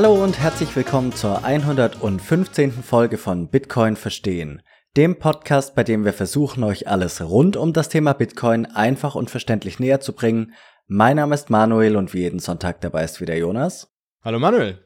Hallo 0.00 0.22
und 0.22 0.38
herzlich 0.38 0.76
willkommen 0.76 1.12
zur 1.12 1.44
115. 1.44 2.70
Folge 2.70 3.18
von 3.18 3.48
Bitcoin 3.48 3.96
verstehen, 3.96 4.62
dem 4.96 5.18
Podcast, 5.18 5.74
bei 5.74 5.82
dem 5.82 6.04
wir 6.04 6.12
versuchen, 6.12 6.62
euch 6.62 6.86
alles 6.86 7.20
rund 7.20 7.56
um 7.56 7.72
das 7.72 7.88
Thema 7.88 8.12
Bitcoin 8.12 8.66
einfach 8.66 9.16
und 9.16 9.28
verständlich 9.28 9.80
näher 9.80 9.98
zu 9.98 10.12
bringen. 10.12 10.52
Mein 10.86 11.16
Name 11.16 11.34
ist 11.34 11.50
Manuel 11.50 11.96
und 11.96 12.14
wie 12.14 12.20
jeden 12.20 12.38
Sonntag 12.38 12.80
dabei 12.80 13.02
ist 13.02 13.20
wieder 13.20 13.34
Jonas. 13.34 13.92
Hallo 14.22 14.38
Manuel. 14.38 14.78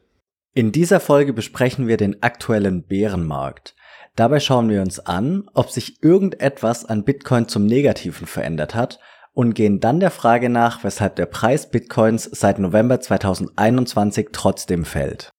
In 0.54 0.72
dieser 0.72 0.98
Folge 0.98 1.34
besprechen 1.34 1.88
wir 1.88 1.98
den 1.98 2.22
aktuellen 2.22 2.86
Bärenmarkt. 2.86 3.74
Dabei 4.16 4.40
schauen 4.40 4.70
wir 4.70 4.80
uns 4.80 4.98
an, 4.98 5.44
ob 5.52 5.68
sich 5.68 6.02
irgendetwas 6.02 6.86
an 6.86 7.04
Bitcoin 7.04 7.48
zum 7.48 7.66
Negativen 7.66 8.26
verändert 8.26 8.74
hat 8.74 8.98
und 9.32 9.54
gehen 9.54 9.80
dann 9.80 10.00
der 10.00 10.10
Frage 10.10 10.48
nach, 10.48 10.84
weshalb 10.84 11.16
der 11.16 11.26
Preis 11.26 11.70
Bitcoins 11.70 12.24
seit 12.24 12.58
November 12.58 13.00
2021 13.00 14.28
trotzdem 14.32 14.84
fällt. 14.84 15.30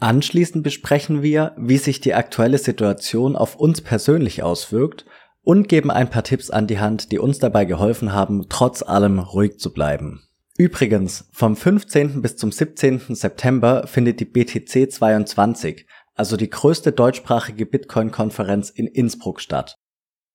Anschließend 0.00 0.64
besprechen 0.64 1.22
wir, 1.22 1.54
wie 1.56 1.78
sich 1.78 2.00
die 2.00 2.14
aktuelle 2.14 2.58
Situation 2.58 3.36
auf 3.36 3.56
uns 3.56 3.80
persönlich 3.80 4.42
auswirkt 4.42 5.04
und 5.42 5.68
geben 5.68 5.90
ein 5.90 6.10
paar 6.10 6.24
Tipps 6.24 6.50
an 6.50 6.66
die 6.66 6.80
Hand, 6.80 7.12
die 7.12 7.18
uns 7.18 7.38
dabei 7.38 7.64
geholfen 7.64 8.12
haben, 8.12 8.46
trotz 8.48 8.82
allem 8.82 9.18
ruhig 9.18 9.58
zu 9.58 9.72
bleiben. 9.72 10.22
Übrigens, 10.56 11.28
vom 11.32 11.56
15. 11.56 12.22
bis 12.22 12.36
zum 12.36 12.52
17. 12.52 13.14
September 13.14 13.86
findet 13.86 14.20
die 14.20 14.24
BTC 14.24 14.90
22, 14.90 15.86
also 16.14 16.36
die 16.36 16.48
größte 16.48 16.92
deutschsprachige 16.92 17.66
Bitcoin-Konferenz 17.66 18.70
in 18.70 18.86
Innsbruck 18.86 19.40
statt. 19.40 19.76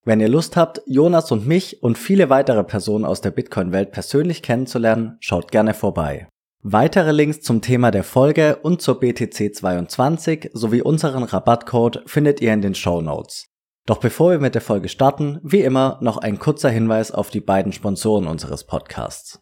Wenn 0.02 0.20
ihr 0.20 0.28
Lust 0.28 0.56
habt, 0.56 0.80
Jonas 0.86 1.30
und 1.30 1.46
mich 1.46 1.82
und 1.82 1.98
viele 1.98 2.30
weitere 2.30 2.64
Personen 2.64 3.04
aus 3.04 3.20
der 3.20 3.32
Bitcoin-Welt 3.32 3.92
persönlich 3.92 4.42
kennenzulernen, 4.42 5.18
schaut 5.20 5.52
gerne 5.52 5.74
vorbei. 5.74 6.26
Weitere 6.62 7.12
Links 7.12 7.42
zum 7.42 7.60
Thema 7.60 7.90
der 7.90 8.04
Folge 8.04 8.56
und 8.62 8.80
zur 8.80 8.98
BTC 8.98 9.54
22 9.54 10.50
sowie 10.54 10.80
unseren 10.80 11.22
Rabattcode 11.24 12.02
findet 12.06 12.40
ihr 12.40 12.52
in 12.52 12.62
den 12.62 12.74
Show 12.74 13.02
Notes. 13.02 13.46
Doch 13.86 13.98
bevor 13.98 14.30
wir 14.30 14.38
mit 14.38 14.54
der 14.54 14.62
Folge 14.62 14.88
starten, 14.88 15.38
wie 15.42 15.60
immer 15.60 15.98
noch 16.00 16.16
ein 16.16 16.38
kurzer 16.38 16.70
Hinweis 16.70 17.12
auf 17.12 17.28
die 17.30 17.40
beiden 17.40 17.72
Sponsoren 17.72 18.26
unseres 18.26 18.64
Podcasts. 18.64 19.40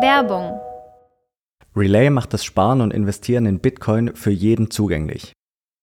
Werbung 0.00 0.58
Relay 1.76 2.10
macht 2.10 2.32
das 2.32 2.44
Sparen 2.44 2.80
und 2.80 2.92
Investieren 2.92 3.46
in 3.46 3.60
Bitcoin 3.60 4.14
für 4.14 4.30
jeden 4.30 4.70
zugänglich. 4.70 5.32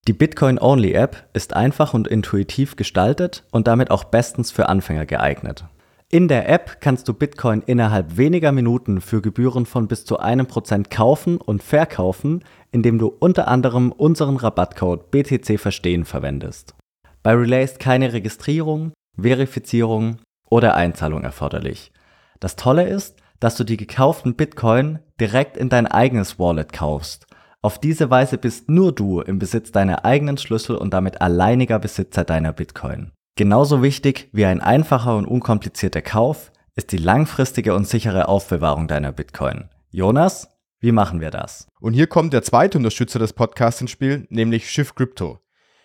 Die 0.08 0.14
Bitcoin-Only-App 0.14 1.28
ist 1.34 1.54
einfach 1.54 1.94
und 1.94 2.08
intuitiv 2.08 2.78
gestaltet 2.78 3.44
und 3.52 3.68
damit 3.68 3.92
auch 3.92 4.06
bestens 4.06 4.52
für 4.52 4.70
Anfänger 4.70 5.06
geeignet. 5.06 5.66
In 6.10 6.30
der 6.30 6.48
App 6.48 6.80
kannst 6.80 7.10
du 7.10 7.14
Bitcoin 7.14 7.62
innerhalb 7.62 8.16
weniger 8.16 8.54
Minuten 8.54 9.02
für 9.02 9.22
Gebühren 9.22 9.66
von 9.66 9.90
bis 9.90 10.06
zu 10.06 10.20
einem 10.20 10.48
Prozent 10.48 10.90
kaufen 10.90 11.36
und 11.36 11.62
verkaufen, 11.62 12.46
indem 12.72 13.00
du 13.00 13.08
unter 13.08 13.50
anderem 13.50 13.92
unseren 13.92 14.38
Rabattcode 14.38 15.12
BTC 15.12 15.60
Verstehen 15.60 16.06
verwendest. 16.06 16.74
Bei 17.22 17.34
Relay 17.34 17.66
ist 17.66 17.82
keine 17.82 18.14
Registrierung, 18.14 18.94
Verifizierung 19.22 20.20
oder 20.50 20.76
Einzahlung 20.76 21.26
erforderlich. 21.26 21.92
Das 22.40 22.56
Tolle 22.56 22.88
ist, 22.88 23.18
dass 23.42 23.58
du 23.58 23.66
die 23.66 23.76
gekauften 23.76 24.36
Bitcoin 24.36 25.00
direkt 25.20 25.58
in 25.58 25.68
dein 25.68 25.86
eigenes 25.86 26.40
Wallet 26.40 26.72
kaufst 26.72 27.27
auf 27.62 27.80
diese 27.80 28.10
Weise 28.10 28.38
bist 28.38 28.70
nur 28.70 28.94
du 28.94 29.22
im 29.22 29.40
Besitz 29.40 29.72
deiner 29.72 30.06
eigenen 30.06 30.38
Schlüssel 30.38 30.76
und 30.76 30.94
damit 30.94 31.22
alleiniger 31.22 31.80
Besitzer 31.80 32.24
deiner 32.24 32.54
Bitcoin. 32.54 33.12
Genauso 33.36 33.82
wichtig 33.82 34.30
wie 34.32 34.46
ein 34.46 34.62
einfacher 34.62 35.16
und 35.16 35.26
unkomplizierter 35.26 36.02
Kauf 36.02 36.52
ist 36.76 36.92
die 36.92 36.98
langfristige 36.98 37.74
und 37.76 37.88
sichere 37.88 38.28
Aufbewahrung 38.28 38.88
deiner 38.88 39.12
Bitcoin. 39.12 39.70
Jonas, 39.90 40.50
wie 40.80 40.92
machen 40.92 41.22
wir 41.22 41.32
das? 41.32 41.68
Und 41.80 41.94
hier 41.94 42.08
kommt 42.08 42.34
der 42.34 42.44
zweite 42.44 42.78
Unterstützer 42.78 43.18
des 43.18 43.34
Podcasts 43.34 43.82
ins 43.82 43.92
Spiel, 43.92 44.28
nämlich 44.30 44.70
Shift 44.70 44.96
Crypto. 44.96 45.40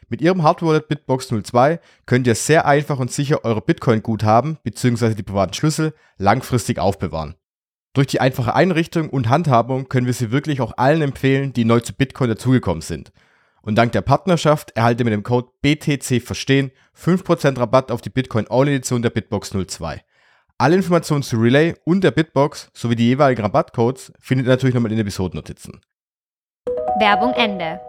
Mit 0.08 0.20
ihrem 0.20 0.42
Hardware 0.42 0.82
Bitbox 0.82 1.28
02 1.28 1.80
könnt 2.04 2.26
ihr 2.26 2.34
sehr 2.34 2.66
einfach 2.66 2.98
und 2.98 3.10
sicher 3.10 3.46
eure 3.46 3.62
Bitcoin-Guthaben 3.62 4.58
bzw. 4.62 5.14
die 5.14 5.22
privaten 5.22 5.54
Schlüssel 5.54 5.94
langfristig 6.18 6.78
aufbewahren. 6.78 7.36
Durch 7.94 8.06
die 8.06 8.20
einfache 8.20 8.54
Einrichtung 8.54 9.10
und 9.10 9.28
Handhabung 9.28 9.88
können 9.88 10.06
wir 10.06 10.14
sie 10.14 10.30
wirklich 10.30 10.62
auch 10.62 10.72
allen 10.78 11.02
empfehlen, 11.02 11.52
die 11.52 11.66
neu 11.66 11.80
zu 11.80 11.92
Bitcoin 11.92 12.30
dazugekommen 12.30 12.80
sind. 12.80 13.12
Und 13.60 13.76
dank 13.76 13.92
der 13.92 14.00
Partnerschaft 14.00 14.70
erhaltet 14.72 15.00
ihr 15.00 15.04
mit 15.04 15.12
dem 15.12 15.22
Code 15.22 15.48
BTC 15.60 16.22
Verstehen 16.22 16.72
5% 16.98 17.58
Rabatt 17.58 17.90
auf 17.90 18.00
die 18.00 18.10
Bitcoin 18.10 18.46
All-Edition 18.48 19.02
der 19.02 19.10
Bitbox 19.10 19.50
02. 19.50 20.02
Alle 20.56 20.76
Informationen 20.76 21.22
zu 21.22 21.36
Relay 21.36 21.74
und 21.84 22.02
der 22.02 22.12
Bitbox 22.12 22.70
sowie 22.72 22.96
die 22.96 23.08
jeweiligen 23.08 23.42
Rabattcodes 23.42 24.12
findet 24.18 24.46
ihr 24.46 24.50
natürlich 24.50 24.74
nochmal 24.74 24.90
in 24.90 24.96
den 24.96 25.06
Episodennotizen. 25.06 25.80
Werbung 26.98 27.32
Ende. 27.34 27.80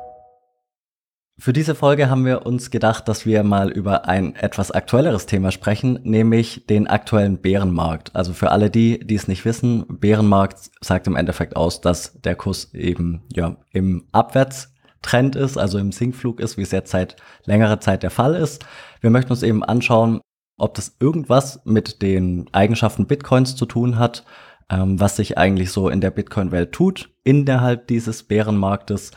Für 1.39 1.51
diese 1.51 1.73
Folge 1.73 2.11
haben 2.11 2.25
wir 2.25 2.45
uns 2.45 2.69
gedacht, 2.69 3.07
dass 3.07 3.25
wir 3.25 3.43
mal 3.43 3.71
über 3.71 4.07
ein 4.07 4.35
etwas 4.35 4.69
aktuelleres 4.69 5.25
Thema 5.25 5.51
sprechen, 5.51 5.99
nämlich 6.03 6.67
den 6.67 6.87
aktuellen 6.87 7.39
Bärenmarkt. 7.39 8.15
Also 8.15 8.33
für 8.33 8.51
alle 8.51 8.69
die, 8.69 8.99
die 8.99 9.15
es 9.15 9.27
nicht 9.27 9.43
wissen, 9.43 9.85
Bärenmarkt 9.87 10.69
sagt 10.79 11.07
im 11.07 11.15
Endeffekt 11.15 11.55
aus, 11.55 11.81
dass 11.81 12.21
der 12.21 12.35
Kurs 12.35 12.73
eben 12.75 13.23
ja 13.33 13.57
im 13.71 14.05
Abwärtstrend 14.11 15.35
ist, 15.35 15.57
also 15.57 15.79
im 15.79 15.91
Sinkflug 15.91 16.39
ist, 16.39 16.57
wie 16.57 16.61
es 16.61 16.71
jetzt 16.71 16.91
seit 16.91 17.15
längerer 17.45 17.79
Zeit 17.79 18.03
der 18.03 18.11
Fall 18.11 18.35
ist. 18.35 18.63
Wir 19.01 19.09
möchten 19.09 19.31
uns 19.31 19.41
eben 19.41 19.63
anschauen, 19.63 20.21
ob 20.57 20.75
das 20.75 20.95
irgendwas 20.99 21.61
mit 21.65 22.03
den 22.03 22.47
Eigenschaften 22.51 23.07
Bitcoins 23.07 23.55
zu 23.55 23.65
tun 23.65 23.97
hat, 23.97 24.23
ähm, 24.69 24.99
was 24.99 25.15
sich 25.15 25.35
eigentlich 25.39 25.71
so 25.71 25.89
in 25.89 25.99
der 25.99 26.11
Bitcoin-Welt 26.11 26.73
tut, 26.73 27.09
innerhalb 27.23 27.87
dieses 27.87 28.21
Bärenmarktes 28.21 29.11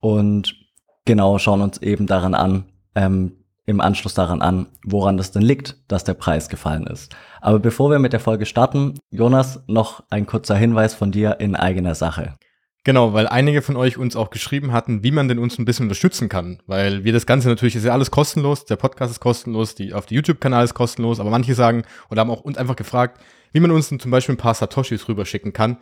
und 0.00 0.61
genau 1.04 1.38
schauen 1.38 1.60
uns 1.62 1.78
eben 1.78 2.06
daran 2.06 2.34
an, 2.34 2.64
ähm, 2.94 3.32
im 3.64 3.80
Anschluss 3.80 4.14
daran 4.14 4.42
an, 4.42 4.66
woran 4.84 5.16
das 5.16 5.30
denn 5.30 5.42
liegt, 5.42 5.76
dass 5.88 6.04
der 6.04 6.14
Preis 6.14 6.48
gefallen 6.48 6.86
ist. 6.86 7.14
Aber 7.40 7.58
bevor 7.58 7.90
wir 7.90 7.98
mit 7.98 8.12
der 8.12 8.20
Folge 8.20 8.46
starten, 8.46 8.98
Jonas, 9.10 9.62
noch 9.66 10.02
ein 10.10 10.26
kurzer 10.26 10.56
Hinweis 10.56 10.94
von 10.94 11.12
dir 11.12 11.38
in 11.38 11.54
eigener 11.54 11.94
Sache. 11.94 12.36
Genau, 12.84 13.12
weil 13.12 13.28
einige 13.28 13.62
von 13.62 13.76
euch 13.76 13.96
uns 13.96 14.16
auch 14.16 14.30
geschrieben 14.30 14.72
hatten, 14.72 15.04
wie 15.04 15.12
man 15.12 15.28
denn 15.28 15.38
uns 15.38 15.56
ein 15.56 15.64
bisschen 15.64 15.84
unterstützen 15.84 16.28
kann. 16.28 16.60
Weil 16.66 17.04
wir 17.04 17.12
das 17.12 17.26
Ganze 17.26 17.48
natürlich 17.48 17.76
ist 17.76 17.84
ja 17.84 17.92
alles 17.92 18.10
kostenlos, 18.10 18.64
der 18.64 18.74
Podcast 18.74 19.12
ist 19.12 19.20
kostenlos, 19.20 19.76
die 19.76 19.94
auf 19.94 20.06
die 20.06 20.16
YouTube-Kanal 20.16 20.64
ist 20.64 20.74
kostenlos, 20.74 21.20
aber 21.20 21.30
manche 21.30 21.54
sagen 21.54 21.84
oder 22.10 22.22
haben 22.22 22.30
auch 22.30 22.40
uns 22.40 22.58
einfach 22.58 22.74
gefragt, 22.74 23.20
wie 23.52 23.60
man 23.60 23.70
uns 23.70 23.88
zum 23.88 24.10
Beispiel 24.10 24.34
ein 24.34 24.38
paar 24.38 24.54
Satoshis 24.54 25.06
rüberschicken 25.06 25.52
kann. 25.52 25.76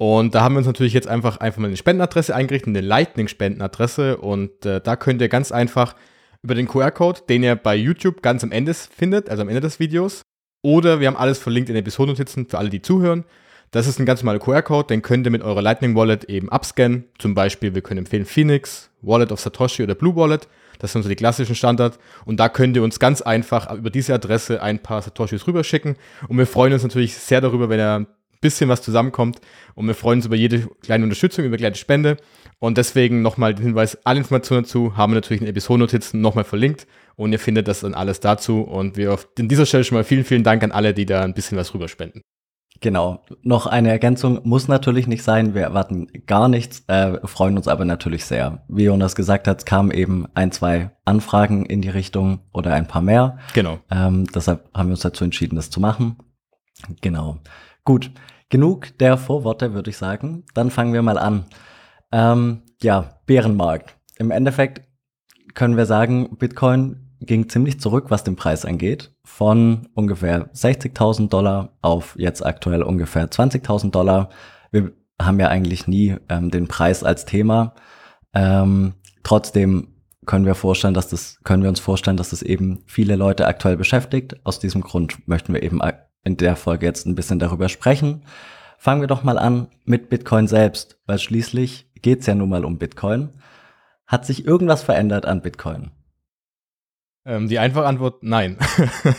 Und 0.00 0.34
da 0.34 0.40
haben 0.40 0.54
wir 0.54 0.60
uns 0.60 0.66
natürlich 0.66 0.94
jetzt 0.94 1.08
einfach, 1.08 1.36
einfach 1.40 1.58
mal 1.58 1.66
eine 1.66 1.76
Spendenadresse 1.76 2.34
eingerichtet, 2.34 2.68
eine 2.68 2.80
Lightning-Spendenadresse. 2.80 4.16
Und 4.16 4.64
äh, 4.64 4.80
da 4.80 4.96
könnt 4.96 5.20
ihr 5.20 5.28
ganz 5.28 5.52
einfach 5.52 5.94
über 6.42 6.54
den 6.54 6.68
QR-Code, 6.68 7.20
den 7.28 7.42
ihr 7.42 7.54
bei 7.54 7.76
YouTube 7.76 8.22
ganz 8.22 8.42
am 8.42 8.50
Ende 8.50 8.72
findet, 8.72 9.28
also 9.28 9.42
am 9.42 9.50
Ende 9.50 9.60
des 9.60 9.78
Videos, 9.78 10.22
oder 10.62 11.00
wir 11.00 11.06
haben 11.06 11.18
alles 11.18 11.38
verlinkt 11.38 11.68
in 11.68 11.74
den 11.74 11.82
Episodennotizen 11.82 12.48
für 12.48 12.56
alle, 12.56 12.70
die 12.70 12.80
zuhören. 12.80 13.24
Das 13.72 13.86
ist 13.86 14.00
ein 14.00 14.06
ganz 14.06 14.22
normaler 14.22 14.38
QR-Code, 14.38 14.86
den 14.86 15.02
könnt 15.02 15.26
ihr 15.26 15.32
mit 15.32 15.42
eurer 15.42 15.60
Lightning 15.60 15.94
Wallet 15.94 16.24
eben 16.24 16.48
abscannen. 16.48 17.04
Zum 17.18 17.34
Beispiel, 17.34 17.74
wir 17.74 17.82
können 17.82 17.98
empfehlen 17.98 18.24
Phoenix, 18.24 18.90
Wallet 19.02 19.30
of 19.32 19.40
Satoshi 19.40 19.82
oder 19.82 19.94
Blue 19.94 20.16
Wallet. 20.16 20.48
Das 20.78 20.94
sind 20.94 21.02
so 21.02 21.10
die 21.10 21.14
klassischen 21.14 21.54
Standard. 21.54 21.98
Und 22.24 22.40
da 22.40 22.48
könnt 22.48 22.74
ihr 22.74 22.82
uns 22.82 23.00
ganz 23.00 23.20
einfach 23.20 23.70
über 23.70 23.90
diese 23.90 24.14
Adresse 24.14 24.62
ein 24.62 24.78
paar 24.78 25.02
Satoshis 25.02 25.46
rüberschicken. 25.46 25.96
Und 26.26 26.38
wir 26.38 26.46
freuen 26.46 26.72
uns 26.72 26.84
natürlich 26.84 27.18
sehr 27.18 27.42
darüber, 27.42 27.68
wenn 27.68 27.80
ihr 27.80 28.06
bisschen 28.40 28.68
was 28.68 28.82
zusammenkommt. 28.82 29.40
Und 29.74 29.86
wir 29.86 29.94
freuen 29.94 30.18
uns 30.18 30.26
über 30.26 30.36
jede 30.36 30.68
kleine 30.82 31.04
Unterstützung, 31.04 31.44
über 31.44 31.56
kleine 31.56 31.76
Spende. 31.76 32.16
Und 32.58 32.78
deswegen 32.78 33.22
nochmal 33.22 33.54
den 33.54 33.64
Hinweis, 33.66 33.98
alle 34.04 34.18
Informationen 34.18 34.64
dazu 34.64 34.96
haben 34.96 35.12
wir 35.12 35.16
natürlich 35.16 35.42
in 35.42 35.48
Episodennotizen 35.48 36.20
nochmal 36.20 36.44
verlinkt. 36.44 36.86
Und 37.16 37.32
ihr 37.32 37.38
findet 37.38 37.68
das 37.68 37.80
dann 37.80 37.94
alles 37.94 38.20
dazu. 38.20 38.62
Und 38.62 38.96
wir 38.96 39.12
auf 39.12 39.28
an 39.38 39.48
dieser 39.48 39.66
Stelle 39.66 39.84
schon 39.84 39.96
mal 39.96 40.04
vielen, 40.04 40.24
vielen 40.24 40.44
Dank 40.44 40.62
an 40.62 40.72
alle, 40.72 40.94
die 40.94 41.06
da 41.06 41.22
ein 41.22 41.34
bisschen 41.34 41.58
was 41.58 41.74
rüberspenden. 41.74 42.22
Genau. 42.80 43.22
Noch 43.42 43.66
eine 43.66 43.90
Ergänzung 43.90 44.40
muss 44.44 44.66
natürlich 44.66 45.06
nicht 45.06 45.22
sein. 45.22 45.54
Wir 45.54 45.62
erwarten 45.62 46.08
gar 46.26 46.48
nichts, 46.48 46.84
äh, 46.86 47.18
freuen 47.26 47.56
uns 47.56 47.68
aber 47.68 47.84
natürlich 47.84 48.24
sehr. 48.24 48.64
Wie 48.68 48.84
Jonas 48.84 49.14
gesagt 49.14 49.46
hat, 49.48 49.66
kamen 49.66 49.90
eben 49.90 50.26
ein, 50.34 50.50
zwei 50.50 50.90
Anfragen 51.04 51.66
in 51.66 51.82
die 51.82 51.90
Richtung 51.90 52.40
oder 52.52 52.72
ein 52.72 52.86
paar 52.86 53.02
mehr. 53.02 53.38
Genau. 53.52 53.80
Ähm, 53.90 54.26
deshalb 54.34 54.70
haben 54.72 54.88
wir 54.88 54.92
uns 54.92 55.00
dazu 55.00 55.24
entschieden, 55.24 55.56
das 55.56 55.68
zu 55.68 55.78
machen. 55.78 56.16
Genau. 57.02 57.38
Gut, 57.84 58.10
genug 58.50 58.98
der 58.98 59.16
Vorworte, 59.16 59.72
würde 59.72 59.90
ich 59.90 59.96
sagen. 59.96 60.44
Dann 60.54 60.70
fangen 60.70 60.92
wir 60.92 61.02
mal 61.02 61.18
an. 61.18 61.46
Ähm, 62.12 62.62
ja, 62.82 63.20
Bärenmarkt. 63.26 63.96
Im 64.18 64.30
Endeffekt 64.30 64.82
können 65.54 65.76
wir 65.76 65.86
sagen, 65.86 66.36
Bitcoin 66.36 67.10
ging 67.20 67.48
ziemlich 67.48 67.80
zurück, 67.80 68.06
was 68.08 68.24
den 68.24 68.36
Preis 68.36 68.64
angeht. 68.64 69.12
Von 69.24 69.88
ungefähr 69.94 70.52
60.000 70.52 71.28
Dollar 71.28 71.76
auf 71.82 72.16
jetzt 72.18 72.44
aktuell 72.44 72.82
ungefähr 72.82 73.30
20.000 73.30 73.90
Dollar. 73.90 74.30
Wir 74.70 74.92
haben 75.20 75.38
ja 75.38 75.48
eigentlich 75.48 75.86
nie 75.86 76.16
ähm, 76.28 76.50
den 76.50 76.66
Preis 76.66 77.04
als 77.04 77.24
Thema. 77.26 77.74
Ähm, 78.34 78.94
trotzdem 79.22 79.88
können 80.26 80.46
wir 80.46 80.54
vorstellen, 80.54 80.94
dass 80.94 81.08
das, 81.08 81.40
können 81.44 81.62
wir 81.62 81.68
uns 81.68 81.80
vorstellen, 81.80 82.16
dass 82.16 82.30
das 82.30 82.42
eben 82.42 82.82
viele 82.86 83.16
Leute 83.16 83.46
aktuell 83.46 83.76
beschäftigt. 83.76 84.36
Aus 84.44 84.58
diesem 84.58 84.80
Grund 84.80 85.26
möchten 85.28 85.52
wir 85.52 85.62
eben 85.62 85.82
in 86.24 86.36
der 86.36 86.56
Folge 86.56 86.86
jetzt 86.86 87.06
ein 87.06 87.14
bisschen 87.14 87.38
darüber 87.38 87.68
sprechen. 87.68 88.24
Fangen 88.78 89.00
wir 89.00 89.08
doch 89.08 89.22
mal 89.22 89.38
an 89.38 89.68
mit 89.84 90.08
Bitcoin 90.08 90.46
selbst, 90.46 90.98
weil 91.06 91.18
schließlich 91.18 91.90
geht's 92.02 92.26
ja 92.26 92.34
nun 92.34 92.48
mal 92.48 92.64
um 92.64 92.78
Bitcoin. 92.78 93.30
Hat 94.06 94.26
sich 94.26 94.46
irgendwas 94.46 94.82
verändert 94.82 95.26
an 95.26 95.42
Bitcoin? 95.42 95.90
Ähm, 97.26 97.48
die 97.48 97.58
einfache 97.58 97.84
Antwort, 97.84 98.22
nein. 98.22 98.56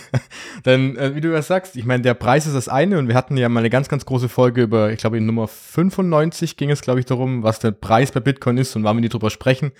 Denn, 0.65 0.97
äh, 0.97 1.15
wie 1.15 1.21
du 1.21 1.31
das 1.31 1.47
sagst, 1.47 1.75
ich 1.75 1.85
meine, 1.85 2.01
der 2.01 2.15
Preis 2.15 2.47
ist 2.47 2.55
das 2.55 2.67
eine 2.67 2.97
und 2.97 3.07
wir 3.07 3.15
hatten 3.15 3.37
ja 3.37 3.47
mal 3.47 3.59
eine 3.59 3.69
ganz, 3.69 3.89
ganz 3.89 4.05
große 4.05 4.27
Folge 4.27 4.63
über, 4.63 4.91
ich 4.91 4.97
glaube, 4.97 5.17
in 5.17 5.25
Nummer 5.27 5.47
95 5.47 6.57
ging 6.57 6.71
es, 6.71 6.81
glaube 6.81 6.99
ich, 6.99 7.05
darum, 7.05 7.43
was 7.43 7.59
der 7.59 7.71
Preis 7.71 8.11
bei 8.11 8.19
Bitcoin 8.19 8.57
ist 8.57 8.75
und 8.75 8.83
warum 8.83 8.97
wir 8.97 9.01
nicht 9.01 9.13
drüber 9.13 9.29
sprechen, 9.29 9.71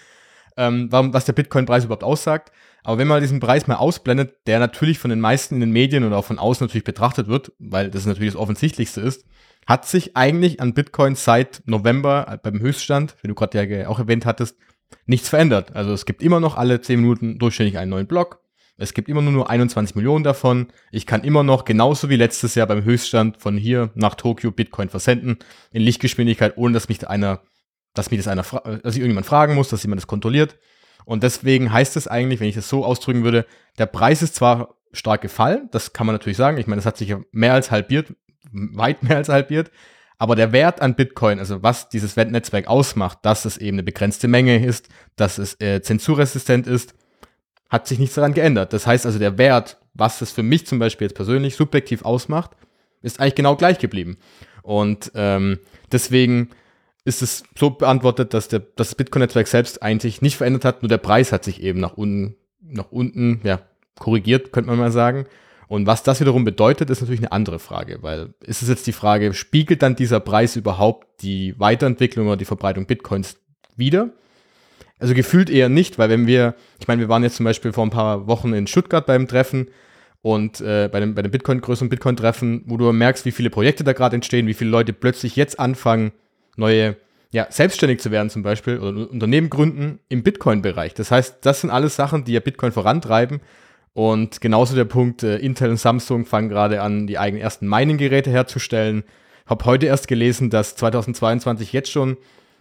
ähm, 0.56 0.88
warum, 0.92 1.14
was 1.14 1.26
der 1.26 1.34
Bitcoin-Preis 1.34 1.86
überhaupt 1.86 2.04
aussagt. 2.04 2.52
Aber 2.84 2.98
wenn 2.98 3.08
man 3.08 3.22
diesen 3.22 3.40
Preis 3.40 3.68
mal 3.68 3.76
ausblendet, 3.76 4.36
der 4.48 4.60
natürlich 4.60 5.00
von 5.00 5.10
den 5.10 5.20
meisten 5.20 5.56
in 5.56 5.62
den 5.62 5.72
Medien 5.72 6.04
und 6.04 6.14
auch 6.14 6.26
von 6.26 6.40
außen 6.40 6.66
natürlich 6.66 6.84
betrachtet 6.84 7.28
wird, 7.28 7.52
weil 7.60 7.92
das 7.92 8.06
natürlich 8.06 8.34
das 8.34 8.42
Offensichtlichste 8.42 9.02
ist, 9.02 9.26
hat 9.68 9.88
sich 9.88 10.18
eigentlich 10.18 10.60
an 10.60 10.74
Bitcoin 10.74 11.16
seit 11.16 11.62
November 11.66 12.26
äh, 12.28 12.38
beim 12.42 12.60
Höchststand, 12.60 13.16
wie 13.22 13.28
du 13.28 13.36
gerade 13.36 13.64
ja 13.64 13.88
auch 13.88 14.00
erwähnt 14.00 14.26
hattest, 14.26 14.58
nichts 15.06 15.30
verändert. 15.30 15.76
Also 15.76 15.94
es 15.94 16.06
gibt 16.06 16.22
immer 16.22 16.40
noch 16.40 16.58
alle 16.58 16.82
10 16.82 17.00
Minuten 17.00 17.40
durchschnittlich 17.40 17.78
einen 17.78 17.92
neuen 17.92 18.08
Block. 18.08 18.42
Es 18.78 18.94
gibt 18.94 19.10
immer 19.10 19.22
nur 19.22 19.50
21 19.50 19.96
Millionen 19.96 20.24
davon. 20.24 20.68
Ich 20.92 21.06
kann 21.06 21.24
immer 21.24 21.44
noch, 21.44 21.66
genauso 21.66 22.10
wie 22.10 22.16
letztes 22.16 22.56
Jahr 22.56 22.66
beim 22.66 22.84
Höchststand, 22.84 23.38
von 23.38 23.56
hier 23.56 23.92
nach 23.94 24.16
Tokio 24.16 24.50
Bitcoin 24.50 24.90
versenden 24.90 25.38
in 25.72 25.84
Lichtgeschwindigkeit, 25.84 26.58
ohne 26.58 26.74
dass 26.74 26.90
mich 26.90 27.08
einer, 27.08 27.42
dass 27.94 28.10
mich 28.10 28.20
das 28.20 28.28
einer, 28.28 28.42
dass 28.42 28.96
ich 28.96 29.02
irgendjemand 29.02 29.28
fragen 29.28 29.54
muss, 29.54 29.70
dass 29.70 29.84
jemand 29.84 30.02
das 30.02 30.08
kontrolliert. 30.08 30.58
Und 31.12 31.24
deswegen 31.24 31.74
heißt 31.74 31.98
es 31.98 32.08
eigentlich, 32.08 32.40
wenn 32.40 32.48
ich 32.48 32.56
das 32.56 32.70
so 32.70 32.86
ausdrücken 32.86 33.26
würde, 33.26 33.46
der 33.78 33.86
Preis 33.86 34.22
ist 34.22 34.34
zwar 34.34 34.76
stark 34.94 35.20
gefallen, 35.20 35.68
das 35.74 35.92
kann 35.92 36.08
man 36.08 36.16
natürlich 36.16 36.38
sagen. 36.38 36.58
Ich 36.58 36.68
meine, 36.68 36.78
das 36.78 36.86
hat 36.86 36.96
sich 36.96 37.10
ja 37.10 37.20
mehr 37.34 37.54
als 37.54 37.70
halbiert, 37.70 38.14
weit 38.54 39.04
mehr 39.04 39.18
als 39.18 39.28
halbiert. 39.28 39.72
Aber 40.20 40.38
der 40.38 40.54
Wert 40.54 40.82
an 40.82 40.96
Bitcoin, 40.96 41.40
also 41.40 41.62
was 41.62 41.90
dieses 41.90 42.16
Netzwerk 42.16 42.68
ausmacht, 42.68 43.18
dass 43.24 43.44
es 43.44 43.58
eben 43.58 43.76
eine 43.76 43.84
begrenzte 43.84 44.30
Menge 44.30 44.66
ist, 44.66 44.88
dass 45.18 45.38
es 45.38 45.60
äh, 45.60 45.82
zensurresistent 45.82 46.66
ist, 46.66 46.96
hat 47.70 47.90
sich 47.90 48.00
nichts 48.00 48.16
daran 48.16 48.34
geändert. 48.34 48.72
Das 48.72 48.88
heißt 48.88 49.06
also, 49.06 49.20
der 49.20 49.38
Wert, 49.38 49.80
was 49.94 50.22
es 50.22 50.32
für 50.32 50.44
mich 50.44 50.66
zum 50.66 50.80
Beispiel 50.80 51.08
jetzt 51.08 51.18
persönlich 51.18 51.58
subjektiv 51.58 52.06
ausmacht, 52.06 52.52
ist 53.02 53.20
eigentlich 53.20 53.36
genau 53.36 53.58
gleich 53.58 53.80
geblieben. 53.80 54.16
Und 54.64 55.12
ähm, 55.16 55.60
deswegen 55.92 56.52
ist 57.04 57.22
es 57.22 57.44
so 57.58 57.72
beantwortet, 57.72 58.34
dass 58.34 58.48
der, 58.48 58.62
das 58.76 58.96
Bitcoin-Netzwerk 58.96 59.48
selbst 59.48 59.82
eigentlich 59.82 60.22
nicht 60.22 60.38
verändert 60.38 60.66
hat, 60.66 60.84
nur 60.84 60.90
der 60.90 60.98
Preis 60.98 61.32
hat 61.32 61.44
sich 61.44 61.62
eben 61.62 61.80
nach 61.80 61.94
unten, 61.94 62.36
nach 62.62 62.92
unten, 62.92 63.42
ja, 63.44 63.62
korrigiert, 63.98 64.52
könnte 64.52 64.70
man 64.70 64.80
mal 64.80 64.92
sagen. 64.92 65.26
Und 65.68 65.88
was 65.88 66.04
das 66.04 66.20
wiederum 66.20 66.44
bedeutet, 66.44 66.90
ist 66.90 67.02
natürlich 67.02 67.22
eine 67.22 67.32
andere 67.32 67.58
Frage, 67.58 68.00
weil 68.02 68.34
ist 68.42 68.62
es 68.62 68.68
jetzt 68.68 68.88
die 68.88 68.92
Frage, 68.92 69.34
spiegelt 69.34 69.82
dann 69.82 69.96
dieser 69.96 70.20
Preis 70.20 70.56
überhaupt 70.56 71.22
die 71.22 71.58
Weiterentwicklung 71.60 72.28
oder 72.28 72.38
die 72.38 72.46
Verbreitung 72.46 72.86
Bitcoins 72.86 73.38
wieder? 73.78 74.10
Also 75.00 75.14
gefühlt 75.14 75.50
eher 75.50 75.70
nicht, 75.70 75.98
weil 75.98 76.10
wenn 76.10 76.28
wir, 76.28 76.56
ich 76.80 76.88
meine, 76.88 77.02
wir 77.02 77.10
waren 77.10 77.24
jetzt 77.24 77.38
zum 77.38 77.46
Beispiel 77.46 77.74
vor 77.74 77.86
ein 77.86 77.90
paar 77.90 78.28
Wochen 78.28 78.54
in 78.54 78.68
Stuttgart 78.68 79.06
beim 79.06 79.28
Treffen 79.28 79.70
und 80.22 80.62
äh, 80.62 80.90
bei 80.92 81.00
dem, 81.00 81.16
bei 81.16 81.22
dem 81.22 81.32
Bitcoin, 81.32 81.62
größeren 81.62 81.90
Bitcoin-Treffen, 81.90 82.64
wo 82.68 82.78
du 82.78 82.92
merkst, 82.92 83.26
wie 83.26 83.32
viele 83.32 83.50
Projekte 83.50 83.84
da 83.84 83.94
gerade 83.94 84.16
entstehen, 84.16 84.48
wie 84.48 84.54
viele 84.54 84.70
Leute 84.70 84.94
plötzlich 84.94 85.36
jetzt 85.36 85.60
anfangen, 85.60 86.12
neue, 86.56 86.98
ja, 87.32 87.48
selbstständig 87.50 88.00
zu 88.00 88.12
werden 88.12 88.30
zum 88.30 88.44
Beispiel 88.44 88.80
oder 88.80 89.10
Unternehmen 89.10 89.50
gründen 89.50 90.00
im 90.10 90.24
Bitcoin-Bereich. 90.24 90.94
Das 90.94 91.12
heißt, 91.12 91.38
das 91.42 91.62
sind 91.62 91.70
alles 91.70 91.96
Sachen, 91.96 92.24
die 92.24 92.34
ja 92.34 92.40
Bitcoin 92.40 92.72
vorantreiben 92.72 93.42
und 93.94 94.40
genauso 94.40 94.76
der 94.76 94.86
Punkt, 94.86 95.24
äh, 95.24 95.38
Intel 95.38 95.70
und 95.70 95.78
Samsung 95.78 96.26
fangen 96.26 96.50
gerade 96.50 96.82
an, 96.82 97.08
die 97.08 97.18
eigenen 97.18 97.42
ersten 97.42 97.68
Mining-Geräte 97.68 98.30
herzustellen. 98.30 99.04
Habe 99.46 99.66
heute 99.66 99.88
erst 99.88 100.08
gelesen, 100.08 100.50
dass 100.50 100.76
2022 100.76 101.74
jetzt 101.74 101.92
schon 101.92 102.18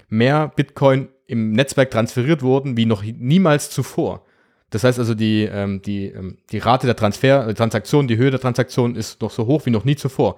mehr 0.09 0.49
Bitcoin 0.49 1.09
im 1.27 1.53
Netzwerk 1.53 1.93
transferiert 1.93 2.43
wurden 2.43 2.77
wie 2.77 2.87
noch 2.87 3.05
niemals 3.05 3.71
zuvor. 3.71 4.25
Das 4.71 4.83
heißt 4.83 4.99
also, 4.99 5.15
die, 5.15 5.43
ähm, 5.45 5.83
die, 5.83 6.07
ähm, 6.07 6.39
die 6.51 6.59
Rate 6.59 6.87
der 6.87 6.97
Transfer, 6.97 7.55
Transaktion, 7.55 8.09
die 8.09 8.17
Höhe 8.17 8.31
der 8.31 8.41
Transaktion 8.41 8.97
ist 8.97 9.21
noch 9.21 9.31
so 9.31 9.47
hoch 9.47 9.67
wie 9.67 9.71
noch 9.71 9.85
nie 9.85 9.97
zuvor. 9.97 10.37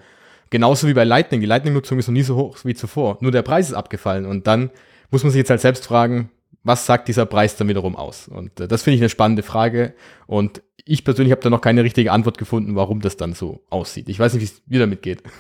Genauso 0.53 0.87
wie 0.87 0.93
bei 0.93 1.05
Lightning. 1.05 1.41
Die 1.41 1.47
Lightning-Nutzung 1.47 1.99
ist 1.99 2.09
noch 2.09 2.13
nie 2.13 2.23
so 2.23 2.37
hoch 2.37 2.59
wie 2.65 2.75
zuvor. 2.75 3.17
Nur 3.23 3.33
der 3.33 3.41
Preis 3.41 3.71
ist 3.71 3.75
abgefallen. 3.75 4.27
Und 4.27 4.47
dann 4.47 4.69
muss 5.11 5.23
man 5.23 5.33
sich 5.33 5.39
jetzt 5.39 5.49
halt 5.49 5.63
selbst 5.63 5.87
fragen, 5.87 6.29
was 6.63 6.85
sagt 6.85 7.09
dieser 7.09 7.25
Preis 7.25 7.57
dann 7.57 7.69
wiederum 7.69 7.97
aus? 7.97 8.29
Und 8.29 8.61
äh, 8.61 8.69
das 8.69 8.83
finde 8.83 8.97
ich 8.97 9.01
eine 9.01 9.09
spannende 9.09 9.43
Frage. 9.43 9.95
Und 10.27 10.61
ich 10.85 11.05
persönlich 11.05 11.33
habe 11.33 11.41
da 11.41 11.49
noch 11.49 11.63
keine 11.63 11.83
richtige 11.85 12.13
Antwort 12.13 12.37
gefunden, 12.37 12.77
warum 12.77 13.01
das 13.01 13.17
dann 13.17 13.33
so 13.33 13.65
aussieht. 13.71 14.11
Ich 14.11 14.19
weiß 14.19 14.35
nicht, 14.35 14.43
wie 14.43 14.45
es 14.45 14.63
mir 14.67 14.81
damit 14.81 15.01
geht. 15.01 15.23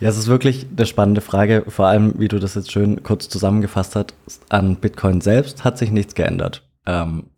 Ja, 0.00 0.08
es 0.08 0.18
ist 0.18 0.26
wirklich 0.26 0.66
eine 0.76 0.86
spannende 0.86 1.20
Frage, 1.20 1.64
vor 1.68 1.86
allem, 1.86 2.18
wie 2.18 2.26
du 2.26 2.40
das 2.40 2.56
jetzt 2.56 2.72
schön 2.72 3.04
kurz 3.04 3.28
zusammengefasst 3.28 3.94
hast. 3.94 4.12
An 4.48 4.76
Bitcoin 4.76 5.20
selbst 5.20 5.62
hat 5.62 5.78
sich 5.78 5.92
nichts 5.92 6.16
geändert. 6.16 6.68
Ähm, 6.84 7.30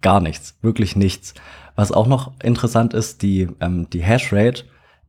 gar 0.00 0.20
nichts, 0.20 0.56
wirklich 0.62 0.96
nichts. 0.96 1.34
Was 1.76 1.92
auch 1.92 2.06
noch 2.06 2.32
interessant 2.42 2.94
ist, 2.94 3.20
die, 3.20 3.46
ähm, 3.60 3.88
die 3.90 4.02
Hashrate, 4.02 4.64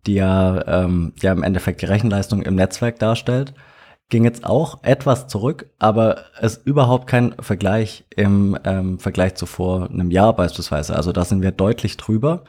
die 0.06 0.16
ja, 0.16 0.84
ähm, 0.84 1.14
ja 1.22 1.32
im 1.32 1.44
Endeffekt 1.44 1.82
die 1.82 1.86
Rechenleistung 1.86 2.42
im 2.42 2.56
Netzwerk 2.56 3.00
darstellt, 3.00 3.54
ging 4.10 4.26
jetzt 4.26 4.46
auch 4.46 4.84
etwas 4.84 5.28
zurück, 5.28 5.70
aber 5.80 6.26
es 6.40 6.58
ist 6.58 6.68
überhaupt 6.68 7.08
kein 7.08 7.34
Vergleich 7.40 8.06
im 8.16 8.58
ähm, 8.64 9.00
Vergleich 9.00 9.36
zu 9.36 9.46
vor 9.46 9.90
einem 9.90 10.12
Jahr 10.12 10.36
beispielsweise. 10.36 10.96
Also 10.96 11.12
da 11.12 11.26
sind 11.26 11.42
wir 11.42 11.52
deutlich 11.52 11.98
drüber. 11.98 12.44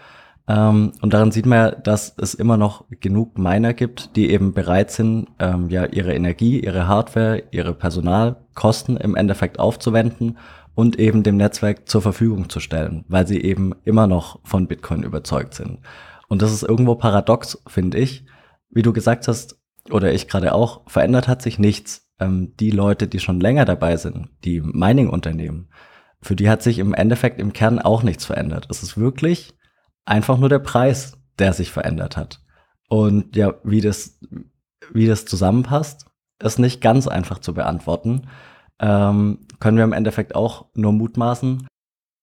Ähm, 0.47 0.93
und 1.01 1.15
daran 1.15 1.33
sieht 1.33 1.47
man 1.47 1.59
ja, 1.59 1.71
dass 1.71 2.15
es 2.19 2.35
immer 2.35 2.59
noch 2.59 2.85
genug 3.01 3.39
Miner 3.39 3.73
gibt, 3.73 4.15
die 4.17 4.31
eben 4.31 4.53
bereit 4.53 4.91
sind, 4.91 5.29
ähm, 5.39 5.71
ja 5.71 5.87
ihre 5.87 6.15
Energie, 6.15 6.61
ihre 6.61 6.87
Hardware, 6.87 7.45
ihre 7.51 7.73
Personalkosten 7.73 8.99
im 8.99 9.17
Endeffekt 9.17 9.59
aufzuwenden 9.59 10.37
und 10.75 10.99
eben 10.99 11.23
dem 11.23 11.37
Netzwerk 11.37 11.89
zur 11.89 12.03
Verfügung 12.03 12.51
zu 12.51 12.61
stellen, 12.61 13.05
weil 13.09 13.27
sie 13.27 13.41
eben 13.41 13.73
immer 13.85 14.06
noch 14.06 14.41
von 14.45 14.67
Bitcoin 14.67 15.03
überzeugt 15.03 15.55
sind. 15.55 15.79
Und 16.29 16.43
das 16.43 16.53
ist 16.53 16.62
irgendwo 16.62 16.94
paradox, 16.94 17.62
finde 17.67 17.99
ich. 17.99 18.26
Wie 18.71 18.82
du 18.82 18.93
gesagt 18.93 19.29
hast, 19.29 19.59
oder 19.91 20.12
ich 20.12 20.29
gerade 20.29 20.55
auch, 20.55 20.88
verändert 20.88 21.29
hat 21.29 21.43
sich 21.43 21.59
nichts. 21.59 22.09
Ähm, 22.19 22.55
die 22.59 22.71
Leute, 22.71 23.09
die 23.09 23.21
schon 23.21 23.41
länger 23.41 23.65
dabei 23.65 23.97
sind, 23.97 24.31
die 24.44 24.61
Mining-Unternehmen, 24.61 25.69
für 26.23 26.37
die 26.37 26.49
hat 26.49 26.62
sich 26.62 26.79
im 26.79 26.94
Endeffekt 26.94 27.41
im 27.41 27.53
Kern 27.53 27.79
auch 27.79 28.03
nichts 28.03 28.25
verändert. 28.25 28.67
Es 28.71 28.82
ist 28.82 28.97
wirklich 28.97 29.55
einfach 30.06 30.38
nur 30.38 30.49
der 30.49 30.59
Preis, 30.59 31.19
der 31.38 31.53
sich 31.53 31.71
verändert 31.71 32.17
hat. 32.17 32.41
Und 32.88 33.37
ja, 33.37 33.55
wie 33.65 33.81
das, 33.81 34.19
wie 34.93 35.06
das 35.06 35.27
zusammenpasst, 35.27 36.06
ist 36.43 36.58
nicht 36.58 36.81
ganz 36.81 37.06
einfach 37.08 37.39
zu 37.39 37.55
beantworten. 37.55 38.29
Ähm, 38.79 39.46
können 39.60 39.77
wir 39.77 39.84
im 39.84 39.93
Endeffekt 39.93 40.34
auch 40.34 40.67
nur 40.75 40.93
mutmaßen. 40.93 41.67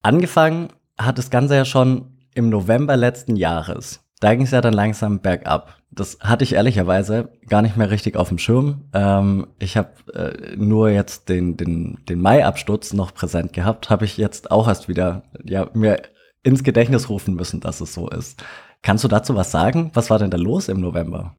Angefangen 0.04 0.70
hat 0.98 1.18
das 1.18 1.30
Ganze 1.30 1.56
ja 1.56 1.66
schon 1.66 2.11
im 2.34 2.50
November 2.50 2.98
letzten 2.98 3.36
Jahres. 3.36 4.02
Da 4.20 4.36
ging 4.36 4.44
es 4.44 4.52
ja 4.52 4.62
dann 4.62 4.74
langsam 4.74 5.20
bergab. 5.20 5.78
Das 5.90 6.20
hatte 6.22 6.44
ich 6.44 6.54
ehrlicherweise 6.54 7.30
gar 7.50 7.62
nicht 7.62 7.76
mehr 7.76 7.90
richtig 7.90 8.16
auf 8.16 8.30
dem 8.30 8.38
Schirm. 8.38 8.86
Ähm, 8.94 9.48
ich 9.60 9.78
habe 9.78 9.90
äh, 10.14 10.56
nur 10.56 10.90
jetzt 10.90 11.28
den, 11.28 11.58
den, 11.58 11.98
den 12.08 12.22
Mai-Absturz 12.22 12.94
noch 12.94 13.14
präsent 13.14 13.52
gehabt, 13.52 13.90
habe 13.90 14.06
ich 14.06 14.18
jetzt 14.18 14.52
auch 14.52 14.68
erst 14.68 14.88
wieder 14.88 15.24
ja, 15.44 15.68
mir 15.74 16.02
ins 16.44 16.64
Gedächtnis 16.64 17.10
rufen 17.10 17.36
müssen, 17.36 17.60
dass 17.60 17.82
es 17.82 17.94
so 17.94 18.10
ist. 18.10 18.44
Kannst 18.84 19.04
du 19.04 19.08
dazu 19.08 19.36
was 19.36 19.52
sagen? 19.52 19.92
Was 19.94 20.10
war 20.10 20.20
denn 20.20 20.32
da 20.32 20.38
los 20.38 20.70
im 20.70 20.82
November? 20.82 21.36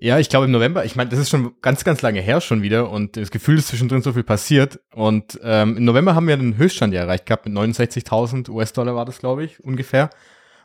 Ja, 0.00 0.18
ich 0.18 0.28
glaube 0.28 0.46
im 0.46 0.52
November, 0.52 0.84
ich 0.84 0.96
meine, 0.96 1.10
das 1.10 1.18
ist 1.18 1.28
schon 1.28 1.52
ganz, 1.60 1.84
ganz 1.84 2.02
lange 2.02 2.20
her 2.20 2.40
schon 2.40 2.62
wieder 2.62 2.90
und 2.90 3.16
das 3.16 3.30
Gefühl 3.30 3.58
ist 3.58 3.68
zwischendrin 3.68 4.02
so 4.02 4.12
viel 4.12 4.22
passiert. 4.22 4.80
Und 4.94 5.38
ähm, 5.42 5.76
im 5.76 5.84
November 5.84 6.14
haben 6.14 6.26
wir 6.26 6.36
den 6.36 6.56
Höchststand 6.56 6.94
ja 6.94 7.02
erreicht 7.02 7.26
gehabt 7.26 7.46
mit 7.46 7.56
69.000 7.56 8.48
US-Dollar 8.48 8.94
war 8.94 9.04
das, 9.04 9.18
glaube 9.18 9.44
ich, 9.44 9.62
ungefähr. 9.62 10.10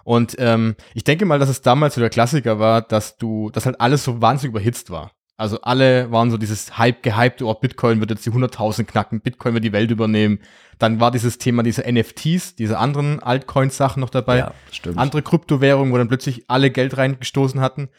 Und 0.03 0.35
ähm, 0.39 0.75
ich 0.93 1.03
denke 1.03 1.25
mal, 1.25 1.39
dass 1.39 1.49
es 1.49 1.61
damals 1.61 1.95
so 1.95 2.01
der 2.01 2.09
Klassiker 2.09 2.59
war, 2.59 2.81
dass 2.81 3.17
du, 3.17 3.49
dass 3.49 3.65
halt 3.65 3.81
alles 3.81 4.05
so 4.05 4.21
wahnsinnig 4.21 4.51
überhitzt 4.51 4.89
war. 4.89 5.11
Also 5.35 5.61
alle 5.61 6.11
waren 6.11 6.31
so 6.31 6.37
dieses 6.37 6.79
Hype, 6.79 7.03
gehypte, 7.03 7.45
oh, 7.45 7.53
Bitcoin 7.53 7.99
wird 7.99 8.09
jetzt 8.09 8.25
die 8.25 8.31
100.000 8.31 8.85
knacken, 8.85 9.21
Bitcoin 9.21 9.53
wird 9.53 9.63
die 9.63 9.71
Welt 9.71 9.91
übernehmen. 9.91 10.39
Dann 10.79 10.99
war 10.99 11.11
dieses 11.11 11.37
Thema 11.37 11.61
diese 11.61 11.83
NFTs, 11.83 12.55
diese 12.55 12.79
anderen 12.79 13.21
Altcoins-Sachen 13.21 13.99
noch 13.99 14.09
dabei. 14.09 14.39
Ja, 14.39 14.53
stimmt. 14.71 14.97
Andere 14.97 15.21
Kryptowährungen, 15.21 15.93
wo 15.93 15.97
dann 15.97 16.07
plötzlich 16.07 16.45
alle 16.47 16.71
Geld 16.71 16.97
reingestoßen 16.97 17.61
hatten. 17.61 17.89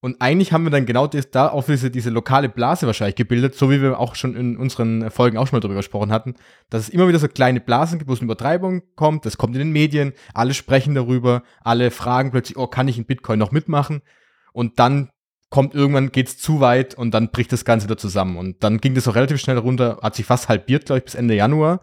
Und 0.00 0.20
eigentlich 0.20 0.52
haben 0.52 0.62
wir 0.62 0.70
dann 0.70 0.86
genau 0.86 1.08
das, 1.08 1.30
da 1.30 1.48
auch 1.48 1.64
diese, 1.64 1.90
diese 1.90 2.10
lokale 2.10 2.48
Blase 2.48 2.86
wahrscheinlich 2.86 3.16
gebildet, 3.16 3.56
so 3.56 3.68
wie 3.68 3.82
wir 3.82 3.98
auch 3.98 4.14
schon 4.14 4.36
in 4.36 4.56
unseren 4.56 5.10
Folgen 5.10 5.36
auch 5.36 5.48
schon 5.48 5.56
mal 5.56 5.60
drüber 5.60 5.74
gesprochen 5.74 6.12
hatten, 6.12 6.34
dass 6.70 6.82
es 6.82 6.88
immer 6.88 7.08
wieder 7.08 7.18
so 7.18 7.26
kleine 7.26 7.60
Blasen 7.60 7.98
gibt, 7.98 8.08
wo 8.08 8.12
es 8.12 8.20
eine 8.20 8.26
Übertreibung 8.26 8.82
kommt, 8.94 9.26
das 9.26 9.38
kommt 9.38 9.54
in 9.56 9.58
den 9.58 9.72
Medien, 9.72 10.12
alle 10.34 10.54
sprechen 10.54 10.94
darüber, 10.94 11.42
alle 11.64 11.90
fragen 11.90 12.30
plötzlich, 12.30 12.56
oh, 12.56 12.68
kann 12.68 12.86
ich 12.86 12.96
in 12.96 13.06
Bitcoin 13.06 13.40
noch 13.40 13.50
mitmachen? 13.50 14.02
Und 14.52 14.78
dann 14.78 15.10
kommt 15.50 15.74
irgendwann, 15.74 16.12
geht's 16.12 16.38
zu 16.38 16.60
weit 16.60 16.94
und 16.94 17.12
dann 17.12 17.30
bricht 17.30 17.52
das 17.52 17.64
Ganze 17.64 17.86
wieder 17.86 17.96
zusammen. 17.96 18.36
Und 18.36 18.62
dann 18.62 18.78
ging 18.78 18.94
das 18.94 19.08
auch 19.08 19.16
relativ 19.16 19.40
schnell 19.40 19.58
runter, 19.58 19.98
hat 20.02 20.14
sich 20.14 20.26
fast 20.26 20.48
halbiert, 20.48 20.86
glaube 20.86 20.98
ich, 20.98 21.04
bis 21.06 21.14
Ende 21.16 21.34
Januar. 21.34 21.80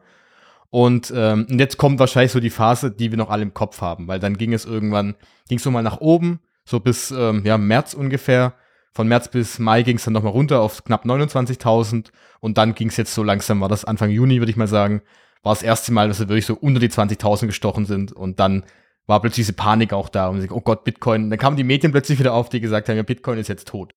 Und 0.69 1.12
ähm, 1.15 1.48
jetzt 1.50 1.77
kommt 1.77 2.00
wahrscheinlich 2.00 2.31
so 2.31 2.39
die 2.39 2.50
Phase, 2.50 2.91
die 2.91 3.12
wir 3.12 3.17
noch 3.17 3.29
alle 3.29 3.43
im 3.43 3.53
Kopf 3.53 3.81
haben, 3.81 4.07
weil 4.07 4.19
dann 4.19 4.38
ging 4.38 4.53
es 4.53 4.65
irgendwann, 4.65 5.15
ging 5.48 5.57
es 5.57 5.63
so 5.63 5.72
mal 5.72 5.84
nach 5.84 6.00
oben, 6.01 6.39
so 6.65 6.79
bis 6.79 7.12
ähm, 7.12 7.43
ja, 7.45 7.57
März 7.57 7.93
ungefähr, 7.93 8.53
Von 8.93 9.07
März 9.07 9.29
bis 9.29 9.60
Mai 9.60 9.84
ging 9.84 9.98
es 9.98 10.05
dann 10.05 10.13
nochmal 10.13 10.31
runter 10.31 10.62
auf 10.62 10.84
knapp 10.84 11.05
29.000 11.05 12.07
und 12.39 12.57
dann 12.57 12.75
ging 12.75 12.89
es 12.89 12.98
jetzt 12.98 13.13
so 13.13 13.24
langsam, 13.24 13.62
war 13.62 13.69
das 13.69 13.86
Anfang 13.86 14.10
Juni, 14.10 14.39
würde 14.39 14.51
ich 14.51 14.57
mal 14.57 14.67
sagen, 14.67 15.01
war 15.43 15.53
das 15.53 15.63
erste 15.63 15.91
Mal, 15.91 16.07
dass 16.07 16.19
wir 16.19 16.29
wirklich 16.29 16.45
so 16.45 16.55
unter 16.55 16.79
die 16.79 16.89
20.000 16.89 17.48
gestochen 17.48 17.86
sind 17.86 18.12
und 18.12 18.39
dann 18.39 18.63
war 19.07 19.22
plötzlich 19.22 19.45
diese 19.45 19.53
Panik 19.53 19.93
auch 19.93 20.10
da 20.10 20.29
und 20.29 20.51
oh 20.51 20.62
Gott, 20.62 20.84
Bitcoin. 20.84 21.29
Dann 21.29 21.39
kamen 21.39 21.57
die 21.57 21.63
Medien 21.63 21.91
plötzlich 21.91 22.19
wieder 22.19 22.34
auf, 22.34 22.50
die 22.50 22.60
gesagt 22.60 22.89
haben, 22.89 22.98
ja, 22.98 23.03
Bitcoin 23.03 23.38
ist 23.38 23.50
jetzt 23.50 23.67
tot. 23.67 23.93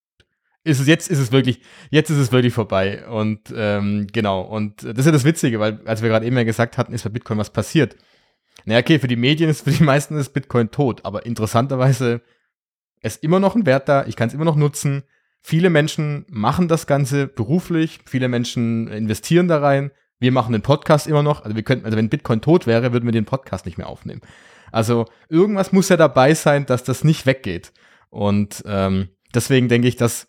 Ist 0.65 0.81
es, 0.81 0.87
jetzt 0.87 1.09
ist 1.09 1.19
es 1.19 1.33
wirklich, 1.33 1.63
jetzt 1.91 2.11
ist 2.11 2.19
es 2.19 2.33
wirklich 2.33 2.53
vorbei. 2.53 3.07
Und 3.09 3.53
ähm, 3.57 4.07
genau, 4.13 4.43
und 4.43 4.83
das 4.83 4.99
ist 4.99 5.07
ja 5.07 5.13
das 5.13 5.25
Witzige, 5.25 5.61
weil, 5.61 5.81
als 5.87 6.03
wir 6.03 6.11
gerade 6.11 6.27
eben 6.27 6.37
ja 6.37 6.45
gesagt 6.45 6.77
hatten, 6.77 6.93
ist 6.93 7.05
bei 7.05 7.11
Bitcoin 7.11 7.39
was 7.39 7.51
passiert. 7.51 7.97
Naja, 8.65 8.81
okay, 8.81 8.99
für 8.99 9.09
die 9.09 9.17
Medien 9.17 9.49
ist, 9.49 9.63
für 9.65 9.71
die 9.71 9.83
meisten 9.83 10.19
ist 10.19 10.31
Bitcoin 10.31 10.71
tot, 10.71 11.05
aber 11.05 11.25
interessanterweise 11.25 12.21
ist 13.03 13.23
immer 13.23 13.41
noch 13.41 13.55
ein 13.55 13.67
Wert 13.67 13.89
da, 13.89 14.07
ich 14.07 14.17
kann 14.17 14.29
es 14.29 14.35
immer 14.35 14.45
noch 14.45 14.57
nutzen. 14.57 15.05
Viele 15.41 15.71
Menschen 15.71 16.27
machen 16.29 16.69
das 16.69 16.87
Ganze 16.87 17.27
beruflich, 17.27 18.01
viele 18.07 18.29
Menschen 18.29 18.89
investieren 18.89 19.49
da 19.49 19.59
rein. 19.59 19.91
Wir 20.19 20.33
machen 20.33 20.53
den 20.53 20.63
Podcast 20.63 21.07
immer 21.07 21.23
noch. 21.23 21.45
Also 21.45 21.55
wir 21.55 21.63
könnten, 21.63 21.85
also 21.85 21.97
wenn 21.97 22.09
Bitcoin 22.09 22.41
tot 22.41 22.67
wäre, 22.67 22.93
würden 22.93 23.05
wir 23.05 23.13
den 23.13 23.25
Podcast 23.25 23.67
nicht 23.67 23.79
mehr 23.79 23.89
aufnehmen. 23.89 24.21
Also 24.73 25.07
irgendwas 25.29 25.73
muss 25.73 25.89
ja 25.89 25.97
dabei 25.97 26.35
sein, 26.35 26.67
dass 26.67 26.83
das 26.83 27.05
nicht 27.05 27.25
weggeht. 27.25 27.73
Und 28.11 28.65
ähm, 28.67 29.09
deswegen 29.35 29.69
denke 29.69 29.89
ich, 29.89 29.97
dass 29.97 30.27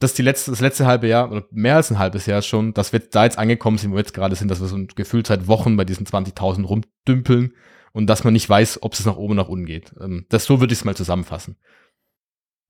das 0.00 0.14
die 0.14 0.22
letzte, 0.22 0.52
das 0.52 0.60
letzte 0.60 0.86
halbe 0.86 1.08
Jahr 1.08 1.30
oder 1.30 1.44
mehr 1.50 1.76
als 1.76 1.90
ein 1.90 1.98
halbes 1.98 2.26
Jahr 2.26 2.42
schon, 2.42 2.72
dass 2.72 2.92
wir 2.92 3.00
da 3.00 3.24
jetzt 3.24 3.38
angekommen 3.38 3.78
sind, 3.78 3.90
wo 3.90 3.96
wir 3.96 4.00
jetzt 4.00 4.14
gerade 4.14 4.36
sind, 4.36 4.48
dass 4.50 4.60
wir 4.60 4.68
so 4.68 4.76
ein 4.76 4.88
Gefühl 4.88 5.26
seit 5.26 5.48
Wochen 5.48 5.76
bei 5.76 5.84
diesen 5.84 6.06
20.000 6.06 6.64
rumdümpeln 6.64 7.52
und 7.92 8.06
dass 8.06 8.24
man 8.24 8.32
nicht 8.32 8.48
weiß, 8.48 8.82
ob 8.82 8.92
es 8.92 9.04
nach 9.04 9.16
oben 9.16 9.32
oder 9.32 9.42
nach 9.42 9.48
unten 9.48 9.66
geht. 9.66 9.92
Ähm, 10.00 10.26
das 10.28 10.44
so 10.44 10.60
würde 10.60 10.72
ich 10.72 10.80
es 10.80 10.84
mal 10.84 10.96
zusammenfassen. 10.96 11.56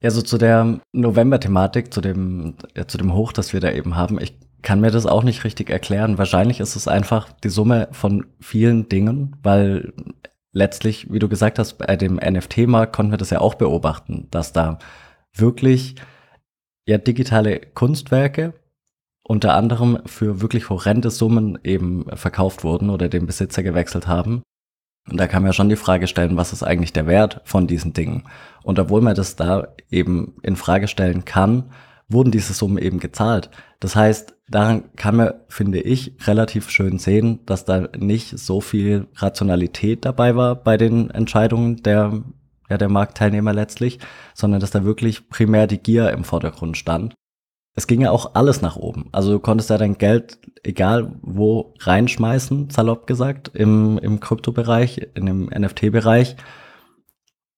Ja, 0.00 0.10
so 0.10 0.22
zu 0.22 0.38
der 0.38 0.80
November-Thematik, 0.92 1.92
zu 1.92 2.00
dem, 2.00 2.54
ja, 2.76 2.86
zu 2.86 2.98
dem 2.98 3.14
Hoch, 3.14 3.32
das 3.32 3.52
wir 3.52 3.60
da 3.60 3.72
eben 3.72 3.96
haben. 3.96 4.20
Ich 4.20 4.38
kann 4.62 4.80
mir 4.80 4.90
das 4.90 5.06
auch 5.06 5.24
nicht 5.24 5.44
richtig 5.44 5.70
erklären. 5.70 6.18
Wahrscheinlich 6.18 6.60
ist 6.60 6.76
es 6.76 6.88
einfach 6.88 7.32
die 7.32 7.48
Summe 7.48 7.88
von 7.92 8.26
vielen 8.40 8.88
Dingen, 8.88 9.36
weil 9.42 9.92
letztlich, 10.52 11.12
wie 11.12 11.18
du 11.18 11.28
gesagt 11.28 11.58
hast, 11.58 11.74
bei 11.74 11.96
dem 11.96 12.16
NFT-Markt 12.16 12.94
konnten 12.94 13.12
wir 13.12 13.18
das 13.18 13.30
ja 13.30 13.40
auch 13.40 13.54
beobachten, 13.54 14.28
dass 14.30 14.52
da 14.52 14.78
wirklich 15.34 15.96
ja 16.86 16.98
digitale 16.98 17.60
Kunstwerke 17.60 18.54
unter 19.22 19.54
anderem 19.54 19.98
für 20.06 20.40
wirklich 20.40 20.70
horrende 20.70 21.10
Summen 21.10 21.58
eben 21.62 22.06
verkauft 22.16 22.64
wurden 22.64 22.88
oder 22.90 23.08
den 23.08 23.26
Besitzer 23.26 23.62
gewechselt 23.62 24.06
haben. 24.06 24.42
Und 25.10 25.18
da 25.18 25.26
kann 25.26 25.42
man 25.42 25.50
ja 25.50 25.52
schon 25.52 25.68
die 25.68 25.76
Frage 25.76 26.06
stellen, 26.06 26.36
was 26.36 26.52
ist 26.52 26.62
eigentlich 26.62 26.92
der 26.92 27.06
Wert 27.06 27.40
von 27.44 27.66
diesen 27.66 27.92
Dingen? 27.92 28.24
Und 28.62 28.78
obwohl 28.78 29.00
man 29.00 29.14
das 29.14 29.36
da 29.36 29.68
eben 29.90 30.34
in 30.42 30.56
Frage 30.56 30.88
stellen 30.88 31.24
kann, 31.24 31.70
wurden 32.08 32.30
diese 32.30 32.52
Summen 32.52 32.78
eben 32.78 33.00
gezahlt. 33.00 33.50
Das 33.80 33.94
heißt, 33.94 34.34
daran 34.48 34.84
kann 34.96 35.16
man, 35.16 35.34
finde 35.48 35.80
ich, 35.80 36.14
relativ 36.26 36.70
schön 36.70 36.98
sehen, 36.98 37.40
dass 37.46 37.64
da 37.64 37.88
nicht 37.96 38.38
so 38.38 38.60
viel 38.60 39.06
Rationalität 39.16 40.04
dabei 40.04 40.34
war 40.34 40.54
bei 40.56 40.76
den 40.76 41.10
Entscheidungen 41.10 41.82
der, 41.82 42.22
ja, 42.68 42.78
der 42.78 42.88
Marktteilnehmer 42.88 43.52
letztlich, 43.52 43.98
sondern 44.34 44.60
dass 44.60 44.70
da 44.70 44.84
wirklich 44.84 45.28
primär 45.28 45.66
die 45.66 45.78
Gier 45.78 46.10
im 46.10 46.24
Vordergrund 46.24 46.76
stand. 46.76 47.14
Es 47.78 47.86
ging 47.86 48.00
ja 48.00 48.10
auch 48.10 48.34
alles 48.34 48.60
nach 48.60 48.74
oben. 48.74 49.08
Also 49.12 49.30
du 49.30 49.38
konntest 49.38 49.70
ja 49.70 49.78
dein 49.78 49.98
Geld, 49.98 50.38
egal 50.64 51.12
wo, 51.22 51.74
reinschmeißen, 51.78 52.70
salopp 52.70 53.06
gesagt, 53.06 53.52
im, 53.54 53.98
im 53.98 54.18
Kryptobereich, 54.18 55.10
in 55.14 55.26
dem 55.26 55.44
NFT-Bereich 55.46 56.34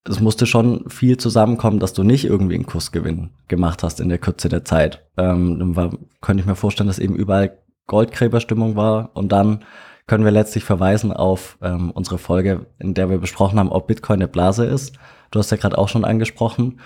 es 0.04 0.20
musste 0.20 0.44
schon 0.44 0.90
viel 0.90 1.16
zusammenkommen, 1.16 1.78
dass 1.78 1.94
du 1.94 2.02
nicht 2.02 2.26
irgendwie 2.26 2.54
einen 2.56 2.66
Kursgewinn 2.66 3.30
gemacht 3.48 3.82
hast 3.82 3.98
in 3.98 4.10
der 4.10 4.18
Kürze 4.18 4.50
der 4.50 4.64
Zeit. 4.64 5.06
Ähm, 5.16 5.58
dann 5.58 5.76
war, 5.76 5.90
könnte 6.20 6.42
ich 6.42 6.46
mir 6.46 6.54
vorstellen, 6.54 6.88
dass 6.88 6.98
eben 6.98 7.16
überall 7.16 7.58
Goldgräberstimmung 7.86 8.76
war 8.76 9.10
und 9.14 9.32
dann 9.32 9.64
können 10.06 10.24
wir 10.24 10.32
letztlich 10.32 10.64
verweisen 10.64 11.14
auf 11.14 11.56
ähm, 11.62 11.92
unsere 11.92 12.18
Folge, 12.18 12.66
in 12.78 12.92
der 12.92 13.08
wir 13.08 13.18
besprochen 13.18 13.58
haben, 13.58 13.72
ob 13.72 13.86
Bitcoin 13.86 14.18
eine 14.18 14.28
Blase 14.28 14.66
ist. 14.66 14.96
Du 15.30 15.38
hast 15.38 15.50
ja 15.50 15.56
gerade 15.56 15.78
auch 15.78 15.88
schon 15.88 16.04
angesprochen. 16.04 16.80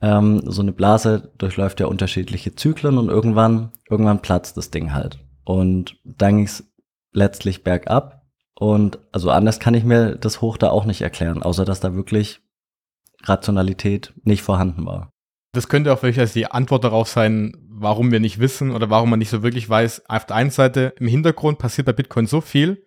Ähm, 0.00 0.42
so 0.44 0.62
eine 0.62 0.72
Blase 0.72 1.32
durchläuft 1.38 1.80
ja 1.80 1.86
unterschiedliche 1.86 2.54
Zyklen 2.54 2.98
und 2.98 3.08
irgendwann, 3.08 3.72
irgendwann 3.88 4.22
platzt 4.22 4.56
das 4.56 4.70
Ding 4.70 4.92
halt. 4.92 5.18
Und 5.44 5.96
dann 6.04 6.36
ging 6.36 6.46
es 6.46 6.64
letztlich 7.12 7.64
bergab. 7.64 8.22
Und 8.58 8.98
also 9.12 9.30
anders 9.30 9.60
kann 9.60 9.74
ich 9.74 9.84
mir 9.84 10.16
das 10.16 10.40
Hoch 10.40 10.56
da 10.56 10.70
auch 10.70 10.84
nicht 10.84 11.02
erklären, 11.02 11.42
außer 11.42 11.64
dass 11.64 11.80
da 11.80 11.94
wirklich 11.94 12.40
Rationalität 13.24 14.14
nicht 14.22 14.42
vorhanden 14.42 14.86
war. 14.86 15.10
Das 15.52 15.68
könnte 15.68 15.92
auch 15.92 15.98
vielleicht 15.98 16.34
die 16.34 16.50
Antwort 16.50 16.84
darauf 16.84 17.08
sein, 17.08 17.56
warum 17.68 18.12
wir 18.12 18.20
nicht 18.20 18.38
wissen 18.38 18.72
oder 18.72 18.90
warum 18.90 19.10
man 19.10 19.18
nicht 19.18 19.30
so 19.30 19.42
wirklich 19.42 19.68
weiß. 19.68 20.04
Auf 20.08 20.26
der 20.26 20.36
einen 20.36 20.50
Seite 20.50 20.94
im 20.98 21.06
Hintergrund 21.06 21.58
passiert 21.58 21.86
bei 21.86 21.92
Bitcoin 21.92 22.26
so 22.26 22.40
viel, 22.40 22.85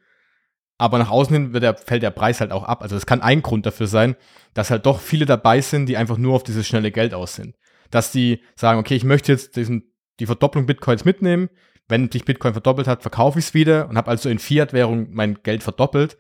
aber 0.79 0.97
nach 0.97 1.11
außen 1.11 1.33
hin 1.33 1.53
wird 1.53 1.63
der, 1.63 1.75
fällt 1.75 2.01
der 2.01 2.09
Preis 2.09 2.41
halt 2.41 2.51
auch 2.51 2.63
ab. 2.63 2.81
Also 2.81 2.95
das 2.95 3.05
kann 3.05 3.21
ein 3.21 3.43
Grund 3.43 3.67
dafür 3.67 3.85
sein, 3.85 4.15
dass 4.55 4.71
halt 4.71 4.87
doch 4.87 4.99
viele 4.99 5.27
dabei 5.27 5.61
sind, 5.61 5.85
die 5.85 5.97
einfach 5.97 6.17
nur 6.17 6.35
auf 6.35 6.43
dieses 6.43 6.67
schnelle 6.67 6.91
Geld 6.91 7.13
aus 7.13 7.35
sind. 7.35 7.55
Dass 7.91 8.11
die 8.11 8.41
sagen, 8.55 8.79
okay, 8.79 8.95
ich 8.95 9.03
möchte 9.03 9.31
jetzt 9.31 9.55
diesen, 9.55 9.93
die 10.19 10.25
Verdopplung 10.25 10.65
Bitcoins 10.65 11.05
mitnehmen. 11.05 11.49
Wenn 11.87 12.11
sich 12.11 12.25
Bitcoin 12.25 12.53
verdoppelt 12.53 12.87
hat, 12.87 13.03
verkaufe 13.03 13.37
ich 13.37 13.45
es 13.45 13.53
wieder 13.53 13.87
und 13.89 13.97
habe 13.97 14.09
also 14.09 14.29
in 14.29 14.39
Fiat-Währung 14.39 15.09
mein 15.11 15.39
Geld 15.43 15.61
verdoppelt 15.61 16.17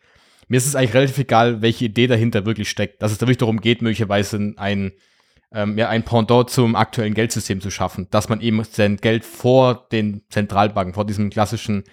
mir 0.49 0.57
ist 0.57 0.65
es 0.65 0.75
eigentlich 0.75 0.95
relativ 0.95 1.17
egal, 1.19 1.61
welche 1.61 1.85
Idee 1.85 2.07
dahinter 2.07 2.45
wirklich 2.45 2.69
steckt. 2.69 3.01
Dass 3.01 3.11
es 3.11 3.19
da 3.19 3.27
wirklich 3.27 3.37
darum 3.37 3.61
geht, 3.61 3.83
möglicherweise 3.83 4.53
ein, 4.57 4.91
ähm, 5.53 5.77
ja, 5.77 5.87
ein 5.89 6.03
Pendant 6.03 6.49
zum 6.49 6.75
aktuellen 6.75 7.13
Geldsystem 7.13 7.61
zu 7.61 7.69
schaffen. 7.69 8.07
Dass 8.09 8.29
man 8.29 8.41
eben 8.41 8.63
sein 8.63 8.97
Geld 8.97 9.23
vor 9.23 9.87
den 9.91 10.23
Zentralbanken, 10.29 10.95
vor 10.95 11.05
diesem 11.05 11.29
klassischen 11.29 11.83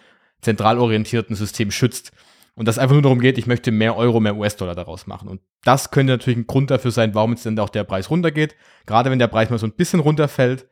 zentralorientierten 0.41 1.37
System 1.37 1.71
schützt. 1.71 2.13
Und 2.57 2.67
dass 2.67 2.77
es 2.77 2.79
einfach 2.79 2.95
nur 2.95 3.03
darum 3.03 3.21
geht, 3.21 3.37
ich 3.37 3.47
möchte 3.47 3.71
mehr 3.71 3.97
Euro, 3.97 4.19
mehr 4.19 4.35
US-Dollar 4.35 4.75
daraus 4.75 5.07
machen. 5.07 5.29
Und 5.29 5.43
das 5.63 5.91
könnte 5.91 6.15
natürlich 6.15 6.39
ein 6.39 6.47
Grund 6.47 6.71
dafür 6.71 6.91
sein, 6.91 7.15
warum 7.15 7.33
jetzt 7.33 7.45
dann 7.45 7.59
auch 7.59 7.69
der 7.69 7.85
Preis 7.85 8.11
runtergeht. 8.11 8.57
Gerade 8.87 9.11
wenn 9.11 9.19
der 9.19 9.29
Preis 9.29 9.51
mal 9.51 9.59
so 9.59 9.67
ein 9.67 9.75
bisschen 9.75 10.01
runterfällt 10.01 10.67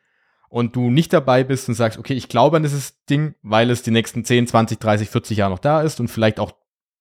und 0.48 0.74
du 0.74 0.90
nicht 0.90 1.12
dabei 1.12 1.44
bist 1.44 1.68
und 1.68 1.74
sagst, 1.74 1.98
okay, 1.98 2.14
ich 2.14 2.28
glaube 2.28 2.56
an 2.56 2.62
dieses 2.62 3.04
Ding, 3.04 3.34
weil 3.42 3.70
es 3.70 3.82
die 3.82 3.90
nächsten 3.90 4.24
10, 4.24 4.46
20, 4.46 4.78
30, 4.78 5.10
40 5.10 5.36
Jahre 5.36 5.52
noch 5.52 5.58
da 5.58 5.82
ist 5.82 6.00
und 6.00 6.08
vielleicht 6.08 6.40
auch 6.40 6.52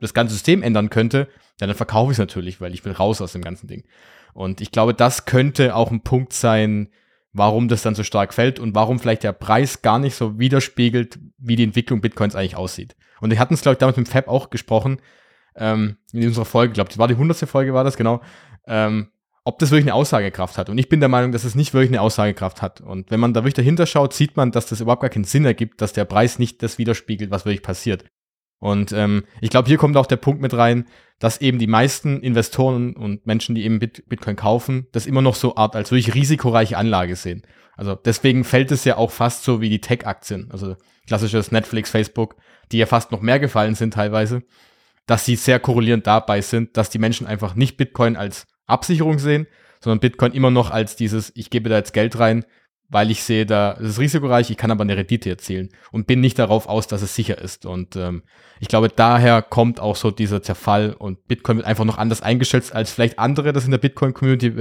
das 0.02 0.14
ganze 0.14 0.34
System 0.34 0.62
ändern 0.62 0.90
könnte, 0.90 1.30
ja, 1.62 1.68
dann 1.68 1.76
verkaufe 1.78 2.12
ich 2.12 2.16
es 2.16 2.20
natürlich, 2.20 2.60
weil 2.60 2.74
ich 2.74 2.84
will 2.84 2.92
raus 2.92 3.22
aus 3.22 3.32
dem 3.32 3.42
ganzen 3.42 3.68
Ding. 3.68 3.86
Und 4.34 4.60
ich 4.60 4.72
glaube, 4.72 4.94
das 4.94 5.26
könnte 5.26 5.76
auch 5.76 5.92
ein 5.92 6.02
Punkt 6.02 6.34
sein, 6.34 6.90
warum 7.34 7.68
das 7.68 7.82
dann 7.82 7.96
so 7.96 8.04
stark 8.04 8.34
fällt 8.34 8.60
und 8.60 8.76
warum 8.76 9.00
vielleicht 9.00 9.24
der 9.24 9.34
Preis 9.34 9.82
gar 9.82 10.00
nicht 10.00 10.16
so 10.16 10.40
widerspiegelt, 10.40 11.20
wie 11.38 11.56
die 11.56 11.64
Entwicklung 11.64 12.00
Bitcoins 12.00 12.36
eigentlich 12.36 12.56
aussieht. 12.56 12.96
Und 13.20 13.32
wir 13.32 13.40
hatten 13.40 13.56
es, 13.56 13.62
glaube 13.62 13.74
ich, 13.74 13.80
damals 13.80 13.98
mit 13.98 14.08
dem 14.08 14.12
Fab 14.12 14.28
auch 14.28 14.50
gesprochen, 14.50 15.00
ähm, 15.56 15.98
in 16.12 16.28
unserer 16.28 16.46
Folge, 16.46 16.72
ich 16.72 16.76
glaube, 16.76 16.90
das 16.90 16.98
war 16.98 17.08
die 17.08 17.16
hundertste 17.16 17.48
Folge, 17.48 17.74
war 17.74 17.84
das, 17.84 17.98
genau, 17.98 18.22
ähm, 18.68 19.10
ob 19.46 19.60
das 19.60 19.72
wirklich 19.72 19.86
eine 19.86 19.96
Aussagekraft 19.96 20.58
hat. 20.58 20.70
Und 20.70 20.78
ich 20.78 20.90
bin 20.90 21.00
der 21.00 21.10
Meinung, 21.10 21.32
dass 21.32 21.44
es 21.44 21.56
nicht 21.56 21.74
wirklich 21.74 21.92
eine 21.92 22.02
Aussagekraft 22.02 22.62
hat. 22.62 22.82
Und 22.82 23.12
wenn 23.12 23.20
man 23.20 23.34
da 23.34 23.42
wirklich 23.42 23.56
dahinter 23.56 23.86
schaut, 23.86 24.14
sieht 24.14 24.38
man, 24.38 24.52
dass 24.52 24.68
das 24.68 24.80
überhaupt 24.80 25.02
gar 25.02 25.10
keinen 25.10 25.26
Sinn 25.26 25.46
ergibt, 25.46 25.82
dass 25.82 25.94
der 25.94 26.06
Preis 26.06 26.40
nicht 26.40 26.64
das 26.64 26.78
widerspiegelt, 26.78 27.30
was 27.30 27.46
wirklich 27.46 27.64
passiert. 27.64 28.06
Und 28.64 28.94
ähm, 28.94 29.26
ich 29.42 29.50
glaube, 29.50 29.68
hier 29.68 29.76
kommt 29.78 29.98
auch 29.98 30.06
der 30.06 30.16
Punkt 30.16 30.42
mit 30.42 30.54
rein, 30.54 30.88
dass 31.20 31.42
eben 31.42 31.60
die 31.60 31.68
meisten 31.68 32.22
Investoren 32.22 32.96
und 32.96 33.28
Menschen, 33.28 33.56
die 33.56 33.66
eben 33.66 33.78
Bit 33.78 34.08
Bitcoin 34.08 34.38
kaufen, 34.38 34.88
das 34.94 35.06
immer 35.06 35.22
noch 35.22 35.36
so 35.36 35.58
Art 35.58 35.76
als 35.76 35.92
wirklich 35.92 36.16
risikoreiche 36.16 36.78
Anlage 36.78 37.18
sehen. 37.18 37.42
Also 37.76 37.96
deswegen 37.96 38.46
fällt 38.46 38.72
es 38.72 38.86
ja 38.86 38.96
auch 38.96 39.12
fast 39.12 39.44
so 39.44 39.60
wie 39.60 39.68
die 39.68 39.82
Tech-Aktien, 39.82 40.50
also 40.50 40.78
klassisches 41.06 41.52
Netflix, 41.52 41.90
Facebook, 41.90 42.38
die 42.72 42.78
ja 42.78 42.86
fast 42.86 43.12
noch 43.12 43.20
mehr 43.20 43.38
gefallen 43.38 43.76
sind 43.76 43.96
teilweise, 43.96 44.44
dass 45.08 45.26
sie 45.26 45.36
sehr 45.36 45.60
korrelierend 45.60 46.08
dabei 46.08 46.40
sind, 46.40 46.78
dass 46.78 46.90
die 46.90 47.00
Menschen 47.00 47.28
einfach 47.28 47.56
nicht 47.56 47.76
Bitcoin 47.76 48.16
als 48.16 48.48
Absicherung 48.66 49.20
sehen, 49.20 49.46
sondern 49.82 50.00
Bitcoin 50.00 50.32
immer 50.32 50.52
noch 50.52 50.72
als 50.72 50.96
dieses, 50.96 51.34
ich 51.36 51.50
gebe 51.50 51.68
da 51.68 51.76
jetzt 51.76 51.92
Geld 51.92 52.18
rein, 52.18 52.46
weil 52.90 53.12
ich 53.12 53.24
sehe, 53.24 53.46
da 53.46 53.78
es 53.80 53.92
ist 53.92 54.00
risikoreich, 54.00 54.50
ich 54.52 54.58
kann 54.58 54.72
aber 54.72 54.84
eine 54.84 54.96
Rendite 54.96 55.30
erzielen 55.30 55.70
und 55.92 56.08
bin 56.08 56.22
nicht 56.22 56.38
darauf 56.38 56.68
aus, 56.68 56.88
dass 56.88 57.02
es 57.02 57.16
sicher 57.16 57.40
ist. 57.40 57.66
Und 57.66 57.96
ähm, 57.96 58.24
ich 58.60 58.68
glaube, 58.68 58.90
daher 58.90 59.42
kommt 59.42 59.80
auch 59.80 59.96
so 59.96 60.12
dieser 60.12 60.42
Zerfall 60.42 60.94
und 60.94 61.28
Bitcoin 61.28 61.58
wird 61.58 61.68
einfach 61.68 61.86
noch 61.86 61.98
anders 61.98 62.22
eingeschätzt 62.22 62.74
als 62.74 62.92
vielleicht 62.92 63.20
andere, 63.20 63.52
das 63.54 63.66
in 63.66 63.72
der 63.72 63.80
Bitcoin-Community 63.80 64.52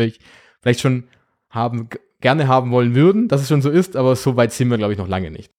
vielleicht 0.60 0.80
schon 0.80 1.04
haben, 1.50 1.88
gerne 2.20 2.48
haben 2.48 2.70
wollen 2.70 2.94
würden, 2.94 3.28
dass 3.28 3.42
es 3.42 3.48
schon 3.48 3.62
so 3.62 3.70
ist, 3.70 3.96
aber 3.96 4.16
so 4.16 4.36
weit 4.36 4.52
sind 4.52 4.70
wir, 4.70 4.78
glaube 4.78 4.92
ich, 4.92 4.98
noch 4.98 5.08
lange 5.08 5.30
nicht. 5.30 5.50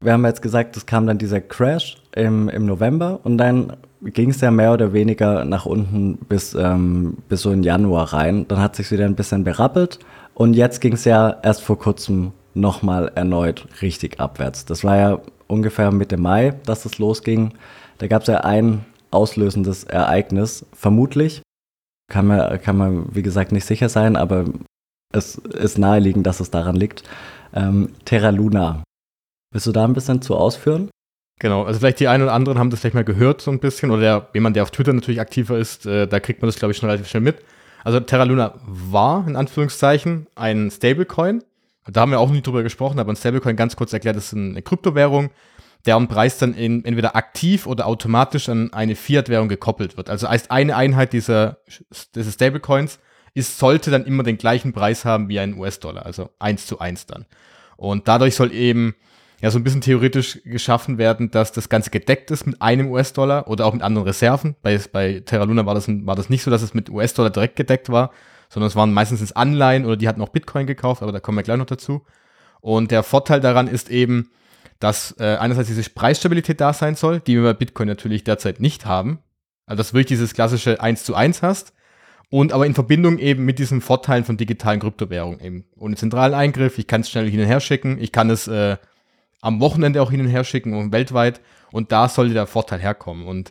Wir 0.00 0.12
haben 0.12 0.26
jetzt 0.26 0.42
gesagt, 0.42 0.76
es 0.76 0.84
kam 0.84 1.06
dann 1.06 1.16
dieser 1.16 1.40
Crash 1.40 1.96
im, 2.14 2.50
im 2.50 2.66
November 2.66 3.20
und 3.24 3.38
dann 3.38 3.78
ging 4.02 4.30
es 4.30 4.42
ja 4.42 4.50
mehr 4.50 4.74
oder 4.74 4.92
weniger 4.92 5.46
nach 5.46 5.64
unten 5.64 6.18
bis, 6.28 6.54
ähm, 6.54 7.16
bis 7.28 7.42
so 7.42 7.50
in 7.50 7.62
Januar 7.62 8.12
rein. 8.12 8.46
Dann 8.46 8.58
hat 8.58 8.76
sich 8.76 8.90
wieder 8.90 9.06
ein 9.06 9.14
bisschen 9.14 9.44
berappelt 9.44 10.00
und 10.36 10.52
jetzt 10.52 10.80
ging 10.80 10.92
es 10.92 11.06
ja 11.06 11.40
erst 11.42 11.62
vor 11.62 11.78
kurzem 11.78 12.32
nochmal 12.52 13.10
erneut 13.14 13.66
richtig 13.80 14.20
abwärts. 14.20 14.66
Das 14.66 14.84
war 14.84 14.96
ja 14.96 15.20
ungefähr 15.46 15.90
Mitte 15.92 16.18
Mai, 16.18 16.54
dass 16.66 16.82
das 16.82 16.98
losging. 16.98 17.54
Da 17.96 18.06
gab 18.06 18.22
es 18.22 18.28
ja 18.28 18.42
ein 18.42 18.84
auslösendes 19.10 19.84
Ereignis, 19.84 20.66
vermutlich. 20.74 21.40
Kann 22.12 22.26
man, 22.26 22.60
kann 22.60 22.76
man, 22.76 23.14
wie 23.14 23.22
gesagt, 23.22 23.50
nicht 23.50 23.64
sicher 23.64 23.88
sein, 23.88 24.14
aber 24.14 24.44
es 25.10 25.36
ist 25.36 25.78
naheliegend, 25.78 26.26
dass 26.26 26.40
es 26.40 26.50
daran 26.50 26.76
liegt. 26.76 27.02
Ähm, 27.54 27.94
Terra 28.04 28.28
Luna. 28.28 28.82
Willst 29.54 29.66
du 29.66 29.72
da 29.72 29.84
ein 29.84 29.94
bisschen 29.94 30.20
zu 30.20 30.36
ausführen? 30.36 30.90
Genau, 31.40 31.64
also 31.64 31.80
vielleicht 31.80 32.00
die 32.00 32.08
einen 32.08 32.24
oder 32.24 32.34
anderen 32.34 32.58
haben 32.58 32.68
das 32.68 32.80
vielleicht 32.80 32.94
mal 32.94 33.04
gehört 33.04 33.40
so 33.40 33.50
ein 33.50 33.58
bisschen 33.58 33.90
oder 33.90 34.00
der, 34.00 34.28
jemand, 34.34 34.54
der 34.56 34.64
auf 34.64 34.70
Twitter 34.70 34.92
natürlich 34.92 35.20
aktiver 35.20 35.56
ist, 35.58 35.86
äh, 35.86 36.06
da 36.06 36.20
kriegt 36.20 36.42
man 36.42 36.48
das, 36.48 36.58
glaube 36.58 36.72
ich, 36.72 36.78
schon 36.78 36.90
relativ 36.90 37.08
schnell 37.08 37.22
mit. 37.22 37.42
Also 37.86 38.00
Terra 38.00 38.24
Luna 38.24 38.54
war, 38.66 39.28
in 39.28 39.36
Anführungszeichen, 39.36 40.26
ein 40.34 40.72
Stablecoin. 40.72 41.44
Da 41.86 42.00
haben 42.00 42.10
wir 42.10 42.18
auch 42.18 42.30
nicht 42.30 42.44
drüber 42.44 42.64
gesprochen, 42.64 42.98
aber 42.98 43.12
ein 43.12 43.16
Stablecoin, 43.16 43.54
ganz 43.54 43.76
kurz 43.76 43.92
erklärt, 43.92 44.16
ist 44.16 44.34
eine 44.34 44.60
Kryptowährung, 44.60 45.30
deren 45.86 46.08
Preis 46.08 46.36
dann 46.38 46.52
in, 46.52 46.84
entweder 46.84 47.14
aktiv 47.14 47.64
oder 47.64 47.86
automatisch 47.86 48.48
an 48.48 48.72
eine 48.72 48.96
Fiat-Währung 48.96 49.48
gekoppelt 49.48 49.96
wird. 49.96 50.10
Also 50.10 50.28
heißt 50.28 50.50
eine 50.50 50.74
Einheit 50.74 51.12
dieser, 51.12 51.58
dieses 52.16 52.34
Stablecoins 52.34 52.98
ist, 53.34 53.56
sollte 53.56 53.92
dann 53.92 54.04
immer 54.04 54.24
den 54.24 54.36
gleichen 54.36 54.72
Preis 54.72 55.04
haben 55.04 55.28
wie 55.28 55.38
ein 55.38 55.56
US-Dollar, 55.56 56.04
also 56.04 56.30
eins 56.40 56.66
zu 56.66 56.80
eins 56.80 57.06
dann. 57.06 57.24
Und 57.76 58.08
dadurch 58.08 58.34
soll 58.34 58.52
eben 58.52 58.96
ja 59.40 59.50
so 59.50 59.58
ein 59.58 59.64
bisschen 59.64 59.80
theoretisch 59.80 60.40
geschaffen 60.44 60.98
werden, 60.98 61.30
dass 61.30 61.52
das 61.52 61.68
Ganze 61.68 61.90
gedeckt 61.90 62.30
ist 62.30 62.46
mit 62.46 62.62
einem 62.62 62.90
US-Dollar 62.90 63.48
oder 63.48 63.66
auch 63.66 63.74
mit 63.74 63.82
anderen 63.82 64.06
Reserven. 64.06 64.56
Bei, 64.62 64.80
bei 64.90 65.22
Terra 65.24 65.44
Luna 65.44 65.66
war 65.66 65.74
das, 65.74 65.88
war 65.88 66.16
das 66.16 66.30
nicht 66.30 66.42
so, 66.42 66.50
dass 66.50 66.62
es 66.62 66.74
mit 66.74 66.88
US-Dollar 66.88 67.30
direkt 67.30 67.56
gedeckt 67.56 67.90
war, 67.90 68.12
sondern 68.48 68.68
es 68.68 68.76
waren 68.76 68.92
meistens 68.92 69.32
Anleihen 69.32 69.84
oder 69.84 69.96
die 69.96 70.08
hatten 70.08 70.22
auch 70.22 70.30
Bitcoin 70.30 70.66
gekauft, 70.66 71.02
aber 71.02 71.12
da 71.12 71.20
kommen 71.20 71.38
wir 71.38 71.42
gleich 71.42 71.58
noch 71.58 71.66
dazu. 71.66 72.02
Und 72.60 72.90
der 72.90 73.02
Vorteil 73.02 73.40
daran 73.40 73.68
ist 73.68 73.90
eben, 73.90 74.30
dass 74.78 75.14
äh, 75.18 75.36
einerseits 75.36 75.68
diese 75.68 75.88
Preisstabilität 75.88 76.60
da 76.60 76.72
sein 76.72 76.94
soll, 76.94 77.20
die 77.20 77.36
wir 77.36 77.42
bei 77.42 77.54
Bitcoin 77.54 77.88
natürlich 77.88 78.24
derzeit 78.24 78.60
nicht 78.60 78.86
haben. 78.86 79.20
Also 79.66 79.78
dass 79.78 79.88
du 79.90 79.94
wirklich 79.94 80.18
dieses 80.18 80.34
klassische 80.34 80.80
1 80.80 81.04
zu 81.04 81.14
1 81.14 81.42
hast. 81.42 81.72
Und 82.28 82.52
aber 82.52 82.66
in 82.66 82.74
Verbindung 82.74 83.18
eben 83.18 83.44
mit 83.44 83.58
diesen 83.58 83.80
Vorteilen 83.80 84.24
von 84.24 84.36
digitalen 84.36 84.80
Kryptowährungen 84.80 85.40
eben. 85.40 85.64
Ohne 85.76 85.96
zentralen 85.96 86.34
Eingriff, 86.34 86.78
ich 86.78 86.86
kann 86.86 87.02
es 87.02 87.10
schnell 87.10 87.30
hin 87.30 87.40
und 87.40 87.46
her 87.46 87.60
schicken, 87.60 87.98
ich 88.00 88.10
kann 88.10 88.30
es 88.30 88.48
äh, 88.48 88.76
am 89.40 89.60
Wochenende 89.60 90.02
auch 90.02 90.10
hin 90.10 90.20
und 90.20 90.28
her 90.28 90.44
schicken 90.44 90.74
und 90.74 90.92
weltweit. 90.92 91.40
Und 91.72 91.92
da 91.92 92.08
sollte 92.08 92.34
der 92.34 92.46
Vorteil 92.46 92.80
herkommen. 92.80 93.26
Und 93.26 93.50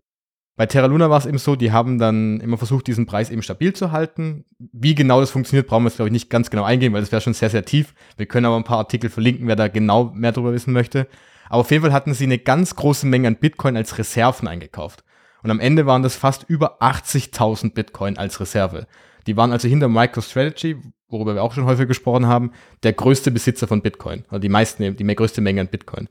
bei 0.58 0.65
Terra 0.65 0.88
Luna 0.88 1.10
war 1.10 1.18
es 1.18 1.25
eben 1.25 1.38
so, 1.38 1.56
die 1.56 1.72
haben 1.72 2.00
dann 2.00 2.39
immer 2.39 2.58
versucht, 2.58 2.88
diesen 2.88 3.06
Preis 3.06 3.30
eben 3.30 3.42
stabil 3.42 3.74
zu 3.74 3.92
halten. 3.92 4.46
Wie 4.58 4.96
genau 4.96 5.20
das 5.20 5.32
funktioniert, 5.32 5.68
brauchen 5.68 5.84
wir 5.84 5.89
jetzt, 5.89 5.98
glaube 5.98 6.08
ich, 6.08 6.13
nicht 6.13 6.30
ganz 6.30 6.50
genau 6.50 6.63
eingehen, 6.63 6.94
weil 6.94 7.01
das 7.01 7.12
wäre 7.12 7.22
schon 7.22 7.34
sehr, 7.34 7.50
sehr 7.50 7.65
tief. 7.65 7.94
Wir 8.15 8.25
können 8.25 8.46
aber 8.46 8.56
ein 8.56 8.63
paar 8.63 8.77
Artikel 8.77 9.10
verlinken, 9.10 9.48
wer 9.48 9.58
da 9.58 9.68
genau 9.68 10.12
mehr 10.13 10.32
darüber 10.32 10.54
wissen 10.54 10.72
möchte. 10.72 11.08
Aber 11.50 11.60
auf 11.60 11.72
jeden 11.72 11.84
Fall 11.84 11.94
hatten 11.94 12.13
sie 12.13 12.24
eine 12.24 12.39
ganz 12.39 12.75
große 12.75 13.06
Menge 13.06 13.27
an 13.27 13.36
Bitcoin 13.36 13.75
als 13.75 13.98
Reserven 13.98 14.48
eingekauft. 14.48 15.04
Und 15.44 15.51
am 15.51 15.60
Ende 15.60 15.86
waren 15.86 16.04
das 16.04 16.15
fast 16.15 16.46
über 16.48 16.82
80.000 16.82 17.74
Bitcoin 17.74 18.18
als 18.18 18.39
Reserve. 18.39 18.88
Die 19.27 19.38
waren 19.38 19.51
also 19.51 19.68
hinter 19.68 19.89
MicroStrategy, 19.89 20.77
worüber 21.10 21.36
wir 21.36 21.44
auch 21.44 21.54
schon 21.54 21.66
häufig 21.66 21.88
gesprochen 21.88 22.28
haben, 22.28 22.52
der 22.84 22.94
größte 22.94 23.32
Besitzer 23.32 23.68
von 23.68 23.82
Bitcoin. 23.82 24.24
Oder 24.30 24.40
die 24.40 24.50
meisten, 24.50 24.96
die 24.96 25.16
größte 25.16 25.42
Menge 25.42 25.62
an 25.62 25.68
Bitcoin. 25.68 26.10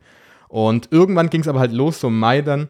Und 0.48 0.88
irgendwann 0.92 1.30
ging 1.30 1.40
es 1.40 1.48
aber 1.48 1.60
halt 1.60 1.72
los, 1.72 2.00
so 2.00 2.08
im 2.08 2.18
Mai 2.18 2.42
dann, 2.42 2.68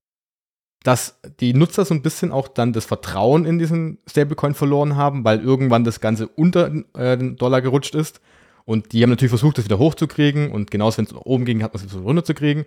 dass 0.84 1.18
die 1.40 1.54
Nutzer 1.54 1.84
so 1.84 1.94
ein 1.94 2.02
bisschen 2.02 2.30
auch 2.30 2.46
dann 2.48 2.72
das 2.72 2.84
Vertrauen 2.84 3.44
in 3.46 3.58
diesen 3.58 3.98
Stablecoin 4.08 4.54
verloren 4.54 4.96
haben, 4.96 5.24
weil 5.24 5.40
irgendwann 5.40 5.84
das 5.84 6.00
Ganze 6.00 6.28
unter 6.28 6.70
äh, 6.94 7.16
den 7.16 7.36
Dollar 7.36 7.62
gerutscht 7.62 7.94
ist. 7.94 8.20
Und 8.66 8.92
die 8.92 9.02
haben 9.02 9.10
natürlich 9.10 9.30
versucht, 9.30 9.58
das 9.58 9.64
wieder 9.64 9.78
hochzukriegen. 9.78 10.50
Und 10.50 10.70
genauso, 10.70 10.98
wenn 10.98 11.06
es 11.06 11.14
oben 11.14 11.44
ging, 11.44 11.62
hat 11.62 11.74
man 11.74 11.84
es 11.84 11.92
wieder 11.92 12.02
runterzukriegen. 12.02 12.64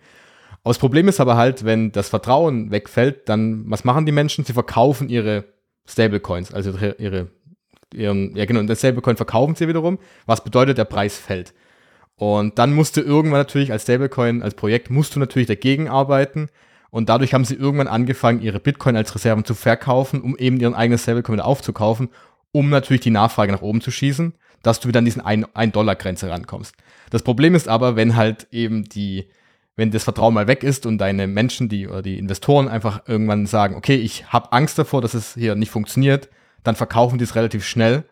Aber 0.63 0.71
das 0.71 0.79
Problem 0.79 1.07
ist 1.07 1.19
aber 1.19 1.37
halt, 1.37 1.63
wenn 1.63 1.91
das 1.91 2.09
Vertrauen 2.09 2.71
wegfällt, 2.71 3.29
dann, 3.29 3.69
was 3.69 3.83
machen 3.83 4.05
die 4.05 4.11
Menschen? 4.11 4.45
Sie 4.45 4.53
verkaufen 4.53 5.09
ihre 5.09 5.45
Stablecoins, 5.87 6.53
also 6.53 6.71
ihre 6.97 7.27
ihren, 7.93 8.35
ja 8.35 8.45
genau, 8.45 8.61
das 8.63 8.79
Stablecoin 8.79 9.17
verkaufen 9.17 9.55
sie 9.55 9.67
wiederum, 9.67 9.99
was 10.25 10.43
bedeutet, 10.43 10.77
der 10.77 10.85
Preis 10.85 11.17
fällt. 11.17 11.53
Und 12.15 12.57
dann 12.57 12.73
musst 12.73 12.97
du 12.97 13.01
irgendwann 13.01 13.39
natürlich 13.39 13.71
als 13.71 13.83
Stablecoin, 13.83 14.41
als 14.41 14.55
Projekt, 14.55 14.89
musst 14.89 15.15
du 15.15 15.19
natürlich 15.19 15.47
dagegen 15.47 15.87
arbeiten 15.87 16.49
und 16.89 17.09
dadurch 17.09 17.33
haben 17.33 17.45
sie 17.45 17.55
irgendwann 17.55 17.87
angefangen, 17.87 18.41
ihre 18.41 18.59
Bitcoin 18.59 18.95
als 18.95 19.13
Reserven 19.13 19.45
zu 19.45 19.53
verkaufen, 19.53 20.21
um 20.21 20.37
eben 20.37 20.59
ihren 20.59 20.73
eigenen 20.73 20.97
Stablecoin 20.97 21.37
wieder 21.37 21.45
aufzukaufen, 21.45 22.09
um 22.51 22.69
natürlich 22.69 23.01
die 23.01 23.11
Nachfrage 23.11 23.51
nach 23.51 23.61
oben 23.61 23.81
zu 23.81 23.91
schießen, 23.91 24.33
dass 24.63 24.79
du 24.79 24.87
wieder 24.87 24.99
an 24.99 25.05
diesen 25.05 25.21
1-Dollar-Grenze 25.21 26.29
rankommst. 26.29 26.75
Das 27.11 27.23
Problem 27.23 27.55
ist 27.55 27.67
aber, 27.67 27.95
wenn 27.95 28.15
halt 28.15 28.47
eben 28.51 28.83
die, 28.85 29.29
wenn 29.75 29.91
das 29.91 30.03
Vertrauen 30.03 30.33
mal 30.33 30.47
weg 30.47 30.63
ist 30.63 30.85
und 30.85 30.97
deine 30.97 31.27
Menschen, 31.27 31.69
die 31.69 31.87
oder 31.87 32.01
die 32.01 32.17
Investoren 32.17 32.67
einfach 32.67 33.07
irgendwann 33.07 33.45
sagen, 33.45 33.75
okay, 33.75 33.95
ich 33.95 34.33
habe 34.33 34.51
Angst 34.53 34.79
davor, 34.79 35.01
dass 35.01 35.13
es 35.13 35.35
hier 35.35 35.55
nicht 35.55 35.71
funktioniert, 35.71 36.29
dann 36.63 36.75
verkaufen 36.75 37.17
die 37.17 37.23
es 37.23 37.35
relativ 37.35 37.65
schnell 37.65 38.03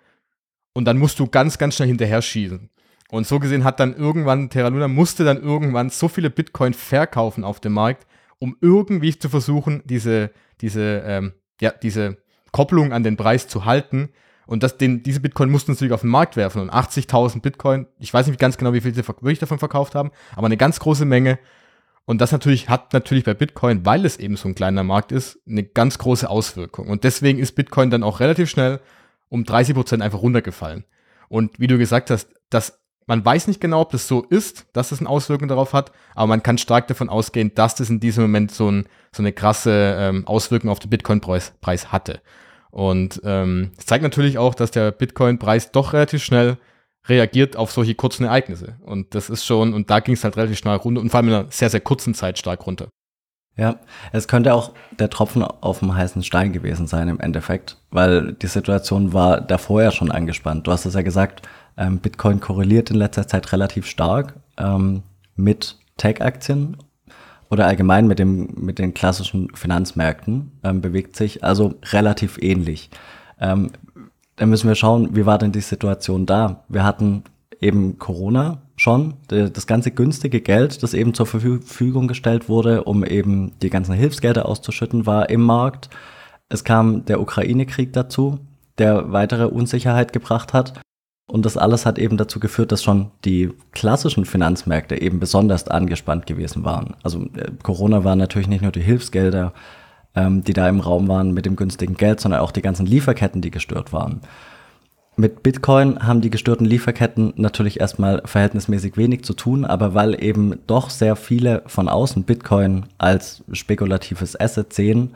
und 0.73 0.85
dann 0.85 0.97
musst 0.97 1.19
du 1.19 1.27
ganz, 1.27 1.57
ganz 1.57 1.75
schnell 1.75 1.87
hinterher 1.87 2.21
schießen. 2.21 2.69
Und 3.09 3.27
so 3.27 3.39
gesehen 3.39 3.63
hat 3.63 3.79
dann 3.79 3.95
irgendwann, 3.95 4.49
Terra 4.49 4.69
Luna 4.69 4.87
musste 4.87 5.23
dann 5.23 5.41
irgendwann 5.41 5.89
so 5.89 6.07
viele 6.07 6.29
Bitcoin 6.29 6.73
verkaufen 6.73 7.43
auf 7.43 7.59
dem 7.59 7.73
Markt, 7.73 8.07
um 8.39 8.57
irgendwie 8.61 9.17
zu 9.17 9.29
versuchen, 9.29 9.81
diese, 9.85 10.31
diese, 10.61 11.03
ähm, 11.05 11.33
ja, 11.61 11.71
diese 11.71 12.17
Kopplung 12.51 12.93
an 12.93 13.03
den 13.03 13.15
Preis 13.15 13.47
zu 13.47 13.65
halten. 13.65 14.09
Und 14.47 14.63
das, 14.63 14.77
den, 14.77 15.03
diese 15.03 15.19
Bitcoin 15.19 15.49
mussten 15.49 15.71
natürlich 15.71 15.93
auf 15.93 16.01
den 16.01 16.09
Markt 16.09 16.35
werfen. 16.35 16.61
Und 16.61 16.71
80.000 16.71 17.41
Bitcoin, 17.41 17.87
ich 17.99 18.13
weiß 18.13 18.27
nicht 18.27 18.39
ganz 18.39 18.57
genau, 18.57 18.73
wie 18.73 18.81
viel 18.81 18.93
sie 18.93 19.07
wirklich 19.07 19.39
davon 19.39 19.59
verkauft 19.59 19.95
haben, 19.95 20.11
aber 20.35 20.47
eine 20.47 20.57
ganz 20.57 20.79
große 20.79 21.05
Menge. 21.05 21.39
Und 22.05 22.21
das 22.21 22.31
natürlich 22.31 22.69
hat 22.69 22.93
natürlich 22.93 23.23
bei 23.23 23.33
Bitcoin, 23.33 23.85
weil 23.85 24.05
es 24.05 24.17
eben 24.17 24.37
so 24.37 24.47
ein 24.47 24.55
kleiner 24.55 24.83
Markt 24.83 25.11
ist, 25.11 25.39
eine 25.47 25.63
ganz 25.63 25.97
große 25.97 26.29
Auswirkung. 26.29 26.87
Und 26.87 27.03
deswegen 27.03 27.39
ist 27.39 27.55
Bitcoin 27.55 27.89
dann 27.89 28.03
auch 28.03 28.19
relativ 28.19 28.49
schnell 28.49 28.79
um 29.29 29.43
30 29.43 29.73
Prozent 29.75 30.03
einfach 30.03 30.21
runtergefallen. 30.21 30.85
Und 31.29 31.59
wie 31.59 31.67
du 31.67 31.77
gesagt 31.77 32.11
hast, 32.11 32.29
das 32.49 32.79
man 33.07 33.23
weiß 33.23 33.47
nicht 33.47 33.61
genau, 33.61 33.81
ob 33.81 33.91
das 33.91 34.07
so 34.07 34.23
ist, 34.23 34.65
dass 34.73 34.89
das 34.89 34.99
eine 34.99 35.09
Auswirkung 35.09 35.47
darauf 35.47 35.73
hat, 35.73 35.91
aber 36.15 36.27
man 36.27 36.43
kann 36.43 36.57
stark 36.57 36.87
davon 36.87 37.09
ausgehen, 37.09 37.51
dass 37.53 37.75
das 37.75 37.89
in 37.89 37.99
diesem 37.99 38.23
Moment 38.23 38.51
so, 38.51 38.69
ein, 38.69 38.87
so 39.11 39.21
eine 39.21 39.31
krasse 39.31 39.95
ähm, 39.99 40.27
Auswirkung 40.27 40.69
auf 40.69 40.79
den 40.79 40.89
Bitcoin-Preis 40.89 41.53
Preis 41.61 41.91
hatte. 41.91 42.21
Und 42.71 43.21
ähm, 43.23 43.71
es 43.77 43.85
zeigt 43.85 44.03
natürlich 44.03 44.37
auch, 44.37 44.55
dass 44.55 44.71
der 44.71 44.91
Bitcoin-Preis 44.91 45.71
doch 45.71 45.93
relativ 45.93 46.23
schnell 46.23 46.57
reagiert 47.07 47.55
auf 47.55 47.71
solche 47.71 47.95
kurzen 47.95 48.25
Ereignisse. 48.25 48.75
Und 48.81 49.13
das 49.15 49.29
ist 49.29 49.45
schon, 49.45 49.73
und 49.73 49.89
da 49.89 49.99
ging 49.99 50.15
es 50.15 50.23
halt 50.23 50.37
relativ 50.37 50.57
schnell 50.57 50.75
runter 50.75 51.01
und 51.01 51.09
vor 51.09 51.19
allem 51.19 51.29
in 51.29 51.35
einer 51.35 51.51
sehr, 51.51 51.69
sehr 51.69 51.81
kurzen 51.81 52.13
Zeit 52.13 52.37
stark 52.37 52.65
runter. 52.65 52.89
Ja, 53.57 53.77
es 54.11 54.27
könnte 54.27 54.53
auch 54.53 54.73
der 54.99 55.09
Tropfen 55.09 55.41
auf 55.41 55.79
dem 55.79 55.95
heißen 55.95 56.23
Stein 56.23 56.51
gewesen 56.51 56.87
sein 56.87 57.07
im 57.07 57.21
Endeffekt, 57.21 57.77
weil 57.89 58.33
die 58.33 58.47
Situation 58.47 59.13
war 59.13 59.39
davor 59.39 59.81
ja 59.81 59.91
schon 59.91 60.11
angespannt. 60.11 60.67
Du 60.67 60.71
hast 60.71 60.85
es 60.85 60.93
ja 60.93 61.03
gesagt, 61.03 61.47
ähm, 61.77 61.99
Bitcoin 61.99 62.41
korreliert 62.41 62.91
in 62.91 62.97
letzter 62.97 63.27
Zeit 63.27 63.53
relativ 63.53 63.85
stark 63.85 64.33
ähm, 64.57 65.03
mit 65.37 65.77
Tech-Aktien 65.95 66.77
oder 67.49 67.65
allgemein 67.65 68.07
mit, 68.07 68.19
dem, 68.19 68.49
mit 68.57 68.77
den 68.77 68.93
klassischen 68.93 69.55
Finanzmärkten 69.55 70.51
ähm, 70.63 70.81
bewegt 70.81 71.15
sich 71.15 71.43
also 71.43 71.75
relativ 71.91 72.37
ähnlich. 72.41 72.89
Dann 74.35 74.49
müssen 74.49 74.67
wir 74.67 74.75
schauen, 74.75 75.15
wie 75.15 75.25
war 75.25 75.37
denn 75.37 75.51
die 75.51 75.61
Situation 75.61 76.25
da? 76.25 76.65
Wir 76.67 76.83
hatten 76.83 77.23
eben 77.61 77.97
Corona 77.99 78.61
schon, 78.75 79.13
das 79.27 79.67
ganze 79.67 79.91
günstige 79.91 80.41
Geld, 80.41 80.83
das 80.83 80.93
eben 80.93 81.13
zur 81.13 81.25
Verfügung 81.25 82.07
gestellt 82.07 82.49
wurde, 82.49 82.83
um 82.83 83.05
eben 83.05 83.53
die 83.61 83.69
ganzen 83.69 83.93
Hilfsgelder 83.95 84.45
auszuschütten, 84.45 85.05
war 85.05 85.29
im 85.29 85.41
Markt. 85.41 85.89
Es 86.49 86.63
kam 86.63 87.05
der 87.05 87.21
Ukraine-Krieg 87.21 87.93
dazu, 87.93 88.39
der 88.77 89.11
weitere 89.13 89.45
Unsicherheit 89.45 90.11
gebracht 90.11 90.53
hat. 90.53 90.73
Und 91.27 91.45
das 91.45 91.57
alles 91.57 91.85
hat 91.85 91.97
eben 91.97 92.17
dazu 92.17 92.39
geführt, 92.39 92.71
dass 92.71 92.83
schon 92.83 93.11
die 93.23 93.51
klassischen 93.71 94.25
Finanzmärkte 94.25 95.01
eben 95.01 95.19
besonders 95.19 95.67
angespannt 95.67 96.27
gewesen 96.27 96.63
waren. 96.65 96.95
Also 97.01 97.23
äh, 97.35 97.51
Corona 97.63 98.03
war 98.03 98.15
natürlich 98.15 98.47
nicht 98.47 98.61
nur 98.61 98.71
die 98.71 98.81
Hilfsgelder, 98.81 99.53
ähm, 100.15 100.43
die 100.43 100.53
da 100.53 100.67
im 100.69 100.79
Raum 100.79 101.07
waren 101.07 101.33
mit 101.33 101.45
dem 101.45 101.55
günstigen 101.55 101.95
Geld, 101.95 102.19
sondern 102.19 102.41
auch 102.41 102.51
die 102.51 102.61
ganzen 102.61 102.85
Lieferketten, 102.85 103.41
die 103.41 103.51
gestört 103.51 103.93
waren. 103.93 104.21
Mit 105.17 105.43
Bitcoin 105.43 106.05
haben 106.05 106.19
die 106.19 106.29
gestörten 106.29 106.65
Lieferketten 106.65 107.33
natürlich 107.37 107.79
erstmal 107.79 108.21
verhältnismäßig 108.25 108.97
wenig 108.97 109.23
zu 109.23 109.33
tun, 109.33 109.63
aber 109.63 109.93
weil 109.93 110.21
eben 110.21 110.59
doch 110.67 110.89
sehr 110.89 111.15
viele 111.15 111.63
von 111.67 111.87
außen 111.87 112.23
Bitcoin 112.23 112.85
als 112.97 113.43
spekulatives 113.53 114.37
Asset 114.37 114.73
sehen, 114.73 115.11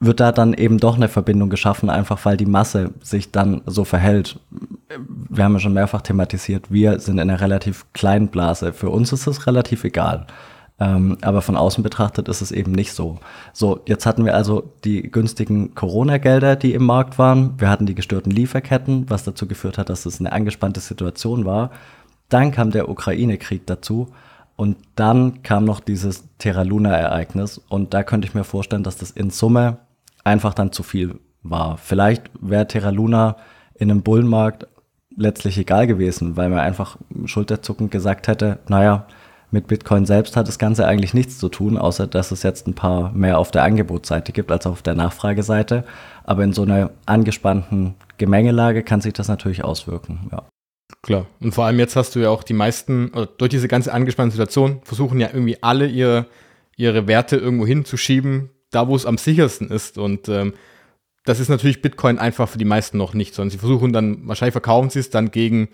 wird 0.00 0.20
da 0.20 0.30
dann 0.30 0.52
eben 0.52 0.78
doch 0.78 0.96
eine 0.96 1.08
Verbindung 1.08 1.48
geschaffen, 1.48 1.88
einfach 1.88 2.24
weil 2.24 2.36
die 2.36 2.46
Masse 2.46 2.92
sich 3.02 3.32
dann 3.32 3.62
so 3.66 3.84
verhält. 3.84 4.38
Wir 5.30 5.44
haben 5.44 5.54
ja 5.54 5.60
schon 5.60 5.72
mehrfach 5.72 6.02
thematisiert, 6.02 6.70
wir 6.70 7.00
sind 7.00 7.14
in 7.14 7.30
einer 7.30 7.40
relativ 7.40 7.86
kleinen 7.94 8.28
Blase. 8.28 8.72
Für 8.74 8.90
uns 8.90 9.12
ist 9.12 9.26
es 9.26 9.46
relativ 9.46 9.84
egal. 9.84 10.26
Ähm, 10.80 11.18
aber 11.22 11.42
von 11.42 11.56
außen 11.56 11.82
betrachtet 11.82 12.28
ist 12.28 12.40
es 12.40 12.52
eben 12.52 12.72
nicht 12.72 12.92
so. 12.92 13.18
So, 13.52 13.80
jetzt 13.86 14.06
hatten 14.06 14.24
wir 14.24 14.34
also 14.34 14.72
die 14.84 15.02
günstigen 15.02 15.74
Corona-Gelder, 15.74 16.54
die 16.54 16.72
im 16.72 16.84
Markt 16.84 17.18
waren. 17.18 17.54
Wir 17.58 17.68
hatten 17.68 17.86
die 17.86 17.96
gestörten 17.96 18.30
Lieferketten, 18.30 19.10
was 19.10 19.24
dazu 19.24 19.48
geführt 19.48 19.76
hat, 19.76 19.88
dass 19.88 20.06
es 20.06 20.20
eine 20.20 20.32
angespannte 20.32 20.80
Situation 20.80 21.44
war. 21.44 21.70
Dann 22.28 22.52
kam 22.52 22.70
der 22.70 22.88
Ukraine-Krieg 22.88 23.66
dazu. 23.66 24.08
Und 24.54 24.76
dann 24.96 25.42
kam 25.42 25.64
noch 25.64 25.80
dieses 25.80 26.24
Terra 26.38 26.62
Luna-Ereignis. 26.62 27.58
Und 27.68 27.94
da 27.94 28.02
könnte 28.02 28.26
ich 28.26 28.34
mir 28.34 28.44
vorstellen, 28.44 28.82
dass 28.82 28.96
das 28.96 29.10
in 29.10 29.30
Summe 29.30 29.78
einfach 30.24 30.54
dann 30.54 30.72
zu 30.72 30.82
viel 30.82 31.18
war. 31.42 31.76
Vielleicht 31.76 32.30
wäre 32.40 32.66
Terra 32.66 32.90
Luna 32.90 33.36
in 33.74 33.90
einem 33.90 34.02
Bullenmarkt 34.02 34.66
letztlich 35.16 35.58
egal 35.58 35.86
gewesen, 35.86 36.36
weil 36.36 36.48
man 36.48 36.58
einfach 36.60 36.96
schulterzuckend 37.24 37.90
gesagt 37.90 38.28
hätte, 38.28 38.58
naja, 38.68 39.06
mit 39.50 39.66
Bitcoin 39.66 40.04
selbst 40.04 40.36
hat 40.36 40.48
das 40.48 40.58
Ganze 40.58 40.86
eigentlich 40.86 41.14
nichts 41.14 41.38
zu 41.38 41.48
tun, 41.48 41.78
außer 41.78 42.06
dass 42.06 42.32
es 42.32 42.42
jetzt 42.42 42.66
ein 42.66 42.74
paar 42.74 43.12
mehr 43.12 43.38
auf 43.38 43.50
der 43.50 43.62
Angebotsseite 43.62 44.32
gibt 44.32 44.52
als 44.52 44.66
auf 44.66 44.82
der 44.82 44.94
Nachfrageseite. 44.94 45.84
Aber 46.24 46.44
in 46.44 46.52
so 46.52 46.62
einer 46.62 46.90
angespannten 47.06 47.94
Gemengelage 48.18 48.82
kann 48.82 49.00
sich 49.00 49.14
das 49.14 49.28
natürlich 49.28 49.64
auswirken, 49.64 50.28
ja. 50.30 50.44
Klar. 51.02 51.26
Und 51.40 51.54
vor 51.54 51.66
allem 51.66 51.78
jetzt 51.78 51.96
hast 51.96 52.14
du 52.14 52.20
ja 52.20 52.30
auch 52.30 52.42
die 52.42 52.54
meisten, 52.54 53.12
durch 53.36 53.50
diese 53.50 53.68
ganze 53.68 53.92
angespannte 53.92 54.32
Situation, 54.32 54.80
versuchen 54.84 55.20
ja 55.20 55.28
irgendwie 55.28 55.62
alle 55.62 55.86
ihre, 55.86 56.26
ihre 56.76 57.06
Werte 57.06 57.36
irgendwo 57.36 57.66
hinzuschieben, 57.66 58.50
da 58.70 58.88
wo 58.88 58.96
es 58.96 59.06
am 59.06 59.18
sichersten 59.18 59.70
ist. 59.70 59.98
Und 59.98 60.28
ähm, 60.28 60.54
das 61.24 61.40
ist 61.40 61.50
natürlich 61.50 61.82
Bitcoin 61.82 62.18
einfach 62.18 62.48
für 62.48 62.58
die 62.58 62.64
meisten 62.64 62.96
noch 62.96 63.14
nicht, 63.14 63.34
sondern 63.34 63.50
sie 63.50 63.58
versuchen 63.58 63.92
dann, 63.92 64.26
wahrscheinlich 64.26 64.52
verkaufen 64.52 64.90
sie 64.90 65.00
es 65.00 65.10
dann 65.10 65.30
gegen 65.30 65.68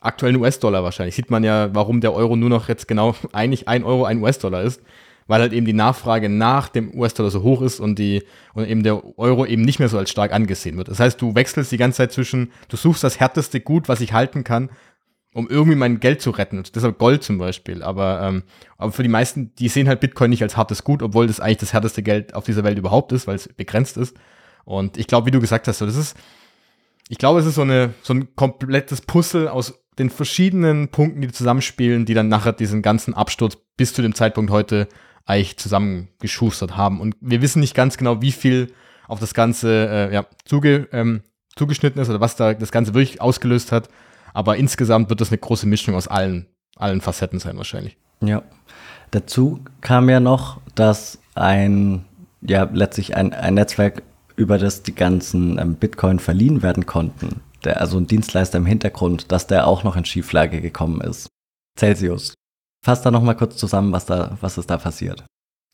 aktuellen 0.00 0.36
US-Dollar 0.36 0.84
wahrscheinlich. 0.84 1.16
Sieht 1.16 1.30
man 1.30 1.44
ja, 1.44 1.74
warum 1.74 2.00
der 2.00 2.14
Euro 2.14 2.36
nur 2.36 2.50
noch 2.50 2.68
jetzt 2.68 2.88
genau 2.88 3.14
eigentlich 3.32 3.68
ein 3.68 3.84
Euro 3.84 4.04
ein 4.04 4.22
US-Dollar 4.22 4.62
ist, 4.62 4.82
weil 5.26 5.40
halt 5.40 5.52
eben 5.52 5.66
die 5.66 5.72
Nachfrage 5.72 6.28
nach 6.28 6.68
dem 6.68 6.94
US-Dollar 6.94 7.30
so 7.30 7.42
hoch 7.42 7.62
ist 7.62 7.80
und 7.80 7.98
die 7.98 8.22
und 8.54 8.66
eben 8.66 8.82
der 8.82 9.18
Euro 9.18 9.44
eben 9.44 9.62
nicht 9.62 9.78
mehr 9.78 9.88
so 9.88 9.98
als 9.98 10.10
stark 10.10 10.32
angesehen 10.32 10.76
wird. 10.76 10.88
Das 10.88 11.00
heißt, 11.00 11.20
du 11.20 11.34
wechselst 11.34 11.72
die 11.72 11.76
ganze 11.76 11.98
Zeit 11.98 12.12
zwischen, 12.12 12.52
du 12.68 12.76
suchst 12.76 13.04
das 13.04 13.20
härteste 13.20 13.60
Gut, 13.60 13.88
was 13.88 14.00
ich 14.00 14.12
halten 14.12 14.44
kann, 14.44 14.70
um 15.34 15.48
irgendwie 15.48 15.76
mein 15.76 16.00
Geld 16.00 16.22
zu 16.22 16.30
retten. 16.30 16.62
Deshalb 16.74 16.98
Gold 16.98 17.22
zum 17.22 17.38
Beispiel. 17.38 17.82
Aber, 17.82 18.22
ähm, 18.22 18.42
aber 18.76 18.92
für 18.92 19.02
die 19.02 19.08
meisten, 19.08 19.54
die 19.56 19.68
sehen 19.68 19.88
halt 19.88 20.00
Bitcoin 20.00 20.30
nicht 20.30 20.42
als 20.42 20.56
hartes 20.56 20.84
Gut, 20.84 21.02
obwohl 21.02 21.26
das 21.26 21.40
eigentlich 21.40 21.58
das 21.58 21.72
härteste 21.72 22.02
Geld 22.02 22.34
auf 22.34 22.44
dieser 22.44 22.64
Welt 22.64 22.78
überhaupt 22.78 23.12
ist, 23.12 23.26
weil 23.26 23.36
es 23.36 23.48
begrenzt 23.48 23.96
ist. 23.96 24.16
Und 24.64 24.96
ich 24.96 25.06
glaube, 25.06 25.26
wie 25.26 25.30
du 25.30 25.40
gesagt 25.40 25.68
hast, 25.68 25.78
so, 25.78 25.86
das 25.86 25.96
ist, 25.96 26.16
ich 27.08 27.18
glaube, 27.18 27.40
es 27.40 27.46
ist 27.46 27.54
so, 27.54 27.62
eine, 27.62 27.94
so 28.02 28.14
ein 28.14 28.34
komplettes 28.36 29.00
Puzzle 29.00 29.48
aus 29.48 29.74
den 29.98 30.10
verschiedenen 30.10 30.88
Punkten, 30.88 31.20
die 31.20 31.32
zusammenspielen, 31.32 32.04
die 32.04 32.14
dann 32.14 32.28
nachher 32.28 32.52
diesen 32.52 32.82
ganzen 32.82 33.14
Absturz 33.14 33.56
bis 33.76 33.92
zu 33.92 34.02
dem 34.02 34.14
Zeitpunkt 34.14 34.50
heute 34.50 34.88
eigentlich 35.26 35.56
zusammengeschustert 35.58 36.76
haben. 36.76 37.00
Und 37.00 37.16
wir 37.20 37.42
wissen 37.42 37.60
nicht 37.60 37.74
ganz 37.74 37.96
genau, 37.96 38.22
wie 38.22 38.32
viel 38.32 38.72
auf 39.08 39.20
das 39.20 39.34
Ganze 39.34 39.88
äh, 40.10 40.14
ja, 40.14 40.26
zuge, 40.44 40.88
ähm, 40.92 41.22
zugeschnitten 41.56 42.00
ist 42.00 42.08
oder 42.08 42.20
was 42.20 42.36
da 42.36 42.54
das 42.54 42.72
Ganze 42.72 42.94
wirklich 42.94 43.20
ausgelöst 43.20 43.72
hat. 43.72 43.88
Aber 44.32 44.56
insgesamt 44.56 45.10
wird 45.10 45.20
das 45.20 45.30
eine 45.30 45.38
große 45.38 45.66
Mischung 45.66 45.94
aus 45.94 46.08
allen, 46.08 46.46
allen 46.76 47.00
Facetten 47.00 47.40
sein 47.40 47.56
wahrscheinlich. 47.56 47.96
Ja. 48.20 48.42
Dazu 49.10 49.64
kam 49.80 50.08
ja 50.08 50.20
noch, 50.20 50.60
dass 50.74 51.18
ein, 51.34 52.04
ja, 52.42 52.68
letztlich 52.72 53.16
ein, 53.16 53.32
ein 53.32 53.54
Netzwerk, 53.54 54.02
über 54.38 54.56
das 54.56 54.82
die 54.82 54.94
ganzen 54.94 55.58
ähm, 55.58 55.74
Bitcoin 55.74 56.20
verliehen 56.20 56.62
werden 56.62 56.86
konnten, 56.86 57.40
der, 57.64 57.80
also 57.80 57.98
ein 57.98 58.06
Dienstleister 58.06 58.58
im 58.58 58.66
Hintergrund, 58.66 59.32
dass 59.32 59.46
der 59.46 59.66
auch 59.66 59.82
noch 59.82 59.96
in 59.96 60.04
Schieflage 60.04 60.60
gekommen 60.60 61.00
ist. 61.00 61.28
Celsius. 61.76 62.34
Fass 62.84 63.02
da 63.02 63.10
noch 63.10 63.22
mal 63.22 63.34
kurz 63.34 63.56
zusammen, 63.56 63.92
was 63.92 64.06
da, 64.06 64.38
was 64.40 64.56
ist 64.56 64.70
da 64.70 64.78
passiert. 64.78 65.24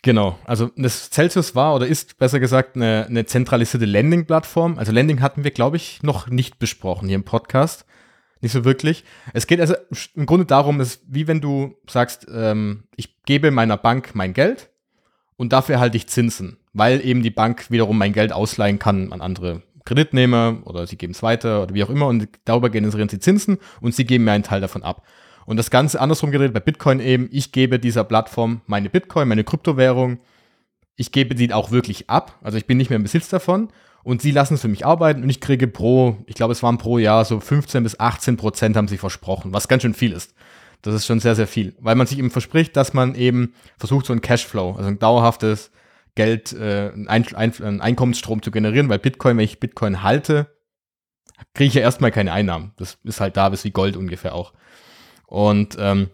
Genau, 0.03 0.38
also 0.44 0.70
das 0.77 1.11
Celsius 1.11 1.55
war 1.55 1.74
oder 1.74 1.87
ist 1.87 2.18
besser 2.18 2.40
gesagt 2.40 2.77
eine, 2.77 3.07
eine 3.09 3.27
zentralisierte 3.27 3.87
Landing-Plattform. 3.87 4.79
Also 4.79 4.92
Landing 4.92 5.20
hatten 5.20 5.44
wir, 5.44 5.50
glaube 5.50 5.77
ich, 5.77 6.03
noch 6.03 6.29
nicht 6.29 6.59
besprochen 6.59 7.09
hier 7.09 7.14
im 7.14 7.24
Podcast. 7.24 7.87
Nicht 8.40 8.53
so 8.53 8.64
wirklich. 8.64 9.05
Es 9.33 9.46
geht 9.46 9.61
also 9.61 9.74
im 10.14 10.27
Grunde 10.27 10.44
darum, 10.44 10.81
ist 10.81 11.03
wie 11.07 11.27
wenn 11.27 11.40
du 11.40 11.77
sagst, 11.88 12.27
ähm, 12.31 12.85
ich 12.96 13.22
gebe 13.24 13.50
meiner 13.50 13.79
Bank 13.79 14.11
mein 14.14 14.35
Geld 14.35 14.70
und 15.37 15.53
dafür 15.53 15.77
erhalte 15.77 15.97
ich 15.97 16.07
Zinsen, 16.07 16.59
weil 16.73 17.05
eben 17.05 17.23
die 17.23 17.31
Bank 17.31 17.70
wiederum 17.70 17.99
mein 17.99 18.12
Geld 18.12 18.33
ausleihen 18.33 18.79
kann 18.79 19.12
an 19.12 19.20
andere 19.20 19.62
Kreditnehmer 19.85 20.59
oder 20.64 20.87
sie 20.87 20.97
geben 20.97 21.12
es 21.12 21.23
weiter 21.23 21.62
oder 21.62 21.75
wie 21.75 21.85
auch 21.85 21.90
immer 21.90 22.07
und 22.07 22.29
darüber 22.44 22.70
generieren 22.70 23.09
sie 23.09 23.18
Zinsen 23.18 23.59
und 23.81 23.94
sie 23.94 24.05
geben 24.05 24.25
mir 24.25 24.33
einen 24.33 24.44
Teil 24.44 24.61
davon 24.61 24.83
ab. 24.83 25.03
Und 25.47 25.59
das 25.59 25.70
Ganze 25.70 26.01
andersrum 26.01 26.31
geredet 26.31 26.55
bei 26.55 26.61
Bitcoin 26.61 27.01
eben, 27.01 27.29
ich 27.31 27.53
gebe 27.53 27.79
dieser 27.79 28.05
Plattform 28.05 28.62
meine 28.66 28.88
Bitcoin, 28.88 29.29
meine 29.29 29.44
Kryptowährung, 29.44 30.18
ich 30.97 31.12
gebe 31.12 31.37
sie 31.37 31.53
auch 31.53 31.70
wirklich 31.70 32.09
ab, 32.09 32.38
also 32.42 32.57
ich 32.57 32.66
bin 32.66 32.79
nicht 32.79 32.88
mehr 32.88 32.97
im 32.97 33.03
Besitz 33.03 33.29
davon 33.29 33.68
und 34.05 34.23
sie 34.23 34.31
lassen 34.31 34.55
es 34.55 34.62
für 34.62 34.68
mich 34.68 34.87
arbeiten 34.87 35.23
und 35.23 35.29
ich 35.29 35.40
kriege 35.40 35.66
pro, 35.66 36.16
ich 36.27 36.35
glaube 36.35 36.53
es 36.53 36.62
waren 36.62 36.79
pro 36.79 36.99
Jahr 36.99 37.25
so 37.25 37.40
15 37.40 37.83
bis 37.83 38.01
18 38.01 38.37
Prozent 38.37 38.77
haben 38.77 38.88
sie 38.88 38.99
versprochen, 38.99 39.53
was 39.53 39.68
ganz 39.68 39.83
schön 39.83 39.94
viel 39.94 40.12
ist. 40.12 40.35
Das 40.85 40.94
ist 40.94 41.07
schon 41.07 41.18
sehr, 41.18 41.35
sehr 41.35 41.47
viel, 41.47 41.75
weil 41.81 41.94
man 41.94 42.07
sich 42.07 42.18
eben 42.18 42.31
verspricht, 42.31 42.77
dass 42.77 42.92
man 42.92 43.14
eben 43.14 43.55
versucht, 43.79 44.05
so 44.05 44.12
ein 44.12 44.20
Cashflow, 44.20 44.73
also 44.73 44.87
ein 44.87 44.99
dauerhaftes 44.99 45.70
Geld, 46.14 46.53
äh, 46.53 46.92
ein, 47.07 47.35
ein, 47.35 47.62
ein 47.62 47.81
Einkommensstrom 47.81 48.42
zu 48.42 48.51
generieren, 48.51 48.90
weil 48.90 48.99
Bitcoin, 48.99 49.38
wenn 49.38 49.47
ich 49.47 49.61
Bitcoin 49.61 50.03
halte, 50.03 50.55
kriege 51.55 51.68
ich 51.68 51.75
ja 51.75 51.81
erstmal 51.81 52.11
keine 52.11 52.33
Einnahmen. 52.33 52.73
Das 52.77 52.99
ist 53.03 53.20
halt 53.20 53.38
da, 53.38 53.49
bis 53.49 53.64
wie 53.64 53.70
Gold 53.70 53.97
ungefähr 53.97 54.35
auch. 54.35 54.53
Und, 55.27 55.77
ähm, 55.81 56.11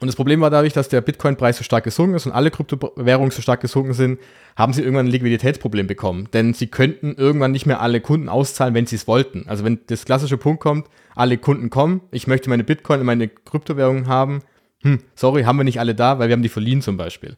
und 0.00 0.08
das 0.08 0.16
Problem 0.16 0.42
war 0.42 0.50
dadurch, 0.50 0.74
dass 0.74 0.90
der 0.90 1.00
Bitcoin-Preis 1.00 1.56
so 1.56 1.64
stark 1.64 1.84
gesunken 1.84 2.16
ist 2.16 2.26
und 2.26 2.32
alle 2.32 2.50
Kryptowährungen 2.50 3.30
so 3.30 3.40
stark 3.40 3.62
gesunken 3.62 3.94
sind, 3.94 4.20
haben 4.54 4.74
sie 4.74 4.82
irgendwann 4.82 5.06
ein 5.06 5.10
Liquiditätsproblem 5.10 5.86
bekommen. 5.86 6.28
Denn 6.34 6.52
sie 6.52 6.66
könnten 6.66 7.14
irgendwann 7.14 7.52
nicht 7.52 7.64
mehr 7.64 7.80
alle 7.80 8.02
Kunden 8.02 8.28
auszahlen, 8.28 8.74
wenn 8.74 8.86
sie 8.86 8.96
es 8.96 9.08
wollten. 9.08 9.44
Also 9.48 9.64
wenn 9.64 9.80
das 9.86 10.04
klassische 10.04 10.36
Punkt 10.36 10.60
kommt, 10.60 10.86
alle 11.14 11.38
Kunden 11.38 11.70
kommen, 11.70 12.02
ich 12.10 12.26
möchte 12.26 12.50
meine 12.50 12.64
Bitcoin 12.64 13.00
und 13.00 13.06
meine 13.06 13.28
Kryptowährungen 13.28 14.06
haben, 14.06 14.42
hm, 14.82 14.98
sorry, 15.14 15.44
haben 15.44 15.56
wir 15.56 15.64
nicht 15.64 15.80
alle 15.80 15.94
da, 15.94 16.18
weil 16.18 16.28
wir 16.28 16.34
haben 16.34 16.42
die 16.42 16.50
verliehen 16.50 16.82
zum 16.82 16.98
Beispiel. 16.98 17.36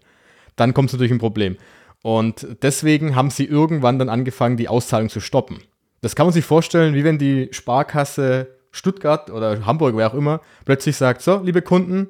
Dann 0.56 0.74
kommt 0.74 0.88
es 0.88 0.94
natürlich 0.94 1.12
ein 1.12 1.18
Problem. 1.18 1.56
Und 2.02 2.46
deswegen 2.62 3.14
haben 3.14 3.30
sie 3.30 3.44
irgendwann 3.44 4.00
dann 4.00 4.08
angefangen, 4.08 4.56
die 4.56 4.68
Auszahlung 4.68 5.10
zu 5.10 5.20
stoppen. 5.20 5.58
Das 6.00 6.16
kann 6.16 6.26
man 6.26 6.32
sich 6.32 6.44
vorstellen, 6.44 6.94
wie 6.94 7.04
wenn 7.04 7.18
die 7.18 7.48
Sparkasse 7.52 8.48
Stuttgart 8.70 9.30
oder 9.30 9.64
Hamburg, 9.64 9.96
wer 9.96 10.08
auch 10.08 10.14
immer, 10.14 10.40
plötzlich 10.64 10.96
sagt, 10.96 11.22
so, 11.22 11.40
liebe 11.42 11.62
Kunden, 11.62 12.08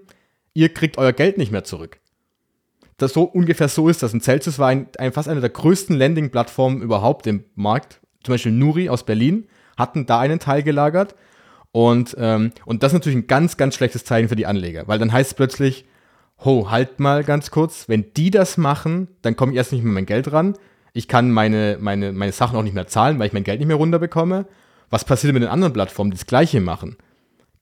ihr 0.54 0.72
kriegt 0.72 0.98
euer 0.98 1.12
Geld 1.12 1.38
nicht 1.38 1.52
mehr 1.52 1.64
zurück. 1.64 2.00
Das 2.96 3.12
so 3.12 3.22
ungefähr 3.22 3.68
so 3.68 3.88
ist 3.88 4.02
das. 4.02 4.12
Und 4.12 4.22
Celsius 4.22 4.58
war 4.58 4.68
ein, 4.68 4.88
ein, 4.98 5.12
fast 5.12 5.28
eine 5.28 5.40
der 5.40 5.50
größten 5.50 5.96
Landing-Plattformen 5.96 6.82
überhaupt 6.82 7.26
im 7.26 7.44
Markt. 7.54 8.00
Zum 8.24 8.34
Beispiel 8.34 8.52
Nuri 8.52 8.88
aus 8.88 9.04
Berlin 9.04 9.46
hatten 9.76 10.06
da 10.06 10.18
einen 10.18 10.40
Teil 10.40 10.64
gelagert. 10.64 11.14
Und, 11.70 12.16
ähm, 12.18 12.52
und 12.64 12.82
das 12.82 12.92
ist 12.92 12.94
natürlich 12.94 13.18
ein 13.18 13.26
ganz, 13.26 13.56
ganz 13.56 13.76
schlechtes 13.76 14.04
Zeichen 14.04 14.28
für 14.28 14.37
die 14.37 14.46
Anleger, 14.46 14.88
weil 14.88 14.98
dann 14.98 15.12
heißt 15.12 15.30
es 15.30 15.34
plötzlich, 15.34 15.84
ho, 16.44 16.70
halt 16.70 16.98
mal 16.98 17.24
ganz 17.24 17.50
kurz, 17.50 17.88
wenn 17.88 18.12
die 18.16 18.30
das 18.30 18.56
machen, 18.56 19.08
dann 19.22 19.37
komme 19.37 19.52
ich 19.52 19.58
erst 19.58 19.72
nicht 19.72 19.84
mehr 19.84 19.92
mein 19.92 20.06
Geld 20.06 20.32
ran. 20.32 20.54
Ich 20.92 21.08
kann 21.08 21.30
meine, 21.30 21.76
meine, 21.80 22.12
meine 22.12 22.32
Sachen 22.32 22.56
auch 22.56 22.62
nicht 22.62 22.74
mehr 22.74 22.87
zahlen, 22.87 23.18
weil 23.18 23.26
ich 23.26 23.32
mein 23.32 23.44
Geld 23.44 23.61
nicht 23.61 23.68
mehr 23.68 23.76
runterbekomme. 23.76 24.46
Was 24.90 25.04
passiert 25.04 25.34
mit 25.34 25.42
den 25.42 25.50
anderen 25.50 25.72
Plattformen, 25.72 26.11
die 26.11 26.16
das 26.16 26.26
Gleiche 26.26 26.61
machen? 26.61 26.96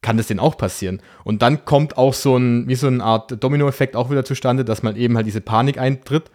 Kann 0.06 0.18
das 0.18 0.28
denen 0.28 0.38
auch 0.38 0.56
passieren? 0.56 1.02
Und 1.24 1.42
dann 1.42 1.64
kommt 1.64 1.98
auch 1.98 2.14
so 2.14 2.36
ein, 2.36 2.68
wie 2.68 2.76
so 2.76 2.86
eine 2.86 3.02
Art 3.02 3.42
Dominoeffekt 3.42 3.96
auch 3.96 4.08
wieder 4.08 4.24
zustande, 4.24 4.64
dass 4.64 4.84
mal 4.84 4.96
eben 4.96 5.16
halt 5.16 5.26
diese 5.26 5.40
Panik 5.40 5.78
eintritt. 5.78 6.30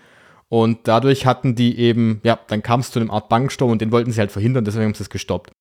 Und 0.50 0.80
dadurch 0.90 1.26
hatten 1.26 1.56
die 1.56 1.80
eben, 1.80 2.20
ja, 2.24 2.38
dann 2.50 2.64
kam 2.64 2.82
es 2.82 2.92
zu 2.92 3.00
einem 3.00 3.10
Art 3.10 3.30
Banksturm 3.30 3.72
und 3.72 3.80
den 3.80 3.94
wollten 3.94 4.12
sie 4.12 4.20
halt 4.20 4.34
verhindern, 4.34 4.66
deswegen 4.66 4.88
haben 4.88 4.94
sie 4.94 5.04
es 5.04 5.10
gestoppt. 5.10 5.54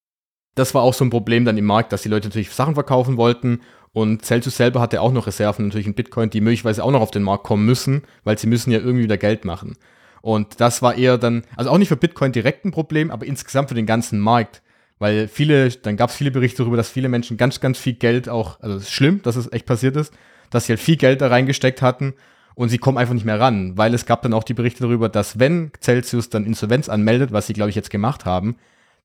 Das 0.56 0.74
war 0.74 0.82
auch 0.82 0.92
so 0.92 1.04
ein 1.04 1.10
Problem 1.10 1.44
dann 1.44 1.56
im 1.56 1.66
Markt, 1.66 1.92
dass 1.92 2.02
die 2.02 2.08
Leute 2.08 2.26
natürlich 2.26 2.50
Sachen 2.50 2.74
verkaufen 2.74 3.16
wollten 3.16 3.60
und 3.92 4.24
Celsius 4.24 4.56
selber 4.56 4.80
hatte 4.80 5.00
auch 5.00 5.12
noch 5.12 5.28
Reserven 5.28 5.66
natürlich 5.66 5.86
in 5.86 5.94
Bitcoin, 5.94 6.30
die 6.30 6.40
möglicherweise 6.40 6.82
auch 6.82 6.90
noch 6.90 7.02
auf 7.02 7.12
den 7.12 7.22
Markt 7.22 7.44
kommen 7.44 7.64
müssen, 7.64 8.02
weil 8.24 8.38
sie 8.38 8.48
müssen 8.48 8.72
ja 8.72 8.80
irgendwie 8.80 9.04
wieder 9.04 9.18
Geld 9.18 9.44
machen. 9.44 9.76
Und 10.20 10.60
das 10.60 10.82
war 10.82 10.96
eher 10.96 11.16
dann, 11.16 11.44
also 11.54 11.70
auch 11.70 11.78
nicht 11.78 11.90
für 11.90 11.96
Bitcoin 11.96 12.32
direkt 12.32 12.64
ein 12.64 12.72
Problem, 12.72 13.12
aber 13.12 13.24
insgesamt 13.24 13.68
für 13.68 13.76
den 13.76 13.86
ganzen 13.86 14.18
Markt. 14.18 14.62
Weil 15.00 15.28
viele, 15.28 15.70
dann 15.70 15.96
gab 15.96 16.10
es 16.10 16.16
viele 16.16 16.30
Berichte 16.30 16.58
darüber, 16.58 16.76
dass 16.76 16.90
viele 16.90 17.08
Menschen 17.08 17.38
ganz, 17.38 17.58
ganz 17.58 17.78
viel 17.78 17.94
Geld 17.94 18.28
auch, 18.28 18.60
also 18.60 18.76
es 18.76 18.82
ist 18.82 18.92
schlimm, 18.92 19.22
dass 19.22 19.34
es 19.34 19.50
echt 19.50 19.64
passiert 19.64 19.96
ist, 19.96 20.12
dass 20.50 20.66
sie 20.66 20.72
halt 20.72 20.80
viel 20.80 20.96
Geld 20.96 21.22
da 21.22 21.28
reingesteckt 21.28 21.80
hatten 21.80 22.12
und 22.54 22.68
sie 22.68 22.76
kommen 22.76 22.98
einfach 22.98 23.14
nicht 23.14 23.24
mehr 23.24 23.40
ran, 23.40 23.78
weil 23.78 23.94
es 23.94 24.04
gab 24.04 24.20
dann 24.20 24.34
auch 24.34 24.44
die 24.44 24.52
Berichte 24.52 24.82
darüber, 24.82 25.08
dass 25.08 25.38
wenn 25.38 25.72
Celsius 25.80 26.28
dann 26.28 26.44
Insolvenz 26.44 26.90
anmeldet, 26.90 27.32
was 27.32 27.46
sie, 27.46 27.54
glaube 27.54 27.70
ich, 27.70 27.76
jetzt 27.76 27.90
gemacht 27.90 28.26
haben, 28.26 28.56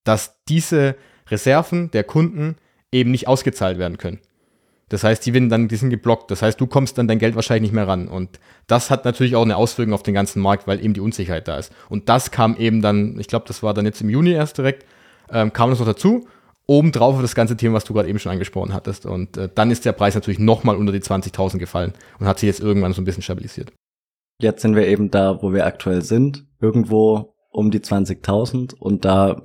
dass 0.03 0.43
diese 0.49 0.95
Reserven 1.29 1.89
der 1.91 2.03
Kunden 2.03 2.57
eben 2.91 3.11
nicht 3.11 3.29
ausgezahlt 3.29 3.77
werden 3.77 3.97
können. 3.97 4.19
Das 4.89 5.05
heißt, 5.05 5.25
die 5.25 5.33
werden 5.33 5.49
dann, 5.49 5.69
die 5.69 5.77
sind 5.77 5.89
geblockt. 5.91 6.29
Das 6.29 6.41
heißt, 6.41 6.59
du 6.59 6.67
kommst 6.67 6.97
dann 6.97 7.07
dein 7.07 7.19
Geld 7.19 7.35
wahrscheinlich 7.35 7.71
nicht 7.71 7.75
mehr 7.75 7.87
ran. 7.87 8.07
Und 8.07 8.39
das 8.67 8.91
hat 8.91 9.05
natürlich 9.05 9.35
auch 9.35 9.43
eine 9.43 9.55
Auswirkung 9.55 9.93
auf 9.93 10.03
den 10.03 10.13
ganzen 10.13 10.41
Markt, 10.41 10.67
weil 10.67 10.83
eben 10.83 10.93
die 10.93 10.99
Unsicherheit 10.99 11.47
da 11.47 11.57
ist. 11.57 11.73
Und 11.89 12.09
das 12.09 12.31
kam 12.31 12.55
eben 12.57 12.81
dann, 12.81 13.17
ich 13.19 13.27
glaube, 13.27 13.45
das 13.47 13.63
war 13.63 13.73
dann 13.73 13.85
jetzt 13.85 14.01
im 14.01 14.09
Juni 14.09 14.31
erst 14.31 14.57
direkt, 14.57 14.85
ähm, 15.31 15.53
kam 15.53 15.69
das 15.69 15.79
noch 15.79 15.85
dazu. 15.85 16.27
Obendrauf 16.67 17.15
auf 17.15 17.21
das 17.21 17.35
ganze 17.35 17.55
Thema, 17.55 17.75
was 17.75 17.83
du 17.83 17.93
gerade 17.93 18.09
eben 18.09 18.17
schon 18.17 18.31
angesprochen 18.31 18.73
hattest. 18.73 19.05
Und 19.05 19.37
äh, 19.37 19.49
dann 19.53 19.69
ist 19.69 19.85
der 19.85 19.91
Preis 19.91 20.15
natürlich 20.15 20.39
nochmal 20.39 20.75
unter 20.75 20.91
die 20.91 21.01
20.000 21.01 21.59
gefallen 21.59 21.93
und 22.19 22.27
hat 22.27 22.39
sich 22.39 22.47
jetzt 22.47 22.59
irgendwann 22.59 22.93
so 22.93 23.01
ein 23.01 23.05
bisschen 23.05 23.23
stabilisiert. 23.23 23.71
Jetzt 24.39 24.61
sind 24.61 24.75
wir 24.75 24.87
eben 24.87 25.11
da, 25.11 25.41
wo 25.41 25.53
wir 25.53 25.65
aktuell 25.65 26.01
sind. 26.01 26.45
Irgendwo 26.59 27.35
um 27.51 27.71
die 27.71 27.79
20.000 27.79 28.75
und 28.75 29.05
da, 29.05 29.41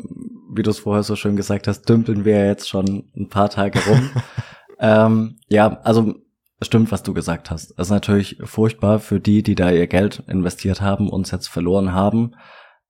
wie 0.53 0.63
du 0.63 0.71
es 0.71 0.81
vorher 0.81 1.05
so 1.05 1.15
schön 1.15 1.37
gesagt 1.37 1.69
hast, 1.69 1.83
dümpeln 1.83 2.25
wir 2.25 2.45
jetzt 2.45 2.69
schon 2.69 3.09
ein 3.17 3.29
paar 3.29 3.51
Tage 3.51 3.79
rum. 3.87 4.11
ähm, 4.81 5.39
ja, 5.49 5.79
also 5.85 6.15
stimmt, 6.61 6.91
was 6.91 7.05
du 7.05 7.15
gesagt 7.15 7.51
hast. 7.51 7.71
Es 7.73 7.87
ist 7.87 7.91
natürlich 7.91 8.39
furchtbar 8.43 8.99
für 8.99 9.21
die, 9.21 9.45
die 9.45 9.55
da 9.55 9.71
ihr 9.71 9.87
Geld 9.87 10.25
investiert 10.27 10.81
haben 10.81 11.09
und 11.09 11.27
es 11.27 11.31
jetzt 11.31 11.49
verloren 11.49 11.93
haben. 11.93 12.33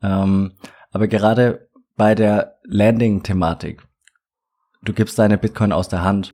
Ähm, 0.03 0.53
aber 0.90 1.07
gerade 1.07 1.68
bei 2.00 2.14
der 2.14 2.58
Landing-Thematik 2.64 3.86
du 4.82 4.92
gibst 4.92 5.18
deine 5.18 5.38
Bitcoin 5.38 5.72
aus 5.72 5.88
der 5.88 6.02
Hand, 6.02 6.32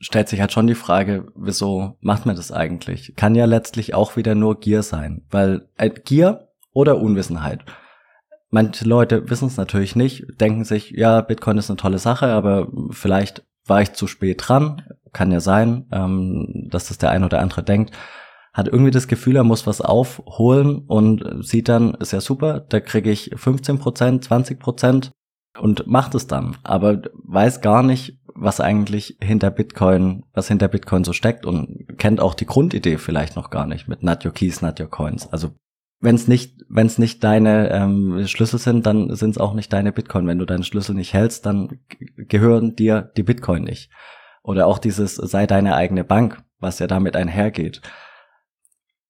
stellt 0.00 0.28
sich 0.28 0.40
halt 0.40 0.52
schon 0.52 0.66
die 0.66 0.74
Frage, 0.74 1.26
wieso 1.34 1.96
macht 2.00 2.26
man 2.26 2.36
das 2.36 2.52
eigentlich? 2.52 3.14
Kann 3.16 3.34
ja 3.34 3.44
letztlich 3.44 3.94
auch 3.94 4.16
wieder 4.16 4.34
nur 4.34 4.60
Gier 4.60 4.82
sein, 4.82 5.22
weil 5.30 5.68
äh, 5.76 5.90
Gier 5.90 6.48
oder 6.72 6.98
Unwissenheit. 6.98 7.64
Manche 8.50 8.84
Leute 8.84 9.28
wissen 9.30 9.48
es 9.48 9.56
natürlich 9.56 9.96
nicht, 9.96 10.40
denken 10.40 10.64
sich, 10.64 10.90
ja, 10.90 11.20
Bitcoin 11.20 11.58
ist 11.58 11.70
eine 11.70 11.76
tolle 11.76 11.98
Sache, 11.98 12.26
aber 12.26 12.68
vielleicht 12.90 13.44
war 13.66 13.82
ich 13.82 13.92
zu 13.92 14.06
spät 14.06 14.42
dran. 14.46 14.82
Kann 15.12 15.32
ja 15.32 15.40
sein, 15.40 15.86
ähm, 15.92 16.68
dass 16.70 16.88
das 16.88 16.98
der 16.98 17.10
ein 17.10 17.24
oder 17.24 17.40
andere 17.40 17.62
denkt. 17.62 17.96
Hat 18.54 18.68
irgendwie 18.68 18.90
das 18.90 19.08
Gefühl, 19.08 19.36
er 19.36 19.44
muss 19.44 19.66
was 19.66 19.82
aufholen 19.82 20.78
und 20.86 21.44
sieht 21.44 21.68
dann, 21.68 21.94
ist 21.94 22.12
ja 22.12 22.20
super, 22.20 22.60
da 22.60 22.80
kriege 22.80 23.10
ich 23.10 23.32
15 23.34 23.78
Prozent, 23.78 24.24
20 24.24 24.58
Prozent 24.58 25.10
und 25.60 25.86
macht 25.86 26.14
es 26.14 26.26
dann. 26.26 26.56
Aber 26.62 27.02
weiß 27.14 27.60
gar 27.60 27.82
nicht, 27.82 28.18
was 28.34 28.60
eigentlich 28.60 29.18
hinter 29.20 29.50
Bitcoin, 29.50 30.24
was 30.32 30.48
hinter 30.48 30.68
Bitcoin 30.68 31.04
so 31.04 31.12
steckt 31.12 31.46
und 31.46 31.98
kennt 31.98 32.20
auch 32.20 32.34
die 32.34 32.46
Grundidee 32.46 32.98
vielleicht 32.98 33.36
noch 33.36 33.50
gar 33.50 33.66
nicht 33.66 33.88
mit 33.88 34.02
Not 34.02 34.24
Your 34.24 34.32
Keys, 34.32 34.62
Not 34.62 34.80
Your 34.80 34.88
Coins. 34.88 35.32
Also 35.32 35.50
wenn 36.00 36.16
es 36.16 36.28
nicht, 36.28 36.64
wenn 36.68 36.86
es 36.86 36.98
nicht 36.98 37.24
deine 37.24 37.70
ähm, 37.70 38.26
Schlüssel 38.26 38.58
sind, 38.58 38.86
dann 38.86 39.14
sind 39.14 39.30
es 39.30 39.38
auch 39.38 39.54
nicht 39.54 39.72
deine 39.72 39.92
Bitcoin. 39.92 40.26
Wenn 40.26 40.38
du 40.38 40.44
deine 40.44 40.64
Schlüssel 40.64 40.94
nicht 40.94 41.14
hältst, 41.14 41.46
dann 41.46 41.80
gehören 42.16 42.76
dir 42.76 43.10
die 43.16 43.22
Bitcoin 43.22 43.64
nicht. 43.64 43.90
Oder 44.42 44.66
auch 44.66 44.78
dieses 44.78 45.14
sei 45.14 45.46
deine 45.46 45.74
eigene 45.74 46.04
Bank, 46.04 46.42
was 46.58 46.78
ja 46.78 46.86
damit 46.86 47.16
einhergeht. 47.16 47.80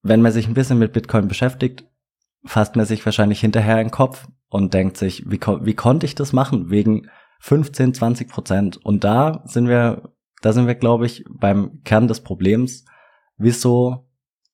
Wenn 0.04 0.20
man 0.20 0.32
sich 0.32 0.46
ein 0.46 0.54
bisschen 0.54 0.78
mit 0.78 0.92
Bitcoin 0.92 1.28
beschäftigt, 1.28 1.86
fasst 2.44 2.76
man 2.76 2.84
sich 2.84 3.04
wahrscheinlich 3.06 3.40
hinterher 3.40 3.80
in 3.80 3.86
den 3.86 3.90
Kopf 3.90 4.28
und 4.50 4.74
denkt 4.74 4.98
sich, 4.98 5.24
wie, 5.26 5.40
wie 5.40 5.74
konnte 5.74 6.04
ich 6.04 6.14
das 6.14 6.34
machen? 6.34 6.68
Wegen 6.68 7.08
15, 7.40 7.94
20 7.94 8.28
Prozent. 8.28 8.76
Und 8.76 9.02
da 9.02 9.42
sind 9.46 9.66
wir, 9.66 10.12
da 10.42 10.52
sind 10.52 10.66
wir, 10.66 10.74
glaube 10.74 11.06
ich, 11.06 11.24
beim 11.30 11.80
Kern 11.84 12.06
des 12.06 12.20
Problems. 12.20 12.84
Wieso 13.38 14.06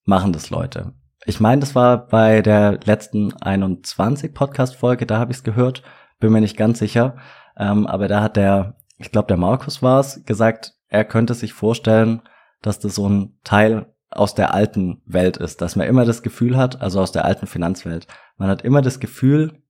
machen 0.04 0.32
das 0.32 0.50
Leute? 0.50 0.94
Ich 1.26 1.40
meine, 1.40 1.60
das 1.60 1.74
war 1.74 2.06
bei 2.06 2.42
der 2.42 2.78
letzten 2.84 3.32
21 3.32 4.32
Podcast-Folge, 4.32 5.04
da 5.04 5.18
habe 5.18 5.32
ich 5.32 5.38
es 5.38 5.44
gehört, 5.44 5.82
bin 6.20 6.30
mir 6.30 6.40
nicht 6.40 6.56
ganz 6.56 6.78
sicher. 6.78 7.16
Ähm, 7.56 7.88
aber 7.88 8.06
da 8.06 8.22
hat 8.22 8.36
der, 8.36 8.76
ich 8.98 9.10
glaube, 9.10 9.26
der 9.26 9.36
Markus 9.36 9.82
war 9.82 9.98
es, 9.98 10.24
gesagt, 10.24 10.74
er 10.86 11.04
könnte 11.04 11.34
sich 11.34 11.54
vorstellen, 11.54 12.22
dass 12.62 12.78
das 12.78 12.94
so 12.94 13.08
ein 13.08 13.38
Teil 13.42 13.92
aus 14.10 14.34
der 14.34 14.54
alten 14.54 15.02
Welt 15.06 15.36
ist, 15.36 15.62
dass 15.62 15.76
man 15.76 15.86
immer 15.86 16.04
das 16.04 16.22
Gefühl 16.22 16.56
hat, 16.56 16.80
also 16.80 17.00
aus 17.00 17.12
der 17.12 17.24
alten 17.24 17.46
Finanzwelt, 17.46 18.06
man 18.36 18.48
hat 18.48 18.62
immer 18.62 18.82
das 18.82 19.00
Gefühl, 19.00 19.62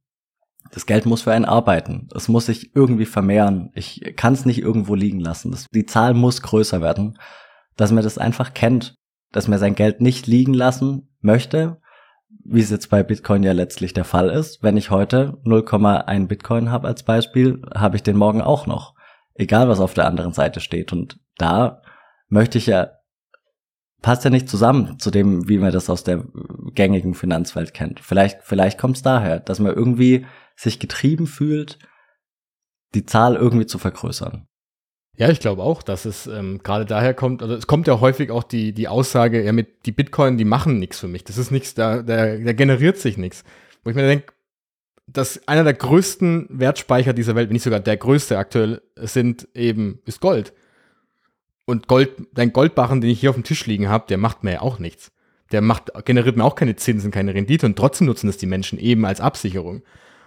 das 0.72 0.86
Geld 0.86 1.06
muss 1.06 1.22
für 1.22 1.32
einen 1.32 1.44
arbeiten. 1.44 2.08
Es 2.14 2.28
muss 2.28 2.46
sich 2.46 2.74
irgendwie 2.74 3.06
vermehren. 3.06 3.70
Ich 3.74 4.14
kann 4.16 4.34
es 4.34 4.44
nicht 4.44 4.60
irgendwo 4.60 4.94
liegen 4.94 5.20
lassen. 5.20 5.50
Das, 5.50 5.66
die 5.72 5.86
Zahl 5.86 6.14
muss 6.14 6.42
größer 6.42 6.80
werden, 6.80 7.18
dass 7.76 7.90
man 7.92 8.04
das 8.04 8.18
einfach 8.18 8.54
kennt, 8.54 8.94
dass 9.32 9.48
man 9.48 9.58
sein 9.58 9.74
Geld 9.74 10.00
nicht 10.00 10.26
liegen 10.26 10.54
lassen 10.54 11.08
möchte, 11.20 11.80
wie 12.44 12.60
es 12.60 12.70
jetzt 12.70 12.90
bei 12.90 13.02
Bitcoin 13.02 13.42
ja 13.42 13.52
letztlich 13.52 13.92
der 13.94 14.04
Fall 14.04 14.30
ist. 14.30 14.62
Wenn 14.62 14.76
ich 14.76 14.90
heute 14.90 15.38
0,1 15.44 16.26
Bitcoin 16.28 16.70
habe 16.70 16.88
als 16.88 17.02
Beispiel, 17.02 17.62
habe 17.74 17.96
ich 17.96 18.02
den 18.02 18.16
morgen 18.16 18.42
auch 18.42 18.66
noch. 18.66 18.94
Egal 19.34 19.68
was 19.68 19.80
auf 19.80 19.94
der 19.94 20.06
anderen 20.06 20.32
Seite 20.32 20.60
steht. 20.60 20.92
Und 20.92 21.18
da 21.36 21.82
möchte 22.28 22.58
ich 22.58 22.66
ja 22.66 22.90
passt 24.02 24.24
ja 24.24 24.30
nicht 24.30 24.48
zusammen 24.48 24.98
zu 24.98 25.10
dem, 25.10 25.48
wie 25.48 25.58
man 25.58 25.72
das 25.72 25.90
aus 25.90 26.04
der 26.04 26.24
gängigen 26.74 27.14
Finanzwelt 27.14 27.74
kennt. 27.74 28.00
Vielleicht, 28.00 28.42
vielleicht 28.42 28.78
kommt 28.78 28.96
es 28.96 29.02
daher, 29.02 29.40
dass 29.40 29.58
man 29.58 29.74
irgendwie 29.74 30.26
sich 30.56 30.78
getrieben 30.78 31.26
fühlt, 31.26 31.78
die 32.94 33.06
Zahl 33.06 33.36
irgendwie 33.36 33.66
zu 33.66 33.78
vergrößern. 33.78 34.46
Ja, 35.16 35.28
ich 35.28 35.40
glaube 35.40 35.62
auch, 35.62 35.82
dass 35.82 36.06
es 36.06 36.26
ähm, 36.26 36.60
gerade 36.62 36.86
daher 36.86 37.12
kommt, 37.12 37.42
also 37.42 37.54
es 37.54 37.66
kommt 37.66 37.86
ja 37.86 38.00
häufig 38.00 38.30
auch 38.30 38.42
die, 38.42 38.72
die 38.72 38.88
Aussage, 38.88 39.44
ja, 39.44 39.52
mit 39.52 39.84
die 39.84 39.92
Bitcoin, 39.92 40.38
die 40.38 40.46
machen 40.46 40.78
nichts 40.78 40.98
für 40.98 41.08
mich. 41.08 41.24
Das 41.24 41.36
ist 41.36 41.50
nichts, 41.50 41.74
da, 41.74 42.02
da, 42.02 42.36
da 42.36 42.52
generiert 42.52 42.96
sich 42.96 43.18
nichts. 43.18 43.44
Wo 43.84 43.90
ich 43.90 43.96
mir 43.96 44.06
denke, 44.06 44.32
dass 45.06 45.46
einer 45.46 45.64
der 45.64 45.74
größten 45.74 46.46
Wertspeicher 46.50 47.12
dieser 47.12 47.34
Welt, 47.34 47.48
wenn 47.48 47.54
nicht 47.54 47.64
sogar 47.64 47.80
der 47.80 47.96
größte 47.96 48.38
aktuell, 48.38 48.80
sind 48.96 49.48
eben, 49.54 50.00
ist 50.06 50.20
Gold. 50.20 50.54
Und 51.70 51.86
Gold, 51.86 52.10
dein 52.34 52.52
Goldbarren, 52.52 53.00
den 53.00 53.10
ich 53.10 53.20
hier 53.20 53.30
auf 53.30 53.36
dem 53.36 53.44
Tisch 53.44 53.64
liegen 53.64 53.88
habe, 53.88 54.06
der 54.08 54.18
macht 54.18 54.42
mir 54.42 54.54
ja 54.54 54.60
auch 54.60 54.80
nichts. 54.80 55.12
Der 55.52 55.60
macht, 55.60 55.92
generiert 56.04 56.36
mir 56.36 56.44
auch 56.44 56.56
keine 56.56 56.74
Zinsen, 56.74 57.12
keine 57.12 57.32
Rendite 57.32 57.64
und 57.64 57.76
trotzdem 57.76 58.08
nutzen 58.08 58.26
das 58.26 58.38
die 58.38 58.46
Menschen 58.46 58.76
eben 58.78 59.04
als 59.06 59.20
Absicherung. 59.20 59.82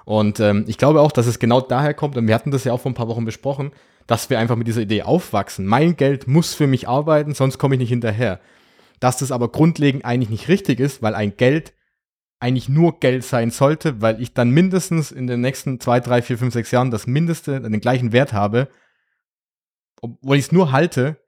Und 0.06 0.40
ähm, 0.40 0.64
ich 0.68 0.78
glaube 0.78 1.02
auch, 1.02 1.12
dass 1.12 1.28
es 1.28 1.40
genau 1.40 1.60
daher 1.60 1.94
kommt, 1.94 2.16
und 2.16 2.28
wir 2.28 2.36
hatten 2.36 2.52
das 2.52 2.64
ja 2.64 2.72
auch 2.72 2.80
vor 2.80 2.92
ein 2.92 2.96
paar 2.96 3.10
Wochen 3.10 3.26
besprochen, 3.26 3.72
dass 4.08 4.30
wir 4.30 4.40
einfach 4.40 4.56
mit 4.56 4.68
dieser 4.68 4.82
Idee 4.82 5.04
aufwachsen. 5.04 5.66
Mein 5.66 5.98
Geld 5.98 6.28
muss 6.28 6.54
für 6.54 6.68
mich 6.68 6.88
arbeiten, 6.88 7.34
sonst 7.34 7.58
komme 7.58 7.76
ich 7.76 7.80
nicht 7.80 7.90
hinterher. 7.90 8.40
Dass 9.02 9.18
das 9.18 9.34
aber 9.34 9.50
grundlegend 9.50 10.06
eigentlich 10.06 10.30
nicht 10.30 10.48
richtig 10.48 10.80
ist, 10.80 11.02
weil 11.02 11.14
ein 11.14 11.36
Geld 11.36 11.74
eigentlich 12.40 12.70
nur 12.70 13.00
Geld 13.00 13.26
sein 13.26 13.52
sollte, 13.52 14.02
weil 14.02 14.22
ich 14.22 14.34
dann 14.34 14.52
mindestens 14.52 15.12
in 15.12 15.28
den 15.28 15.42
nächsten 15.42 15.82
zwei, 15.82 16.00
drei, 16.00 16.22
vier, 16.22 16.38
fünf, 16.38 16.54
sechs 16.54 16.72
Jahren 16.72 16.90
das 16.90 17.06
Mindeste, 17.06 17.60
den 17.60 17.82
gleichen 17.82 18.14
Wert 18.14 18.32
habe, 18.32 18.70
obwohl 20.02 20.38
ich 20.38 20.46
es 20.46 20.52
nur 20.52 20.74
halte, 20.74 21.23